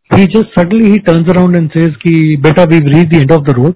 he 0.10 0.24
just 0.34 0.56
suddenly 0.58 0.88
he 0.92 1.00
turns 1.08 1.28
around 1.32 1.56
and 1.58 1.74
says 1.74 1.98
कि, 2.04 2.12
बेटा, 2.44 2.64
we've 2.70 2.88
reached 2.92 3.12
the 3.12 3.20
end 3.24 3.32
of 3.34 3.42
the 3.48 3.54
road. 3.58 3.74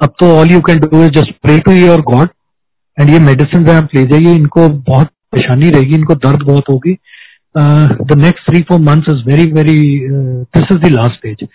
अब 0.00 0.14
तो 0.20 0.30
all 0.36 0.48
you 0.52 0.62
can 0.68 0.80
do 0.84 1.02
is 1.02 1.10
just 1.16 1.32
pray 1.44 1.58
to 1.66 1.74
your 1.76 1.98
God 2.06 2.28
and 2.98 3.10
ये 3.10 3.18
medicine 3.26 3.68
आप 3.70 3.94
ले 3.94 4.02
जाइए, 4.06 4.34
इनको 4.34 4.68
बहुत 4.68 5.08
परेशानी 5.32 5.68
रहेगी, 5.70 5.94
इनको 5.94 6.14
दर्द 6.24 6.42
बहुत 6.46 6.68
होगी. 6.70 6.94
The 7.54 8.16
next 8.18 8.50
three 8.50 8.60
four 8.68 8.80
months 8.80 9.10
is 9.10 9.22
very 9.26 9.44
very 9.52 9.78
this 10.56 10.72
is 10.72 10.78
the 10.78 10.90
last 10.94 11.14
stage 11.18 11.46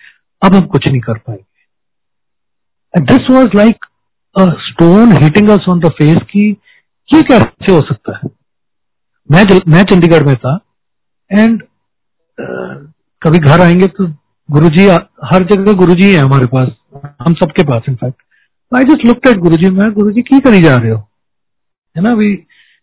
अब 0.42 0.54
हम 0.54 0.66
कुछ 0.74 0.88
नहीं 0.88 1.00
कर 1.00 1.18
पाएँगे। 1.18 3.04
This 3.12 3.30
was 3.30 3.56
like 3.56 3.86
stone 4.70 5.12
hitting 5.22 5.50
us 5.50 5.68
on 5.68 5.80
the 5.80 5.90
face 5.98 6.18
की 6.30 6.50
ये 7.10 7.22
कैसे 7.22 7.72
हो 7.72 7.80
सकता 7.82 8.12
है? 8.14 8.28
मैं 9.28 9.42
मैं 9.68 9.82
चंडीगढ़ 9.82 10.24
में 10.24 10.34
था 10.36 10.58
एंड 11.30 11.62
uh, 11.62 12.92
कभी 13.22 13.38
घर 13.38 13.60
आएँगे 13.60 13.86
तो 13.88 14.06
गुरुजी 14.48 14.86
हर 15.24 15.44
जगह 15.44 15.72
गुरुजी 15.72 16.12
है 16.12 16.18
हमारे 16.18 16.46
पास 16.46 16.68
हम 17.22 17.34
सबके 17.34 17.64
पास 17.64 17.88
in fact 17.88 18.22
I 18.72 18.84
just 18.84 19.06
look 19.06 19.28
at 19.28 19.38
Guruji 19.38 19.70
मैं 19.70 19.92
गुरुजी 19.92 20.22
की 20.22 20.38
करी 20.40 20.60
जा 20.62 20.76
रहे 20.76 20.90
हो? 20.90 20.98
है 21.96 22.02
ना 22.02 22.12
अभी 22.12 22.30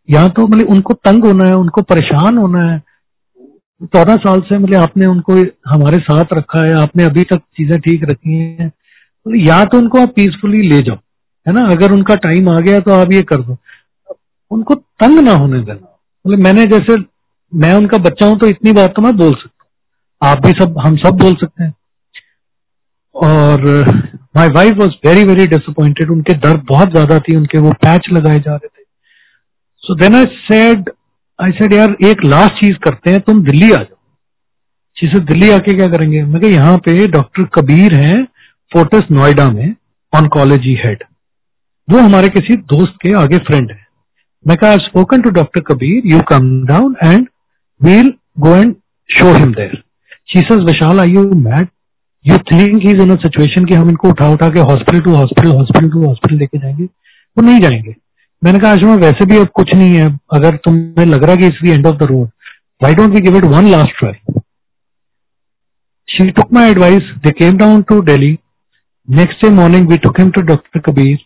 यहाँ 0.10 0.30
तो 0.30 0.48
मतलब 0.48 0.70
उनको 0.70 0.94
तंग 0.94 1.26
होना 1.26 1.46
है 1.46 1.54
उनको 1.54 1.82
परेशान 1.82 2.38
होना 2.38 2.64
है। 2.72 2.82
चौदह 3.86 4.16
साल 4.16 4.42
से 4.42 4.58
मतलब 4.58 4.82
आपने 4.82 5.06
उनको 5.06 5.36
हमारे 5.70 5.98
साथ 6.00 6.34
रखा 6.34 6.64
है 6.68 6.74
आपने 6.82 7.04
अभी 7.04 7.24
तक 7.24 7.42
चीज़ें 7.58 7.80
ठीक 7.80 8.04
रखी 8.04 8.34
हैं। 8.34 8.72
या 9.48 9.64
तो 9.64 9.78
उनको 9.78 10.02
आप 10.02 10.10
पीसफुली 10.16 10.62
ले 10.70 10.80
जाओ 10.80 10.96
है 11.46 11.54
ना? 11.54 11.66
अगर 11.68 11.92
उनका 11.92 12.16
टाइम 12.24 12.50
आ 12.50 12.60
गया 12.60 12.80
तो 12.80 12.92
आप 12.94 13.12
ये 13.12 13.22
कर 13.22 13.42
दो। 13.42 13.58
उनको 14.52 14.76
तंग 14.76 15.20
ना 15.20 15.34
होने 15.34 15.60
देना। 15.60 16.00
मतलब 16.26 16.40
मैंने 16.40 16.66
जैसे, 16.66 16.96
मैं 17.54 17.74
उनका 17.74 17.98
बच्चा 17.98 18.26
हूँ 18.26 18.38
तो 18.40 18.48
इतनी 18.48 18.72
बात 18.72 18.94
तो 18.96 19.02
मैं 19.02 19.16
बोल 19.18 19.34
सकता 19.34 19.64
हूँ। 19.64 20.30
आप 20.30 20.46
भी 20.46 20.52
सब, 20.52 20.76
हम 20.86 20.98
सब 20.98 21.18
बोल 21.18 21.36
सकते 21.36 21.64
हैं। 21.64 21.74
और 23.16 23.66
my 24.36 24.50
wife 24.50 24.74
was 24.74 24.92
very 25.06 25.24
very 25.24 25.48
disappointed 25.48 26.10
उनके 26.10 26.34
दर्द 26.34 26.66
बहुत 26.70 26.90
ज़्यादा 26.90 27.20
थी, 27.20 27.36
उनके 27.36 27.58
वो 27.58 27.72
पैच 27.72 28.10
लगाए 28.14 28.40
जा 28.40 28.52
रहे 28.52 28.68
थे। 28.68 28.84
So 29.84 29.96
then 29.96 30.16
I 30.16 30.26
said 30.26 30.90
I 31.40 31.52
said 31.52 31.74
यार, 31.74 31.96
एक 32.04 32.24
लास्ट 32.26 32.52
चीज़ 32.52 32.74
करते 32.74 33.12
हैं, 33.12 33.20
तुम 33.20 33.44
दिल्ली 33.44 33.72
आ 33.72 33.76
जाओ। 33.76 33.88
से 34.98 35.20
दिल्ली 35.20 35.50
आके 35.50 35.74
क्या 35.74 35.88
करेंगे? 35.88 36.24
मैं 36.24 36.50
यहाँ 36.50 36.78
पे 36.78 37.08
डॉक्टर 37.08 37.44
कबीर 37.44 37.94
हैं 37.96 38.24
फोर्टस 38.72 39.08
नोएडा 39.12 39.50
में 39.50 39.76
ऑनकोलॉजी 40.14 40.74
हेड 40.86 41.04
वो 41.88 42.00
हमारे 42.00 42.28
किसी 42.28 42.56
दोस्त 42.56 42.94
के 43.02 43.14
आगे 43.14 43.38
फ्रेंड 43.38 43.72
है। 43.72 43.86
मैं 44.46 44.58
कहा 44.58 44.76
spoken 44.86 45.22
to 45.22 45.30
doctor 45.30 45.62
Kabir 45.68 46.12
you 46.14 46.20
come 46.30 46.50
down 46.66 46.96
and 47.04 47.28
we'll 47.82 48.14
go 48.40 48.56
and 48.56 48.74
show 49.10 49.34
him 49.34 49.54
there 49.54 49.82
she 50.30 50.42
says 50.42 50.62
Vishal 50.66 51.00
I 51.00 51.14
you 51.14 51.24
mad 51.42 51.68
you 52.26 52.38
think 52.52 52.86
is 52.86 53.02
in 53.02 53.12
a 53.12 53.16
situation 53.24 53.66
कि 53.66 53.76
हम 53.76 53.90
इनको 53.90 54.10
उठा 54.10 54.28
उठा 54.34 54.50
के 54.50 54.60
hospital 54.72 55.00
to 55.02 55.16
hospital 55.16 55.52
hospital 55.52 55.90
to 55.90 56.06
hospital 56.06 56.36
लेके 56.36 56.58
जाएँगे? 56.58 56.84
वो 56.84 57.42
नहीं 57.42 57.60
जाएँगे. 57.60 57.96
मैंने 58.42 58.60
कहा 58.60 58.72
आशमा 58.72 58.96
वैसे 58.96 59.26
भी 59.26 59.38
अब 59.38 59.48
कुछ 59.54 59.74
नहीं 59.76 59.96
है। 59.96 60.08
अगर 60.34 60.56
तुम्हें 60.66 61.06
लग 61.06 61.24
रहा 61.24 61.36
कि 61.36 61.46
it's 61.46 61.60
the 61.64 61.70
end 61.70 61.88
of 61.88 61.96
the 61.98 62.04
road 62.04 62.30
why 62.82 62.94
don't 62.94 63.14
we 63.14 63.22
give 63.22 63.38
it 63.38 63.46
one 63.46 63.68
last 63.68 64.00
try 64.00 64.40
she 66.08 66.30
took 66.32 66.54
my 66.54 66.70
advice 66.72 67.12
they 67.24 67.32
came 67.32 67.58
down 67.58 67.82
to 67.82 68.00
Delhi 68.12 68.38
next 69.08 69.46
day 69.46 69.50
morning 69.52 69.88
we 69.90 69.98
took 69.98 70.20
him 70.20 70.30
to 70.30 70.42
doctor 70.52 70.80
Kabir 70.92 71.18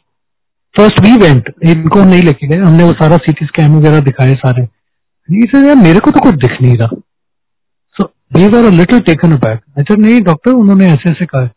first 0.75 0.99
we 1.01 1.11
went 1.17 1.53
इनको 1.65 1.99
हम 1.99 2.07
नहीं 2.07 2.23
लेके 2.23 2.47
गए। 2.47 2.57
हमने 2.57 2.83
वो 2.83 2.91
सारा 2.93 3.17
CT 3.19 3.45
scan 3.45 3.75
वगैरह 3.75 3.99
दिखाए 4.01 4.33
सारे। 4.37 4.63
यार 5.29 5.75
मेरे 5.77 5.99
को 5.99 6.11
तो 6.11 6.19
कुछ 6.21 6.35
दिख 6.37 6.61
नहीं 6.61 6.77
रहा। 6.77 6.99
So 7.97 8.03
we 8.33 8.47
were 8.47 8.71
little 8.73 8.99
taken 9.07 9.33
back 9.37 9.59
अच्छा 9.77 9.95
नहीं 9.95 10.21
डॉक्टर 10.23 10.51
उन्होंने 10.53 10.85
ऐसे 10.87 11.09
ऐसे 11.11 11.25
कहा 11.25 11.49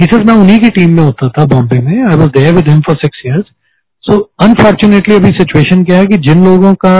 इसे 0.00 0.18
मैं 0.24 0.34
उन्हीं 0.34 0.58
की 0.60 0.68
टीम 0.70 0.92
में 0.96 1.02
होता 1.02 1.28
था 1.28 1.44
बॉम्बे 1.46 1.78
में। 1.80 1.92
I 2.02 2.16
was 2.16 2.30
there 2.30 2.54
with 2.54 2.68
him 2.68 2.80
for 2.80 2.96
six 2.96 3.22
years 3.26 3.44
so 4.04 4.16
unfortunately 4.42 5.14
अभी 5.14 5.30
सिचुएशन 5.32 5.84
क्या 5.84 5.98
है 5.98 6.06
कि 6.06 6.16
जिन 6.28 6.44
लोगों 6.44 6.74
का 6.84 6.94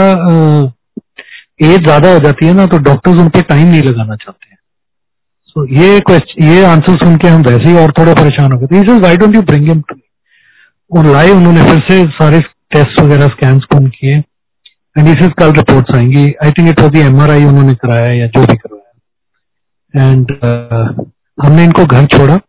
एज 1.63 1.79
ज़्यादा 1.79 2.11
हो 2.13 2.19
जाती 2.19 2.47
है 2.47 2.53
ना 2.53 2.65
तो 2.65 2.77
डॉक्टर्स 2.83 3.17
उन 3.19 3.29
पर 3.29 3.41
टाइम 3.49 3.67
नहीं 3.67 3.81
लगाना 3.81 4.15
चाहते 4.15 4.49
हैं। 4.49 4.57
सो 5.47 5.61
so, 5.61 5.71
ये 5.73 5.87
ये 6.47 6.63
आंसर 6.65 6.95
सुन 6.95 7.15
के 7.17 7.27
हम 7.27 7.41
वैसे 7.43 7.69
ही 7.69 7.75
और 7.77 7.91
थोड़ा 7.97 8.13
परेशान 8.13 8.51
हो 8.51 8.59
गए। 8.59 8.99
Why 8.99 9.17
don't 9.17 9.35
you 9.35 9.41
bring 9.43 9.67
him 9.67 9.81
to 9.81 9.95
उन 10.91 11.11
लाए 11.11 11.29
उन्होंने 11.31 11.63
फिर 11.63 11.79
से 11.89 12.03
सारे 12.11 12.39
टेस्ट 12.71 12.99
वगैरह 13.01 13.27
स्कैन 13.27 13.59
कौन 13.71 13.87
किए। 13.89 14.13
एंड 14.97 15.07
इस 15.07 15.29
कल 15.39 15.51
रिपोर्ट्स 15.53 15.95
आएँगी। 15.95 16.23
I 16.43 16.51
think 16.51 16.69
it 16.69 16.81
was 16.81 16.91
the 16.91 16.99
MRI 16.99 17.43
उन्होंने 17.45 17.73
कराया 17.75 18.13
या 18.13 18.25
जो 18.27 18.45
भी 18.45 18.55
करवाया। 18.55 20.09
एंड 20.09 20.27
uh, 20.27 21.09
हमने 21.37 21.63
इनको 21.63 21.85
घर 21.85 22.05
छोड़ा। 22.07 22.39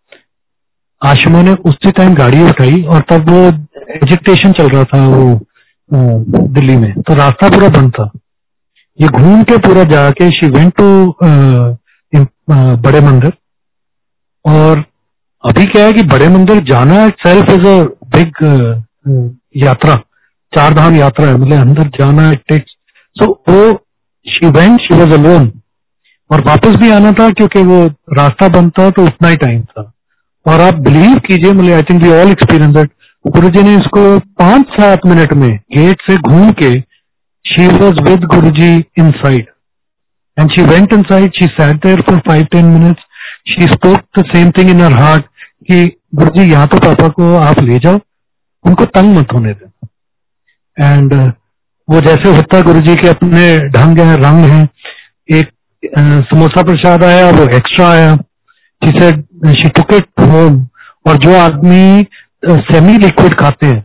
आशमा 1.02 1.42
ने 1.42 1.52
उसी 1.66 1.90
टाइम 1.90 2.14
गाड़ी 2.14 2.42
उठाई 2.42 2.82
और 2.84 3.04
तब 3.10 3.30
वो 3.30 3.46
एजिटेशन 3.96 4.52
चल 4.52 4.68
रहा 4.68 4.84
था 4.84 5.06
वो 5.06 5.40
दिल्ली 5.90 6.76
में। 6.76 6.92
तो 7.00 7.14
रास्ता 7.14 7.48
पूरा 7.48 7.68
बंद 7.70 7.90
था। 7.92 8.10
ये 8.98 9.08
घूम 9.08 9.42
के 9.42 9.56
पूरा 9.58 9.84
जाके 9.90 10.30
she 10.30 10.48
went 10.50 10.72
to 10.80 11.14
Bade 12.82 13.00
Mandir. 13.00 13.32
और 14.44 14.84
अभी 15.44 15.64
क्या 15.66 15.84
है 15.86 15.92
कि 15.92 16.02
बड़े 16.06 16.28
मंदिर 16.28 16.62
जाना 16.64 17.08
self 17.24 17.50
is 17.50 17.66
a 17.66 17.82
big 18.14 18.42
yatra 19.64 19.94
Char 20.52 20.74
Dham 20.74 20.96
यात्रा 20.96 21.26
है 21.26 21.36
मतलब 21.36 21.60
अंदर 21.60 21.88
जाना 21.98 22.30
इट 22.32 22.42
टेक्स 22.48 22.72
सो 23.16 23.30
वो 23.48 23.72
she 24.26 24.50
went 24.58 24.80
she 24.80 24.94
was 24.94 25.12
alone 25.14 25.50
और 26.30 26.42
वापस 26.46 26.76
भी 26.80 26.90
आना 26.90 27.10
था, 27.12 27.30
क्योंकि 27.30 27.62
वो 27.62 27.86
रास्ता 28.18 28.48
था 28.48 28.90
तो 28.90 29.04
उतना 29.04 29.28
ही 29.28 29.36
टाइम 29.36 29.62
था। 29.62 29.82
और 30.46 30.60
आप 30.60 30.74
बिलीव 30.84 31.18
कीजिए 31.26 31.52
मतलब 31.52 31.74
I 31.74 31.82
think 31.90 32.02
we 32.02 32.10
all 32.12 32.30
experience 32.30 32.86
Guru 33.24 33.48
ji 33.50 33.62
ने 33.62 33.74
इसको 33.76 34.18
पाँच 34.40 34.70
सात 34.78 35.06
मिनट 35.06 35.32
में 35.42 35.50
गेट 35.76 36.02
से 36.08 36.16
घूम 36.18 36.50
के 36.62 36.70
she 37.44 37.66
was 37.68 38.02
with 38.08 38.24
Guru 38.34 38.50
ji 38.58 38.70
inside 39.18 39.46
and 40.36 40.50
she 40.50 40.62
went 40.64 40.92
inside 41.10 41.32
she 41.34 41.46
sat 41.58 41.84
there 41.84 42.00
for 42.08 42.18
five 42.28 42.44
ten 42.52 42.64
minutes 42.68 43.02
she 43.48 43.66
spoke 43.66 44.18
the 44.18 44.24
same 44.26 44.50
thing 44.58 44.70
in 44.70 44.80
her 44.80 44.98
heart 45.00 45.24
कि 45.68 45.84
गुरु 46.12 46.30
जी 46.30 46.50
यहाँ 46.50 46.66
तो 46.68 46.78
पापा 46.78 47.08
को 47.08 47.34
आप 47.36 47.60
ले 47.60 47.78
जाओ 47.78 47.98
उनको 48.64 48.84
तंग 48.96 49.16
मत 49.16 49.32
होने 49.34 49.52
दें। 49.52 49.70
एंड 50.76 51.12
uh, 51.14 51.28
वो 51.88 52.00
जैसे 52.00 52.34
होता 52.36 52.60
गुरु 52.62 52.80
जी 52.80 52.94
के 52.96 53.08
अपने 53.08 53.44
ढंग 53.70 54.00
हैं 54.00 54.16
रंग 54.16 54.44
हैं 54.44 54.64
एक 55.28 55.46
uh, 55.98 56.24
समोसा 56.24 56.62
प्रसाद 56.62 57.04
आया 57.04 57.30
वो 57.30 57.44
एक्स्ट्रा 57.56 57.88
आया 57.88 58.14
जिसे 58.82 59.10
शी 59.54 59.68
टुक 59.68 59.92
इट 59.94 60.08
होम 60.20 60.60
और 61.06 61.16
जो 61.16 61.36
आदमी 61.36 62.06
सेमी 62.42 62.96
लिक्विड 62.98 63.34
खाते 63.34 63.66
हैं 63.66 63.82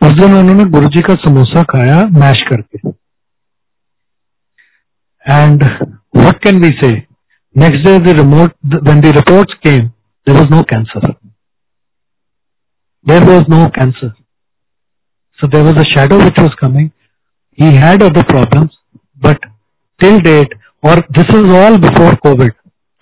उस 0.00 0.12
दिन 0.12 0.34
उन्होंने 0.34 0.64
गुरु 0.70 0.88
जी 0.88 1.00
का 1.02 1.14
समोसा 1.22 1.62
खाया 1.70 2.02
मैश 2.14 2.42
करके। 2.50 2.88
And 5.26 5.64
what 6.16 6.42
can 6.44 6.60
be 6.60 6.70
say 6.82 6.90
next 7.56 7.84
day 7.84 7.98
the 7.98 8.16
remote 8.18 8.52
when 8.84 9.00
the 9.00 9.16
report 9.16 9.52
came 9.66 9.88
there 9.88 10.36
was 10.36 10.48
no 10.50 10.62
cancer 10.72 11.12
there 13.06 13.24
was 13.24 13.44
no 13.48 13.68
cancer. 13.70 14.14
So 15.38 15.48
there 15.50 15.64
was 15.64 15.74
a 15.76 15.84
shadow 15.84 16.18
which 16.18 16.38
was 16.38 16.54
coming. 16.60 16.92
He 17.58 17.74
had 17.74 18.02
other 18.02 18.24
problems, 18.24 18.72
but 19.16 19.38
till 20.00 20.20
date, 20.20 20.52
or 20.82 20.96
this 21.10 21.26
was 21.30 21.48
all 21.50 21.78
before 21.78 22.12
COVID. 22.24 22.50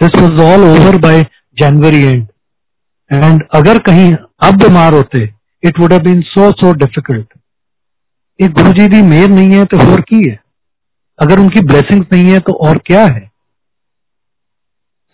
This 0.00 0.10
was 0.14 0.40
all 0.40 0.64
over 0.64 0.98
by 0.98 1.28
January 1.56 2.02
end. 2.06 2.28
And 3.10 3.42
अगर 3.54 3.78
कहीं 3.78 4.12
अब 4.42 4.56
बीमार 4.62 4.94
होते 4.94 5.26
it 5.62 5.78
would 5.78 5.92
have 5.92 6.04
been 6.04 6.22
so 6.34 6.52
so 6.60 6.72
difficult. 6.74 7.26
एक 8.40 8.50
गुरु 8.52 8.72
जी 8.72 8.86
की 8.88 9.02
मेहर 9.02 9.28
नहीं 9.28 9.52
है 9.52 9.64
तो 9.64 9.78
और 9.90 10.00
की 10.00 10.28
है 10.28 10.38
अगर 11.18 11.38
उनकी 11.38 11.60
ब्लेसिंग्स 11.66 12.06
नहीं 12.12 12.32
है 12.32 12.40
तो 12.40 12.52
और 12.68 12.78
क्या 12.86 13.04
है 13.04 13.30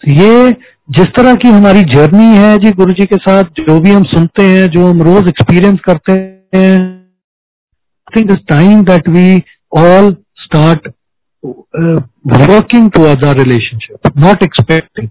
ये 0.09 0.51
जिस 0.97 1.07
तरह 1.16 1.34
की 1.43 1.49
हमारी 1.49 1.82
जर्नी 1.93 2.24
है 2.36 2.57
जी 2.59 2.70
गुरु 2.70 2.93
जी 2.93 3.05
के 3.07 3.16
साथ, 3.16 3.45
जो 3.61 3.78
भी 3.80 3.90
हम 3.90 4.05
सुनते 4.05 4.43
हैं, 4.45 4.66
जो 4.68 4.86
हम 4.86 5.03
रोज 5.03 5.28
एक्सपीरियंस 5.28 5.78
करते 5.84 6.12
हैं 6.12 6.72
I 6.72 8.16
think 8.16 8.30
is 8.30 8.38
time 8.49 8.82
that 8.84 9.09
we 9.09 9.43
all 9.72 10.12
start 10.38 10.88
working 12.32 12.90
towards 12.90 13.26
our 13.26 13.38
relationship 13.38 14.18
not 14.18 14.43
expecting 14.43 15.09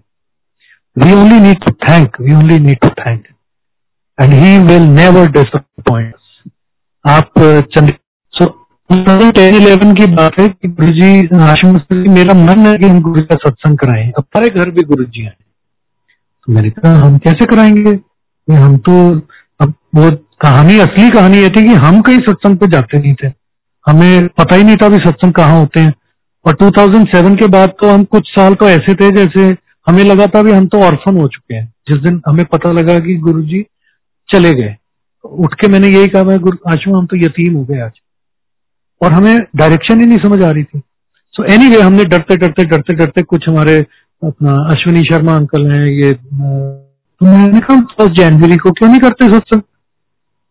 we 0.96 1.14
only 1.14 1.40
need 1.40 1.66
to 1.66 1.74
thank 1.90 2.22
we 2.22 2.34
only 2.36 2.60
need 2.60 2.80
to 2.80 2.90
thank 3.00 3.24
and 4.18 4.34
he 4.34 4.58
will 4.68 4.88
never 4.94 5.32
disappoint 5.32 6.14
आप 7.06 7.40
चंद्र 7.76 9.32
टेन 9.32 9.56
इलेवन 9.56 9.94
की 9.96 10.06
बात 10.16 10.40
है 10.40 10.48
कि 10.48 10.68
गुरु 10.70 10.92
जी 10.92 11.28
आश्रम 11.42 11.80
मेरा 12.14 12.34
मन 12.40 12.66
है 12.68 12.76
कि 12.76 12.88
हम 12.88 13.02
गुरु 13.02 13.22
का 13.22 13.36
सत्संग 13.44 13.78
कराएँ। 13.78 14.10
अब 14.10 14.24
हमारे 14.36 14.50
घर 14.50 14.70
भी 14.70 14.84
गुरु 14.86 15.04
जी 15.06 15.26
आए 15.26 15.34
तो 16.48 16.54
मैंने 16.54 16.70
कहा 16.70 16.96
हम 16.96 17.18
कैसे 17.18 17.46
कराएँगे? 17.46 18.00
हम 18.54 18.78
तो 18.78 19.16
अब 19.60 19.74
वो 19.96 20.12
कहानी 20.42 20.80
असली 20.80 21.10
कहानी 21.10 21.38
ये 21.38 21.50
थी 21.50 21.64
कि 21.64 21.74
हम 21.74 22.02
कहीं 22.02 22.20
सत्संग 22.20 22.58
पे 22.58 22.68
जाते 22.68 23.00
नहीं 23.00 23.14
थे। 23.14 23.28
हमें 23.88 24.28
पता 24.28 24.56
ही 24.56 24.64
नहीं 24.64 24.76
था 24.76 24.90
भी 24.90 24.98
सत्संग 24.98 25.34
कहाँ 25.34 25.60
होते 25.60 25.80
हैं। 25.80 25.94
और 26.48 26.58
2007 26.62 27.40
के 27.40 27.48
बाद 27.48 27.70
तो 27.70 27.90
हम 27.90 28.04
कुछ 28.04 28.28
साल 28.28 28.54
तो 28.54 28.70
ऐसे 28.70 28.94
थे 28.94 29.10
जैसे 29.16 29.58
हमें 29.88 30.04
लगा 30.04 30.26
था 30.26 30.42
भी 30.44 30.52
हम 30.52 30.68
तो 30.68 30.82
ऑर्फन 30.82 31.18
हो 31.18 31.28
चुके 31.28 31.56
हैं। 31.56 31.74
जिस 31.92 31.98
दिन 31.98 32.22
हमें 32.28 32.46
पता 32.46 32.72
लगा 32.72 33.00
कि 33.00 33.16
गुरु 33.16 33.42
जी 33.42 33.66
चले 34.34 34.54
गए 34.54 34.76
उठ 35.26 35.54
के 35.54 35.68
मैंने 35.68 35.88
यही 35.88 36.08
कहा 36.08 36.24
मैं 36.24 36.40
गुरु 36.40 36.58
आशु 36.72 36.96
हम 36.96 37.06
तो 37.06 37.18
यतीम 37.18 37.56
हो 37.56 37.64
गए 37.64 37.80
आज। 37.80 37.92
और 39.02 39.12
हमें 39.12 39.40
डायरेक्शन 39.56 40.00
ही 40.00 40.06
नहीं 40.06 40.18
समझ 40.18 40.44
आ 40.44 40.52
रही 40.52 40.64
थी। 40.64 40.82
सो 41.34 41.44
so 41.44 41.52
एनी 41.52 41.64
anyway, 41.64 41.86
हमने 41.86 42.04
डरते 42.04 42.38
डरते 42.38 42.64
डरते 42.64 42.94
डरते 42.94 43.22
कुछ 43.22 43.50
हमारे 43.50 43.86
अपना 44.24 44.54
अश्विनी 44.72 45.02
शर्मा 45.04 45.36
अंकल 45.36 45.68
हैं 45.68 45.86
ये 45.86 46.14
तो 46.14 47.26
मैंने 47.26 47.60
कहा 47.60 47.80
फ़र्स्ट 47.80 48.14
जनवरी 48.14 48.58
को 48.58 48.72
क्यों 48.72 48.90
नहीं 48.90 49.00
करते 49.00 49.30
सत्संग 49.30 49.62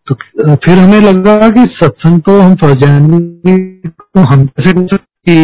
तो 0.07 0.15
फिर 0.57 0.79
हमें 0.79 1.01
लगा 1.01 1.51
कि 1.51 1.65
सत्संग 1.73 2.21
तो 2.21 2.41
हम 2.41 2.55
फ़र्स्ट 2.55 2.81
जनवरी 2.81 3.89
को 3.89 4.21
हम 4.21 4.47
कैसे 4.47 4.97
कि 4.97 5.37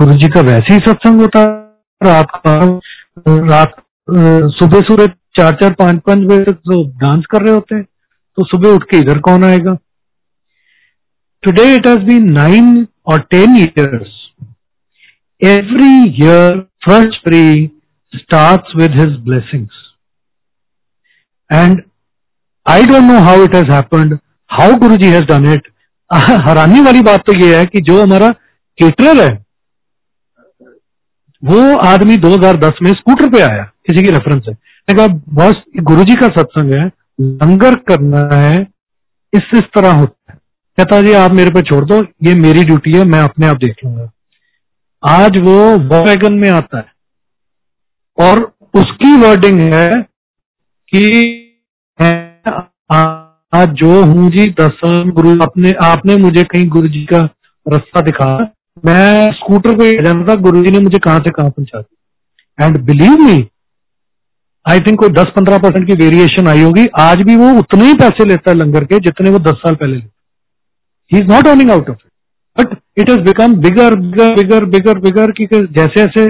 गुरु 0.00 0.14
जी 0.14 0.28
का 0.28 0.40
वैसे 0.40 0.74
ही 0.74 0.80
सत्संग 0.88 1.20
होता 1.20 1.44
रात 2.02 2.26
का 2.46 2.58
रात 3.28 3.74
सुबह 4.50 4.80
सुबह 4.80 5.06
चार 5.06 5.52
चार 5.52 5.72
पाँच 5.72 6.00
पाँच 6.06 6.18
बजे 6.18 6.44
तक 6.44 6.52
तो 6.52 6.84
डांस 6.98 7.24
कर 7.30 7.42
रहे 7.42 7.54
होते 7.54 7.74
हैं 7.74 7.84
तो 8.38 8.44
सुबह 8.44 8.68
उठ 8.68 8.84
के 8.84 8.98
इधर 8.98 9.18
कौन 9.18 9.44
आएगा 9.44 9.76
Today 11.42 11.66
it 11.76 11.86
has 11.86 11.98
been 11.98 12.32
nine 12.32 12.86
और 13.06 13.20
ten 13.20 13.54
years. 13.56 14.10
Every 15.42 16.20
year, 16.20 16.50
first 16.82 17.16
free 17.24 17.72
starts 18.12 18.74
with 18.74 18.92
his 18.92 19.16
blessings. 19.18 19.70
And 21.50 21.82
I 22.66 22.84
don't 22.84 23.08
know 23.08 23.20
how 23.20 23.42
it 23.42 23.54
has 23.54 23.66
happened, 23.66 24.20
how 24.50 24.76
Guruji 24.76 25.12
has 25.12 25.24
done 25.24 25.46
it. 25.46 25.62
हैरानी 26.10 26.80
वाली 26.80 27.00
बात 27.00 27.20
तो 27.26 27.32
ये 27.40 27.54
है 27.56 27.64
कि 27.66 27.80
जो 27.80 28.02
हमारा 28.02 28.28
केटरर 28.78 29.20
है 29.20 29.30
वो 31.42 31.60
आदमी 31.86 32.16
2010 32.16 32.82
में 32.82 32.90
स्कूटर 32.92 33.28
पे 33.30 33.40
आया 33.40 33.62
किसी 33.86 34.02
की 34.02 34.10
रेफरेंस 34.10 34.42
है 34.48 34.54
कहा 34.88 35.06
बॉस 35.34 35.62
गुरुजी 35.82 36.14
का 36.14 36.28
सत्संग 36.36 36.74
है 36.74 36.86
लंगर 37.20 37.74
करना 37.88 38.28
है 38.34 38.56
इस 39.32 39.50
इस 39.54 39.70
तरह 39.76 39.92
होता 39.92 40.32
है 40.32 40.38
कहता 40.78 41.00
जी 41.02 41.12
आप 41.12 41.32
मेरे 41.32 41.50
पे 41.50 41.62
छोड़ 41.62 41.84
दो 41.84 42.02
ये 42.24 42.34
मेरी 42.40 42.64
ड्यूटी 42.64 42.92
है 42.92 43.04
मैं 43.04 43.20
अपने 43.20 43.46
आप 43.46 43.56
देख 43.56 43.84
लूँगा 43.84 44.10
आज 45.02 45.36
वो 45.38 45.54
वैगन 46.00 46.32
में 46.32 46.48
आता 46.50 46.78
है। 46.78 46.84
और 48.18 48.40
उसकी 48.74 49.14
वर्डिंग 49.16 49.60
है 49.62 49.88
कि 50.92 51.00
आज 53.50 53.72
जो 53.76 54.02
हूँ 54.04 54.30
जी 54.30 54.44
दसम 54.60 55.10
गुरु 55.10 55.32
आपने 55.42 55.72
आपने 55.84 56.16
मुझे 56.18 56.44
कहीं 56.44 56.68
गुरु 56.68 56.88
जी 56.88 57.04
का 57.06 57.20
रास्ता 57.66 58.00
दिखा 58.00 58.28
मैं 58.84 59.32
स्कूटर 59.32 59.76
पे 59.78 59.92
जाना 60.04 60.26
था, 60.26 60.34
गुरु 60.36 60.62
जी 60.64 60.70
ने 60.70 60.78
मुझे 60.80 60.98
कहाँ 60.98 61.18
से 61.18 61.30
कहाँ 61.30 61.50
पहुँचा 61.50 61.80
दिया। 61.80 62.66
And 62.66 62.78
believe 62.84 63.16
me 63.20 63.36
I 64.66 64.80
think 64.80 64.98
कोई 64.98 65.08
दस 65.10 65.32
पंद्रह 65.36 65.58
परसेंट 65.58 65.86
की 65.86 65.94
वेरिएशन 65.96 66.48
आई 66.48 66.62
होगी। 66.62 66.86
आज 67.00 67.22
भी 67.22 67.36
वो 67.36 67.50
उतने 67.58 67.86
ही 67.86 67.94
पैसे 67.96 68.24
लेता 68.24 68.50
है 68.50 68.56
लंगर 68.56 68.84
के, 68.84 68.98
जितने 69.00 69.30
वो 69.30 69.38
दस 69.40 69.58
साल 69.58 69.74
पहले 69.74 69.96
लेता 69.96 70.06
ही। 71.10 71.18
Is 71.18 71.26
not 71.26 71.48
earning 71.48 71.70
out 71.70 71.90
of 71.90 71.96
it 71.96 72.11
but 72.56 72.76
it 72.98 73.10
has 73.10 73.20
become 73.20 73.54
bigger 73.58 73.94
bigger 73.96 74.34
bigger 74.34 74.64
bigger 74.66 74.98
bigger 75.00 75.30
की 75.32 75.46
जैसे 75.46 75.94
जैसे 75.98 76.26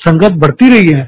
संगत 0.00 0.32
बढ़ती 0.40 0.68
रही 0.68 0.92
है। 0.92 1.04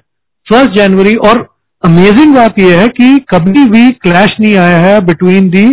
फ़र्स्ट 0.47 0.77
जनवरी 0.77 1.15
और 1.29 1.39
अमेजिंग 1.83 2.35
बात 2.35 2.59
यह 2.59 2.81
है 2.81 2.89
कि 2.91 3.19
कभी 3.31 3.65
भी 3.71 3.91
क्लैश 4.03 4.37
नहीं 4.41 4.57
आया 4.59 4.79
है 4.81 5.01
between 5.07 5.49
the 5.51 5.67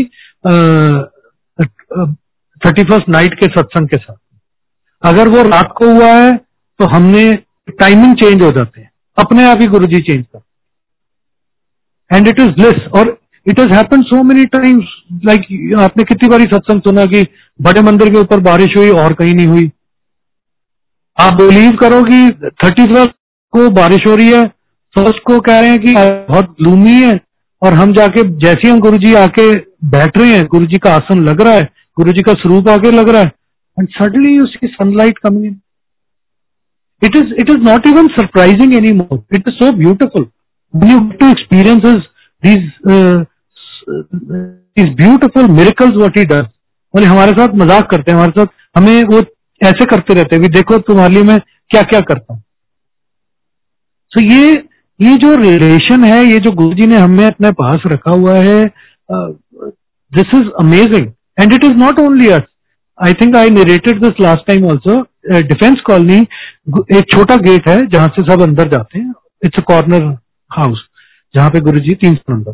thirty 2.61 2.84
first 2.84 3.09
night 3.09 3.34
के 3.34 3.47
सत्संग 3.49 3.88
के 3.88 3.97
साथ। 3.97 4.15
अगर 5.03 5.30
वो 5.30 5.43
रात 5.43 5.74
को 5.78 5.86
हुआ 5.88 6.07
है 6.07 6.36
तो 6.80 6.86
हमने 6.88 7.24
टाइमिंग 7.80 8.15
चेंज 8.15 8.43
हो 8.43 8.51
जाते 8.51 8.82
हैं। 8.82 8.89
अपने 9.17 9.43
आप 9.45 9.61
ही 9.61 9.67
गुरु 9.67 9.88
जी 9.88 9.99
चेंज 10.03 10.26
कर 10.26 10.41
एंड 12.11 12.28
इट 12.28 12.39
इज़ 12.39 12.51
ब्लिस 12.51 12.88
और 12.95 13.17
it 13.46 13.60
has 13.60 13.72
happen 13.74 14.02
so 14.04 14.22
many 14.24 14.46
times 14.54 14.91
like 15.26 15.46
आपने 15.80 16.04
कितनी 16.04 16.30
बारी 16.30 16.44
सत्संग 16.54 16.82
सुना 16.82 17.06
कि 17.14 17.24
बड़े 17.60 17.82
मंदिर 17.82 18.10
के 18.10 18.20
ऊपर 18.20 18.39
बारिश 18.44 18.78
हुई 18.78 18.89
और 19.02 19.14
कहीं 19.14 19.34
नहीं 19.36 19.48
हुई। 19.48 19.70
आप 21.18 21.34
बिलीव 21.41 21.72
करो 21.82 22.02
कि 22.04 22.20
थर्टी 22.64 22.86
फ़र्स्ट 22.94 23.12
को 23.54 23.70
बारिश 23.72 24.08
हो 24.08 24.16
रही 24.16 24.30
है 24.30 24.44
फ़र्स्ट 24.96 25.20
को 25.28 25.39
कह 25.41 25.60
रहे 25.60 25.70
हैं 25.70 25.80
कि 25.80 25.94
बहुत 25.94 26.56
ग्लूमी 26.62 26.94
है, 26.94 27.20
और 27.62 27.74
हम 27.74 27.91
जाके 27.94 28.24
जैसे 28.39 28.70
हम 28.70 28.80
गुरु 28.80 28.98
जी 28.98 29.14
आके 29.16 29.54
बैठ 29.89 30.18
रहे 30.18 30.30
हैं 30.30 30.46
गुरु 30.52 30.66
जी 30.66 30.78
का 30.86 30.94
आसन 30.96 31.24
लग 31.26 31.41
रहा 31.41 31.54
है 31.54 31.64
गुरु 31.98 32.12
जी 32.12 32.22
का 32.24 32.34
स्वरूप 32.41 32.70
आके 32.70 32.91
लग 32.91 33.10
रहा 33.10 33.22
है 33.22 33.32
एंड 33.78 33.88
सडनली 33.91 34.38
उसकी 34.39 34.68
sunlight 34.70 35.18
coming 35.18 35.46
in 35.46 35.60
it 37.02 37.16
is 37.18 37.34
it 37.41 37.50
is 37.50 37.58
not 37.70 37.88
even 37.88 38.08
surprising 38.16 38.76
any 38.76 38.91
more 38.98 39.22
it 39.36 39.48
is 39.48 39.56
so 39.56 39.72
beautiful 39.78 40.28
you 40.74 41.00
to 41.12 41.30
experience 41.30 41.96
these 42.44 42.72
is 44.78 44.90
beautiful 44.98 45.48
miracles 45.52 45.96
what 45.98 46.18
he 46.18 46.24
does 46.26 46.46
बोले, 46.94 47.06
हमारे 47.06 47.32
साथ 47.34 47.56
मज़ाक 47.56 47.90
करते 47.92 48.12
हैं, 48.12 48.18
हमारे 48.18 48.32
साथ 48.38 48.48
हमें 48.76 49.04
वो 49.06 49.22
ऐसे 49.62 49.86
करते 49.86 50.14
रहते 50.14 50.36
हैं 50.36 50.52
देखो 50.52 50.78
तुम्हारे 50.88 51.14
लिए 51.14 51.24
मैं 51.24 51.40
क्या 51.72 51.82
क्या 51.84 52.00
करता 52.02 52.34
हूँ। 52.34 52.42
तो 54.12 54.22
ये 54.24 54.52
ये 55.00 55.16
जो 55.18 55.36
रिलेशन 55.36 56.04
है, 56.04 56.24
ये 56.26 56.40
जो 56.40 56.52
गुरु 56.54 56.74
जी 56.76 56.86
ने 56.88 56.98
हमें 56.98 57.26
अपने 57.26 57.52
पास 57.54 57.84
रखा 57.88 58.12
हुआ 58.12 58.34
है 58.36 58.66
this 60.12 60.36
is 60.36 60.50
amazing 60.62 61.08
and 61.40 61.54
it 61.54 61.64
is 61.66 61.74
not 61.78 62.00
only 62.00 62.28
us 62.32 62.42
I 62.98 63.14
think 63.22 63.36
I 63.36 63.50
narrated 63.52 64.02
this 64.02 64.22
last 64.22 64.48
time 64.48 64.66
also 64.72 65.02
Defence 65.44 65.82
Colony 65.88 66.20
एक 66.98 67.12
छोटा 67.12 67.36
गेट 67.46 67.68
है 67.70 67.78
जहाँ 67.88 68.08
से 68.18 68.24
सब 68.32 68.42
अंदर 68.42 68.70
जाते 68.70 69.00
हैं। 69.00 69.14
इट्स 69.42 69.60
अ 69.60 69.64
कॉर्नर 69.68 70.04
हाउस 70.52 70.84
जहाँ 71.34 71.50
पे 71.50 71.60
गुरु 71.62 71.80
जी 71.80 71.94
तीन 71.96 72.16
सौ 72.16 72.34
नंबर। 72.34 72.54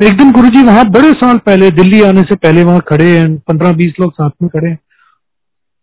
एक 0.00 0.16
दिन 0.16 0.30
गुरु 0.32 0.48
जी 0.48 0.62
वहाँ 0.62 0.84
बड़े 0.90 1.10
साल 1.12 1.38
पहले, 1.38 1.70
दिल्ली 1.70 2.02
आने 2.02 2.22
से 2.22 2.34
पहले 2.34 2.62
वहाँ 2.64 2.80
खड़े 2.80 3.18
हैं, 3.18 3.36
पंद्रह 3.38 3.72
बीस 3.72 3.92
लोग 4.00 4.12
साथ 4.12 4.30
में 4.42 4.48
खड़े 4.48 4.68
हैं। 4.70 4.78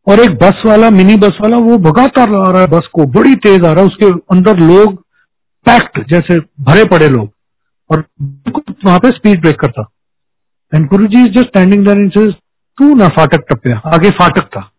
और 0.07 0.20
एक 0.20 0.38
बस 0.38 0.61
वाला, 0.65 0.89
मिनी 0.89 1.15
बस 1.15 1.38
वाला, 1.41 1.57
वो 1.57 1.78
भगाता 1.78 2.22
आ 2.22 2.51
रहा 2.51 2.61
है 2.61 2.68
बस 2.68 2.88
को, 2.93 3.05
बड़ी 3.05 3.34
तेज 3.36 3.65
आ 3.65 3.72
रहा 3.72 3.82
है, 3.82 3.88
उसके 3.88 4.09
अंदर 4.36 4.59
लोग 4.59 4.95
पैक्ट 5.65 5.99
जैसे 6.09 6.39
भरे 6.61 6.86
पड़े 6.86 7.07
लोग। 7.07 7.32
और 7.89 8.05
वहाँ 8.86 8.99
पे 8.99 9.09
स्पीड 9.09 9.41
ब्रेक 9.41 9.65
था 9.65 9.89
and 10.74 10.88
Guru 10.88 11.05
ji 11.05 11.24
just 11.26 11.47
standing 11.47 11.88
तू 12.78 12.93
ना 12.95 13.07
फाटक 13.07 13.43
टपया 13.51 13.78
आगे 13.86 14.09
फाटक 14.09 14.45
था। 14.47 14.70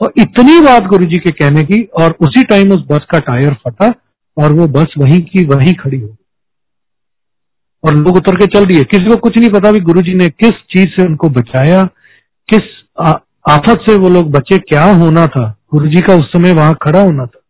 और 0.00 0.12
इतनी 0.16 0.60
बात 0.60 0.82
गुरु 0.82 1.04
जी 1.04 1.16
के 1.16 1.30
कहने 1.30 1.62
की, 1.62 1.82
और 1.82 2.16
उसी 2.20 2.42
टाइम 2.42 2.72
उस 2.72 2.84
बस 2.90 3.06
का 3.10 3.18
टायर 3.18 3.54
फटा, 3.64 3.94
और 4.36 4.52
वो 4.52 4.66
बस 4.68 4.94
वहीं 4.98 5.20
की 5.22 5.44
वहीं 5.44 5.74
खड़ी 5.74 6.00
हो 6.00 6.16
और 7.84 7.94
लोग 7.96 8.16
उतर 8.16 8.36
के 8.36 8.46
चल 8.48 8.64
दिए। 8.66 8.82
किसी 8.84 9.08
को 9.08 9.16
कुछ 9.18 9.38
नहीं 9.38 9.50
पता 9.50 9.70
भी 9.72 9.80
गुरु 9.82 10.02
जी 10.02 10.14
ने 10.14 10.28
किस 10.30 10.60
चीज़ 10.70 10.88
से 10.90 11.04
उनको 11.04 11.28
बचाया, 11.30 11.82
किस 12.48 12.62
आफत 13.48 13.84
से 13.88 13.96
वो 13.96 14.08
लोग 14.10 14.30
बचे, 14.32 14.58
क्या 14.60 14.84
होना 14.94 15.26
था। 15.28 15.48
गुरु 15.72 15.88
जी 15.88 16.00
का 16.00 16.14
उस 16.14 16.30
समय 16.32 16.52
वहाँ 16.52 16.76
खड़ा 16.82 17.00
होना 17.00 17.26
था। 17.26 17.40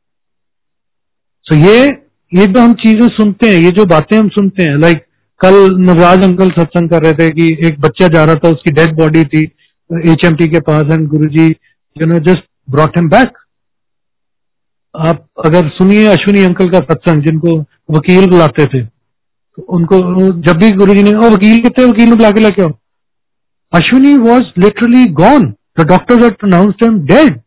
सो 1.47 1.57
ये 1.57 1.85
ये 2.33 2.47
जो 2.47 2.61
हम 2.61 2.73
चीज़ें 2.75 3.09
सुनते 3.11 3.49
हैं, 3.49 3.59
ये 3.59 3.71
जो 3.71 3.85
बातें 3.87 4.17
हम 4.17 4.29
सुनते 4.31 4.63
हैं 4.63 4.79
लाइक 4.79 5.05
कल 5.41 5.55
नवराज 5.81 6.23
अंकल 6.25 6.51
सत्संग 6.51 6.89
कर 6.91 7.03
रहे 7.03 7.13
थे 7.15 7.29
कि 7.31 7.47
एक 7.67 7.81
बच्चा 7.81 8.09
जा 8.09 8.25
रहा 8.25 8.35
था, 8.35 8.49
उसकी 8.49 8.71
डेड 8.73 8.97
बॉडी 8.97 9.25
थी 9.25 9.43
एचएमटी 10.11 10.47
के 10.49 10.61
पास 10.63 10.93
and 10.93 11.07
Guru 11.09 11.29
ji 11.31 11.47
you 11.47 12.07
know 12.07 12.19
just 12.23 12.45
brought 12.71 12.97
him 12.99 13.09
back 13.09 13.39
आप 14.95 15.27
अगर 15.45 15.69
सुनिए 15.71 16.07
अश्विनी 16.07 16.43
अंकल 16.45 16.69
का 16.71 16.79
सत्संग, 16.81 17.23
जिनको 17.23 17.59
वकील 17.91 18.27
बुलाते 18.31 18.67
थे। 18.67 18.83
तो 19.59 19.63
उनको 19.77 19.99
जब 20.43 20.61
भी 20.61 20.71
गुरु 20.73 20.95
जी 20.95 21.03
ने 21.03 21.15
ओ 21.17 21.31
वकील 21.31 21.59
कितने 21.63 21.85
वकील 21.85 22.09
ने 22.11 22.17
बुला 22.17 22.31
के 22.31 22.41
लेके 22.41 22.63
आओ. 22.63 22.71
Ashwini 23.73 24.17
was 24.19 24.53
literally 24.59 25.05
gone 25.21 25.51
the 25.81 25.99
pronounced 26.41 26.85
him 26.85 26.99
dead 27.07 27.41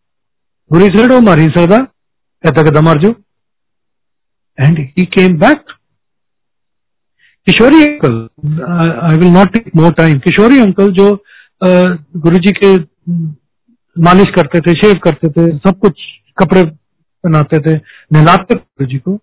Guru 0.71 0.85
said 0.95 1.11
ओ 1.11 1.19
मर 1.21 1.39
ही 1.39 1.47
सकदा 1.47 1.77
कहता 1.77 2.61
कहता 2.61 2.81
मर 2.81 3.01
जो. 3.01 3.13
And 4.57 4.79
he 4.79 5.05
came 5.05 5.37
back 5.39 5.73
Kishori 7.47 7.83
uncle 7.83 8.15
I 9.09 9.17
will 9.17 9.31
not 9.33 9.53
take 9.53 9.75
more 9.75 9.91
time 9.93 10.19
Kishori 10.19 10.59
uncle 10.59 10.91
जो 10.91 11.09
uh, 11.09 11.97
गुरु 12.17 12.37
जी 12.37 12.51
के 12.53 12.75
मालिश 13.95 14.31
करते 14.35 14.59
थे 14.61 14.73
शेव 14.73 14.93
करते 15.03 15.29
थे 15.29 15.45
सब 15.57 15.79
कुछ 15.79 16.01
कपड़े 16.37 16.63
पहनाते 16.63 17.59
थे 17.59 17.75
नहलाते 18.13 18.55
गुरु 18.55 18.87
जी 18.87 18.97
को 18.97 19.13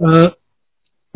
uh, 0.00 0.28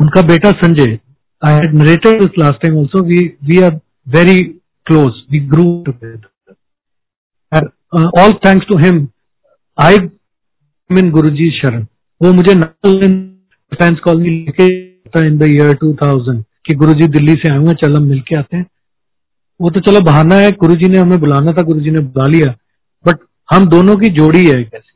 उनका 0.01 0.21
बेटा 0.21 0.51
Sanjay 0.51 0.99
I 1.45 1.53
had 1.53 1.73
narrated 1.73 2.19
this 2.19 2.39
last 2.39 2.61
time 2.61 2.77
also 2.79 3.03
we 3.03 3.19
we 3.43 3.61
are 3.61 3.79
very 4.07 4.39
close 4.85 5.23
we 5.31 5.39
grew 5.47 5.63
together 5.85 6.27
all 8.21 8.33
thanks 8.45 8.67
to 8.67 8.77
him 8.77 9.07
I 9.77 9.95
in 10.89 11.11
Guru 11.11 11.29
ji 11.29 11.49
शरण 11.59 11.85
वो 12.21 12.33
मुझे 12.33 12.53
डिफेंस 12.55 13.99
कॉलोनी 13.99 14.29
लेके 14.29 14.65
इन 15.25 15.37
द 15.37 15.43
ईयर 15.43 15.77
2000 15.83 16.43
कि 16.65 16.73
गुरु 16.75 16.93
जी 16.93 17.07
दिल्ली 17.07 17.33
से 17.33 17.51
आए 17.51 17.57
हुए 17.57 17.73
चल 17.73 17.95
हम 17.97 18.03
मिलके 18.03 18.35
आते 18.35 18.57
हैं। 18.57 18.65
वो 19.59 19.69
तो 19.69 19.79
चलो 19.79 19.99
बहाना 20.01 20.35
है 20.35 20.51
गुरु 20.51 20.75
जी 20.75 20.87
ने 20.87 20.97
हमें 20.97 21.19
बुलाना 21.19 21.51
था 21.51 21.61
गुरु 21.61 21.79
जी 21.79 21.91
ने 21.91 21.99
बुला 21.99 22.27
लिया। 22.27 22.51
बट 23.05 23.17
हम 23.51 23.67
दोनों 23.67 23.95
की 23.95 24.09
जोड़ी 24.09 24.45
है 24.45 24.63
कैसी 24.63 24.90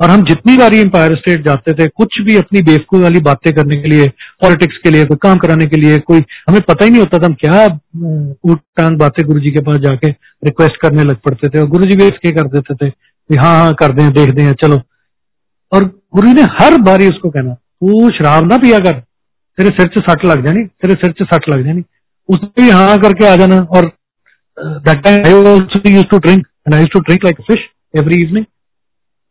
और 0.00 0.10
हम 0.10 0.22
जितनी 0.24 0.56
बारी 0.56 0.78
एम्पायर 0.80 1.14
स्टेट 1.16 1.44
जाते 1.44 1.72
थे, 1.72 1.86
कुछ 1.88 2.20
भी 2.20 2.36
अपनी 2.36 2.60
बेवकूफ़ 2.62 3.02
वाली 3.02 3.20
बातें 3.22 3.52
करने 3.54 3.76
के 3.76 3.88
लिए 3.88 4.06
पॉलिटिक्स 4.42 4.76
के 4.84 4.90
लिए, 4.90 5.04
कोई 5.04 5.16
काम 5.22 5.38
कराने 5.38 5.66
के 5.66 5.76
लिए, 5.76 5.98
कोई, 5.98 6.22
हमें 6.48 6.60
पता 6.60 6.84
ही 6.84 6.90
नहीं 6.90 7.00
होता 7.00 7.18
था 7.18 7.26
हम 7.26 7.34
क्या 7.40 7.64
ऊट 8.44 8.60
टांग 8.76 8.96
बातें 8.98 9.24
गुरु 9.26 9.40
जी 9.40 9.50
के 9.50 9.60
पास 9.60 9.76
जाके 9.80 10.08
रिक्वेस्ट 10.44 10.80
करने 10.82 11.02
लग 11.02 11.16
पड़ते 11.26 11.48
थे 11.48 11.60
और 11.60 11.68
गुरु 11.68 11.86
जी 11.86 11.96
भी 11.96 12.06
इसके 12.06 12.30
कर 12.30 12.48
देते 12.48 12.74
थे 12.74 12.90
कि 12.90 13.38
हाँ 13.40 13.54
हाँ 13.56 13.74
कर 13.74 13.92
दें, 13.92 14.08
देख 14.12 14.30
दें, 14.30 14.52
चलो। 14.62 14.80
और 15.72 15.84
गुरु 16.14 16.32
ने 16.32 16.42
हर 16.58 16.76
बारी 16.82 17.08
उसको 17.08 17.30
कहना 17.30 17.54
तू 17.54 18.10
शराब 18.10 18.50
ना 18.52 18.56
पिया 18.58 18.78
कर, 18.80 18.92
तेरे 19.58 19.70
सिर 19.70 19.86
से 19.94 20.00
सट 20.02 20.24
लग 20.24 20.44
जानी, 20.46 20.64
तेरे 20.64 20.94
सिर 20.94 21.14
से 21.18 21.24
सट 21.24 21.48
लग 21.48 21.64
जानी। 21.66 21.82
उसने 22.28 22.62
भी 22.62 22.70
हाँ 22.70 22.98
करके 23.00 23.26
आ 23.26 23.34
जाना 23.36 23.58
और 23.70 23.90
that 24.56 25.02
time 25.04 25.24
I 25.26 25.32
also 25.32 25.88
used 25.88 26.08
to 26.10 26.18
drink 26.18 26.46
and 26.66 26.74
I 26.74 26.80
used 26.80 26.92
to 26.92 27.00
drink 27.00 27.24
like 27.24 27.40
fish 27.48 27.68
every 27.94 28.20
evening 28.22 28.44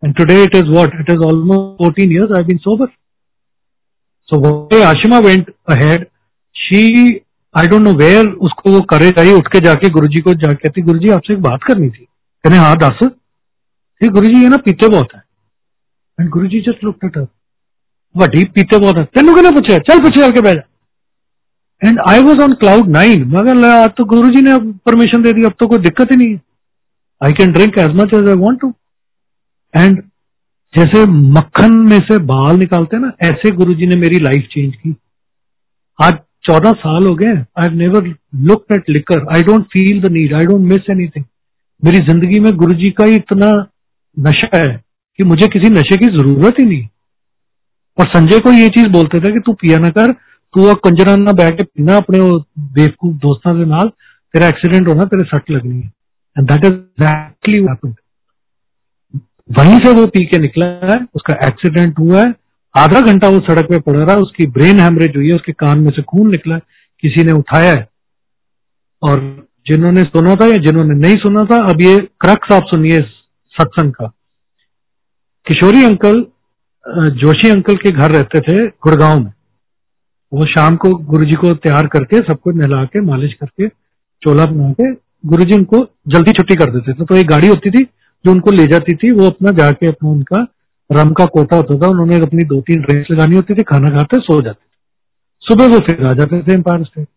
And 0.04 0.16
today 0.16 0.44
it 0.44 0.56
is 0.56 0.70
what? 0.70 0.94
It 0.96 1.10
is 1.10 1.22
almost 1.22 1.78
14 1.80 2.10
years 2.10 2.30
I've 2.36 2.48
been 2.48 2.60
sober. 2.60 2.88
So 4.30 4.40
one 4.40 4.70
Ashima 4.70 5.24
went 5.24 5.50
ahead. 5.68 6.10
She, 6.56 7.24
I 7.56 7.68
don't 7.68 7.84
know 7.84 7.94
where, 7.94 8.26
उसको 8.48 8.72
वो 8.72 8.82
करेज 8.94 9.20
आई 9.20 9.32
उठ 9.34 9.48
के 9.48 9.60
जाके 9.60 9.90
गुरु 9.90 10.08
जी 10.08 10.22
को 10.22 10.34
जाके 10.34 10.56
कहती 10.56 10.82
गुरु 10.82 11.00
जी 11.00 11.10
आपसे 11.10 11.34
एक 11.34 11.42
बात 11.42 11.64
करनी 11.68 11.90
थी 11.90 12.06
कहने 12.44 12.58
हाँ 12.58 12.76
दास 12.78 13.00
गुरु 14.02 14.28
जी 14.28 14.42
ये 14.42 14.50
ना 14.50 14.58
पीते 14.66 14.88
बहुत 14.88 15.16
है 15.16 15.24
and 16.20 16.30
Guru 16.30 16.48
ji 16.48 16.62
just 16.62 16.84
look 16.84 17.06
at 17.06 17.18
वडी 18.16 18.44
पीते 18.56 18.78
बहुत 18.78 18.98
है 18.98 19.04
तेन 19.16 19.34
कहना 19.36 19.52
पूछे 19.52 19.80
चल 19.90 20.00
पूछे 20.00 20.22
करके 20.22 20.42
बैठ 20.42 20.66
and 21.82 22.00
I 22.10 22.24
was 22.24 22.42
on 22.44 22.54
cloud 22.64 22.88
nine 22.98 23.24
मगर 23.36 23.88
तो 23.98 24.06
गुरु 24.06 24.30
जी 24.30 24.42
ने 24.42 24.58
परमिशन 24.86 25.24
दे 25.24 25.34
दी 25.34 25.44
अब 25.44 25.54
तो 25.60 25.68
कोई 25.68 25.80
दिक्कत 25.80 26.12
ही 26.12 26.18
नहीं 26.18 26.30
है 26.30 26.42
I 27.22 27.34
can 27.40 27.52
drink 27.52 27.78
as 27.78 27.96
much 28.02 28.14
as 28.14 28.30
I 28.30 28.36
want 28.44 28.62
to 28.62 28.74
and 29.74 30.02
जैसे 30.74 31.06
मक्खन 31.32 31.74
में 31.86 32.00
से 32.02 32.18
बाल 32.26 32.58
निकालते 32.58 32.96
हैं 32.96 33.04
ना, 33.04 33.12
ऐसे 33.22 33.52
गुरुजी 33.56 33.86
ने 33.86 33.96
मेरी 33.98 34.20
लाइफ 34.20 34.48
चेंज 34.52 34.76
की। 34.76 34.96
आज 36.00 36.14
चौदह 36.44 36.72
साल 36.78 37.06
हो 37.08 37.16
गए 37.16 37.34
I 37.60 37.70
never 37.78 38.08
look 38.44 38.66
at 38.72 38.90
liquor 38.90 39.26
I 39.36 39.44
don't 39.44 39.66
feel 39.74 40.02
the 40.02 40.12
need 40.12 40.34
I 40.34 40.46
don't 40.46 40.62
miss 40.68 40.90
anything 40.92 41.26
मेरी 41.84 42.00
ज़िंदगी 42.08 42.40
में 42.40 42.52
गुरुजी 42.58 42.90
का 42.92 43.06
ही 43.06 43.16
इतना 43.16 43.50
नशा 44.18 44.58
है 44.58 44.76
कि 45.20 45.24
मुझे 45.24 45.48
किसी 45.50 45.70
नशे 45.72 45.98
की 45.98 46.08
ज़रूरत 46.18 46.60
ही 46.60 46.66
नहीं। 46.66 46.88
और 47.98 48.08
संजय 48.08 48.40
को 48.40 48.52
ये 48.52 48.68
चीज़ 48.70 48.88
बोलते 48.90 49.20
थे 49.20 49.32
कि 49.34 49.40
तू 49.40 49.54
पिया 49.54 49.80
ना 49.80 49.90
कर, 49.92 50.12
तू 50.12 50.74
कंजरा 50.76 51.16
ना 51.18 51.32
बैठ 51.34 51.58
के 51.58 51.64
पीना 51.64 51.96
अपने 51.98 52.20
बेवकूफ़ 52.74 53.16
दोस्तों 53.18 53.54
के 53.56 53.66
नाल, 53.66 53.90
तेरा 54.34 54.48
एक्सीडेंट 54.48 54.88
होना, 54.88 55.04
तेरे 55.06 55.24
सट 55.26 55.52
लगनी 55.52 55.76
है। 55.76 55.92
And 56.36 56.48
that 56.50 56.66
is 56.66 56.74
exactly 56.74 57.58
happened 57.60 57.94
वहीं 59.50 59.78
से 59.78 59.92
वो 59.92 60.06
पी 60.08 60.26
के 60.26 60.38
निकला 60.40 60.66
है, 60.66 61.00
उसका 61.16 61.34
एक्सीडेंट 61.48 62.00
हुआ 62.00 62.22
है, 62.22 62.34
आधा 62.76 63.00
घंटा 63.02 63.28
वो 63.28 63.40
सड़क 63.40 63.66
पे 63.66 63.80
पड़ा 63.80 64.04
रहा, 64.04 64.16
उसकी 64.16 64.46
ब्रेन 64.48 64.80
हेमरेज 64.80 65.16
हुई 65.16 65.30
है, 65.30 65.36
उसके 65.36 65.52
कान 65.52 65.80
में 65.80 65.90
से 65.90 66.02
खून 66.02 66.32
निकला 66.32 66.56
है, 66.56 66.62
किसी 67.04 67.24
ने 67.24 67.32
उठाया 67.32 67.72
है। 67.72 67.88
और 69.02 69.20
जिन्होंने 69.68 70.04
सुना 70.04 70.36
था 70.36 70.46
या 70.46 70.58
जिन्होंने 70.58 70.96
नहीं 70.96 71.18
सुना 71.18 71.44
था, 71.46 71.64
अब 71.64 71.82
ये 71.82 71.98
क्रक्स 71.98 72.52
आप 72.54 72.64
सुनिए 72.66 73.02
सत्संग 73.54 73.94
का। 73.94 74.08
किशोरी 75.48 75.84
अंकल 75.84 76.26
जोशी 77.16 77.50
अंकल 77.50 77.76
के 77.76 77.92
घर 77.92 78.12
रहते 78.12 78.40
थे 78.40 78.68
गुड़गांव 78.68 79.20
में। 79.20 79.32
वो 80.32 80.46
शाम 80.46 80.76
को 80.76 80.90
गुरुजी 80.90 81.36
को 81.36 81.54
तैयार 81.54 81.88
करके 81.88 82.20
सबको 82.20 82.52
नहला 82.52 82.84
के, 82.86 83.02
मालिश 83.02 83.34
करके, 83.34 83.68
चोला 84.22 84.46
बना 84.46 84.72
के 84.72 84.92
गुरुजी 85.26 85.56
उनको 85.56 85.78
जल्दी 86.08 86.32
छुट्टी 86.32 86.56
कर 86.56 86.72
देते 86.72 86.94
थे। 86.94 87.06
तो 87.06 87.16
एक 87.16 87.28
गाड़ी 87.28 87.48
होती 87.48 87.72
थी 87.72 87.84
जो 88.26 88.32
उनको 88.32 88.52
ले 88.52 88.66
जाती 88.66 88.96
थी, 88.96 89.12
वो 89.12 89.28
अपना 89.28 89.52
जाके 89.52 89.88
अपना 89.88 90.10
उनका 90.10 90.48
रम 90.92 91.12
का 91.12 91.26
कोटा 91.26 91.56
होता 91.56 91.78
था, 91.78 91.88
उन्होंने 91.88 92.16
अपनी 92.16 92.44
दो 92.44 92.62
तीन 92.62 92.82
ड्रिंक्स 92.82 93.12
लगानी 93.12 93.36
होती 93.36 93.54
थी, 93.54 93.64
खाना 93.64 93.90
खाते, 93.90 94.18
सो 94.18 94.42
जाते 94.42 94.64
थे। 94.64 94.70
सुबह 95.42 95.68
वो 95.68 95.80
फिर 95.80 96.06
आ 96.06 96.14
जाते 96.14 96.42
थे 96.44 96.54
एम्पायर 96.54 96.84
स्टेट 96.84 97.08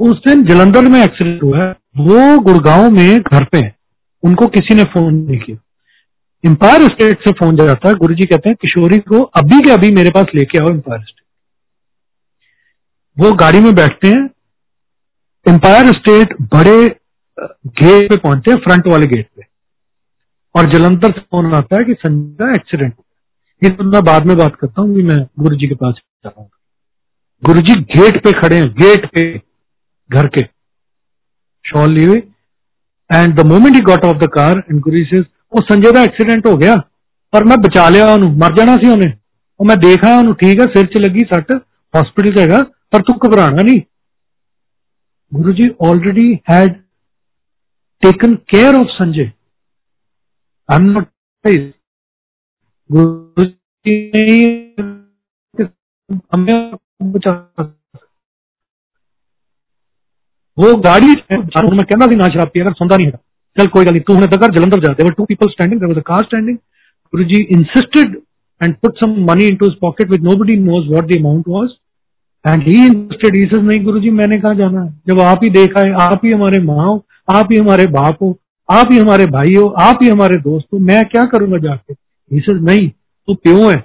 उस 0.00 0.16
दिन 0.26 0.44
जलंधर 0.44 0.80
में 0.80 1.04
एक्सीडेंट 1.04 1.42
हुआ 1.42 1.58
है। 1.58 1.70
वो 1.96 2.38
गुड़गांव 2.38 2.90
में 2.90 3.20
घर 3.20 3.44
पे 3.44 3.58
है। 3.58 3.74
उनको 4.22 4.46
किसी 4.46 4.74
ने 4.74 4.84
फ़ोन 4.84 5.14
नहीं 5.14 5.38
किया। 5.38 5.56
एम्पायर 6.44 6.82
स्टेट 6.82 7.18
से 7.18 7.32
फ़ोन 7.32 7.56
जाता 7.56 7.88
है 7.88 7.94
गुरु 7.94 8.14
जी 8.14 8.24
कहते 8.24 8.48
हैं, 8.48 8.56
किशोरी 8.62 8.98
को 8.98 9.20
अभी 9.20 9.60
के 9.60 9.70
अभी 9.70 9.90
मेरे 9.90 10.10
पास 10.10 10.26
लेके 10.34 10.58
आओ 10.58 10.68
एम्पायर 10.68 11.00
स्टेट। 11.00 11.22
वो 13.18 13.32
गाड़ी 13.32 13.60
में 13.60 13.74
बैठते 13.74 14.08
हैं। 14.08 14.30
एम्पायर 15.46 15.86
स्टेट 15.86 16.34
बड़े 16.42 16.96
गेट 17.66 18.08
पे 18.10 18.16
पहुँचे 18.16 18.54
फ्रंट 18.54 18.86
वाले 18.86 19.06
गेट 19.06 19.28
और 20.54 20.72
जलंधर 20.72 21.12
से 21.12 21.20
फ़ोन 21.20 21.54
आता 21.54 21.76
है 21.76 21.84
कि 21.84 21.94
संजय 21.94 22.44
का 22.44 22.50
एक्सीडेंट 22.50 22.94
ये 23.62 23.70
तो 23.70 23.84
मैं 23.84 24.02
बाद 24.04 24.26
में 24.26 24.36
बात 24.36 24.56
करता 24.56 24.82
हूँ 24.82 25.02
मैं 25.02 25.18
गुरु 25.40 25.56
जी 25.56 25.66
के 25.66 25.74
पास 25.74 25.94
जाऊँगा। 26.24 26.48
गुरु 27.42 27.60
जी 27.60 27.74
गेट 27.74 28.22
पे 28.24 28.32
खड़े 28.32 28.56
हैं 28.56 28.68
गेट 28.72 29.06
पे, 29.06 29.22
घर 30.10 30.26
के। 30.28 30.42
शॉल 31.64 31.92
ली 31.92 32.04
हुई 32.04 32.18
and 33.10 33.34
the 33.34 33.46
moment 33.46 33.74
he 33.74 33.80
got 33.80 34.04
off 34.04 34.18
the 34.18 34.28
car 34.34 34.58
and 34.60 34.80
Guru 34.80 35.04
से 35.04 35.20
वो 35.20 35.62
संजय 35.62 35.92
का 35.92 36.02
एक्सीडेंट 36.02 36.46
हो 36.46 36.56
गया। 36.56 36.76
पर 37.32 37.44
मैं 37.44 37.60
बचा 37.60 37.88
लिया 37.88 38.12
उन्होंने 38.14 38.36
मर 38.36 38.56
जाना 38.56 38.76
सी 38.76 38.90
उन्हें। 38.90 39.12
और 39.60 39.66
मैं 39.66 39.76
देखा 39.78 40.16
उन्होंने 40.18 40.32
ठीक 40.40 40.60
है, 40.60 40.66
सिर 40.66 40.86
च 40.86 40.96
लगी, 40.98 41.20
सट 41.32 41.52
हॉस्पिटल 41.94 42.40
हैगा, 42.40 42.60
पर 42.92 43.02
तू 43.02 43.12
घबराना 43.12 43.62
नहीं। 43.62 43.80
Guru 45.32 45.52
ji 45.52 45.68
already 45.80 46.32
had 46.50 46.74
taken 48.02 48.34
care 48.50 48.74
of 48.74 48.88
Sanjay. 48.88 49.32
I'm 50.68 50.84
not 50.94 51.06
वो 60.58 60.74
गाड़ी 60.80 61.06
मैं 61.06 61.84
कहना 61.84 62.06
सी 62.06 62.16
ना 62.16 62.28
शराब 62.28 62.48
पिया 62.48 62.70
सुनता 62.72 62.96
नहीं 62.96 63.06
है। 63.06 63.12
चल, 63.56 63.66
कोई 63.66 63.84
गल 63.84 63.90
नहीं, 63.90 64.00
तू 64.00 64.14
हूँ 64.14 64.22
तक 64.22 64.44
जलंधर 64.54 64.80
जा। 64.80 64.92
There were 64.92 65.12
two 65.12 65.24
people 65.24 65.48
standing 65.50 65.80
there 65.80 65.88
was 65.88 65.98
a 65.98 66.02
car 66.06 66.22
standing 66.24 66.56
Guru 66.56 67.24
ji 67.24 67.42
insisted 67.56 68.14
and 68.60 68.74
put 68.76 68.98
some 68.98 69.10
money 69.30 69.46
into 69.46 69.66
his 69.66 69.74
pocket 69.80 70.10
with 70.10 70.22
nobody 70.22 70.56
knows 70.58 70.88
what 70.90 71.04
the 71.04 71.18
amount 71.18 71.48
was 71.48 71.68
and 72.44 72.62
he 72.68 72.76
insisted 72.86 73.36
says 73.44 73.60
नहीं 73.60 73.84
गुरु 73.84 74.00
जी 74.00 74.10
मैंने 74.12 74.38
कहा 74.40 74.54
जाना 74.54 74.82
है? 74.82 74.88
जब 75.08 75.20
आप 75.20 75.40
ही 75.44 75.50
देखा 75.50 75.86
है, 75.86 75.92
आप 76.02 76.20
ही 76.24 76.32
हमारे 76.32 76.60
माँ 76.62 76.84
हो, 76.86 77.04
आप 77.30 77.52
ही 77.52 77.58
हमारे 77.58 77.86
बाप 77.98 78.22
हो 78.22 78.32
आप 78.70 78.88
ही 78.92 78.98
हमारे 78.98 79.26
भाई 79.26 79.54
हो, 79.54 79.68
आप 79.68 79.98
ही 80.02 80.08
हमारे 80.08 80.36
दोस्त 80.36 80.66
हो, 80.72 80.78
मैं 80.78 81.04
क्या 81.04 81.22
करूँगा 81.22 81.58
जाके? 81.58 81.94
नहीं, 82.60 82.88
तू 82.88 83.34
प्यो 83.34 83.70
है। 83.70 83.76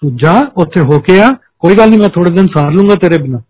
तू 0.00 0.10
जा 0.10 0.40
उसे 0.56 0.80
होके 0.80 1.18
आ। 1.20 1.30
कोई 1.58 1.74
गल 1.74 1.90
नहीं, 1.90 2.00
मैं 2.00 2.08
थोड़े 2.08 2.30
दिन 2.30 2.46
सार 2.46 2.72
लूँगा 2.72 2.94
तेरे 2.94 3.18
बिना। 3.18 3.42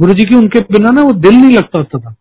गुरु 0.00 0.14
जी 0.14 0.24
की 0.24 0.36
उनके 0.36 0.60
बिना 0.60 0.90
ना 0.90 1.02
वो 1.02 1.12
दिल 1.12 1.34
नहीं 1.34 1.56
लगता 1.56 1.84
था 1.84 2.14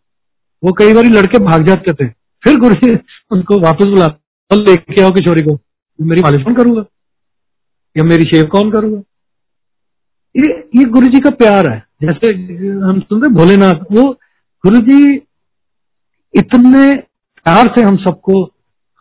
वो 0.63 0.71
कई 0.71 0.93
बार 0.93 1.05
लड़के 1.05 1.39
भाग 1.39 1.67
जाते 1.67 1.93
थे। 1.93 2.09
फिर 2.43 2.59
गुरु 2.59 2.75
जी 2.75 2.97
उनको 3.31 3.59
वापस 3.59 3.85
बुला 3.85 4.07
लेके 4.53 5.01
आओ 5.03 5.11
किशोरी 5.11 5.41
को। 5.41 5.59
मेरी 6.01 6.21
मालिश 6.21 6.43
कौन 6.43 6.55
करूँगा? 6.55 6.83
या 7.97 8.03
मेरी 8.03 8.23
शेव 8.23 8.45
कौन 8.45 8.71
करूँगा? 8.71 9.01
ये 10.37 10.69
ये 10.75 10.83
गुरु 10.83 11.07
जी 11.07 11.19
का 11.19 11.29
प्यार 11.29 11.69
है। 11.69 11.83
जैसे 12.01 12.31
हम 12.67 12.99
सुनते 12.99 13.27
भोलेनाथ, 13.27 13.73
वो 13.91 14.11
गुरु 14.65 14.77
जी 14.77 15.15
इतने 16.33 17.10
प्यार 17.45 17.67
से 17.75 17.85
हम 17.85 17.95
सबको 17.99 18.41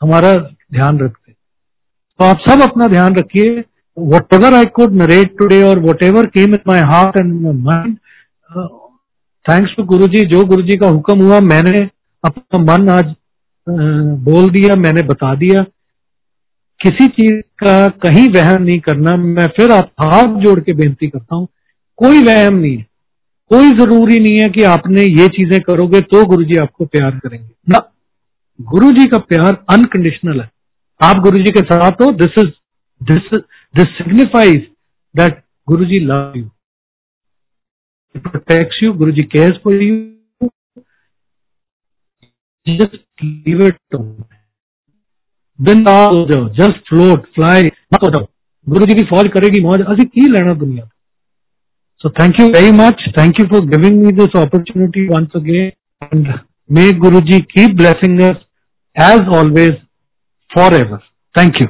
हमारा 0.00 0.36
ध्यान 0.36 0.98
रखते। 0.98 1.32
तो 1.32 2.24
आप 2.24 2.38
सब 2.48 2.62
अपना 2.62 2.86
ध्यान 2.88 3.16
रखिए। 3.16 3.62
Whatever 4.34 4.54
I 4.54 4.66
could 4.74 4.92
narrate 4.94 5.36
today 5.38 5.62
और 5.62 5.78
whatever 6.02 6.26
came 6.28 6.54
in 6.54 6.60
my 6.68 6.80
heart 6.90 7.16
and 7.16 7.46
mind 7.64 7.96
thanks 9.46 9.74
to 9.76 9.82
Guru 9.84 10.06
ji 10.08 10.24
जो 10.26 10.44
गुरु 10.44 10.62
जी 10.62 10.76
का 10.76 10.88
हुक्म 10.88 11.22
हुआ, 11.22 11.40
मैंने 11.42 11.80
अपना 12.24 12.58
मन 12.62 12.88
आज 12.90 13.14
बोल 13.66 14.50
दिया, 14.50 14.76
मैंने 14.78 15.02
बता 15.04 15.34
दिया। 15.36 15.62
किसी 16.80 17.06
चीज़ 17.08 17.40
का 17.60 17.88
कहीं 18.02 18.28
वहम 18.34 18.62
नहीं 18.62 18.78
करना। 18.80 19.16
मैं 19.16 19.46
फिर 19.56 19.72
आप 19.72 19.90
हाथ 20.00 20.40
जोड़ 20.42 20.58
के 20.60 20.72
बेनती 20.74 21.08
करता 21.08 21.36
हूँ, 21.36 21.46
कोई 21.98 22.22
वहम 22.24 22.54
नहीं 22.54 22.76
है। 22.76 22.86
कोई 23.50 23.70
ज़रूरी 23.78 24.18
नहीं 24.18 24.38
है 24.38 24.48
कि 24.48 24.62
आपने 24.64 25.02
ये 25.02 25.26
चीज़ें 25.30 25.60
करोगे 25.62 26.00
तो 26.02 26.24
गुरु 26.26 26.44
जी 26.44 26.56
आपको 26.58 26.84
प्यार 26.86 27.18
करेंगे। 27.18 27.48
ना। 27.68 27.78
गुरु 28.60 28.90
जी 28.92 29.04
का 29.06 29.18
प्यार 29.26 29.56
अनकंडीशनल 29.70 30.40
है। 30.40 30.48
आप 31.00 31.16
गुरु 31.22 31.38
जी 31.38 31.50
के 31.52 31.60
साथ 31.64 32.02
हो 32.02 32.10
this 32.14 32.38
is 32.38 32.48
this 33.00 33.28
this 33.74 33.88
signifies 33.98 34.60
that 35.14 35.42
Guru 35.68 35.84
ji 35.84 36.00
love 36.06 36.32
you 36.36 36.44
protects 38.14 38.82
you 38.82 38.92
Guru 38.94 39.12
ji 39.12 39.22
cares 39.34 39.60
for 39.64 39.82
you 39.82 39.94
just 42.66 42.96
leave 43.20 43.60
it 43.66 43.78
बिंदास 45.58 46.08
हो 46.08 46.26
जाओ 46.26 46.48
जस्ट 46.56 46.76
फ्लोट 46.88 47.24
फ्लाई 47.34 47.62
मत 47.94 48.02
हो 48.02 48.08
जाओ। 48.10 48.26
गुरु 48.66 48.86
जी 48.86 48.94
की 48.94 49.04
फौज 49.06 49.28
करेगी, 49.34 49.60
मौज 49.60 49.80
असि 49.82 50.04
की 50.04 50.28
लेना 50.32 50.54
दुनिया 50.56 50.84
so 52.00 52.10
thank 52.10 52.40
you 52.40 52.46
very 52.48 52.70
much 52.74 53.02
thank 53.18 53.40
you 53.40 53.46
for 53.46 53.64
giving 53.66 54.02
me 54.02 54.12
this 54.14 54.36
opportunity 54.42 55.06
once 55.08 55.36
again 55.36 55.72
and 56.12 56.32
may 56.70 56.90
Guru 57.00 57.20
ji 57.22 57.40
keep 57.50 57.76
blessing 57.76 58.20
as 58.22 58.36
always 59.34 59.74
forever 60.74 60.98
thank 61.34 61.62
you 61.62 61.66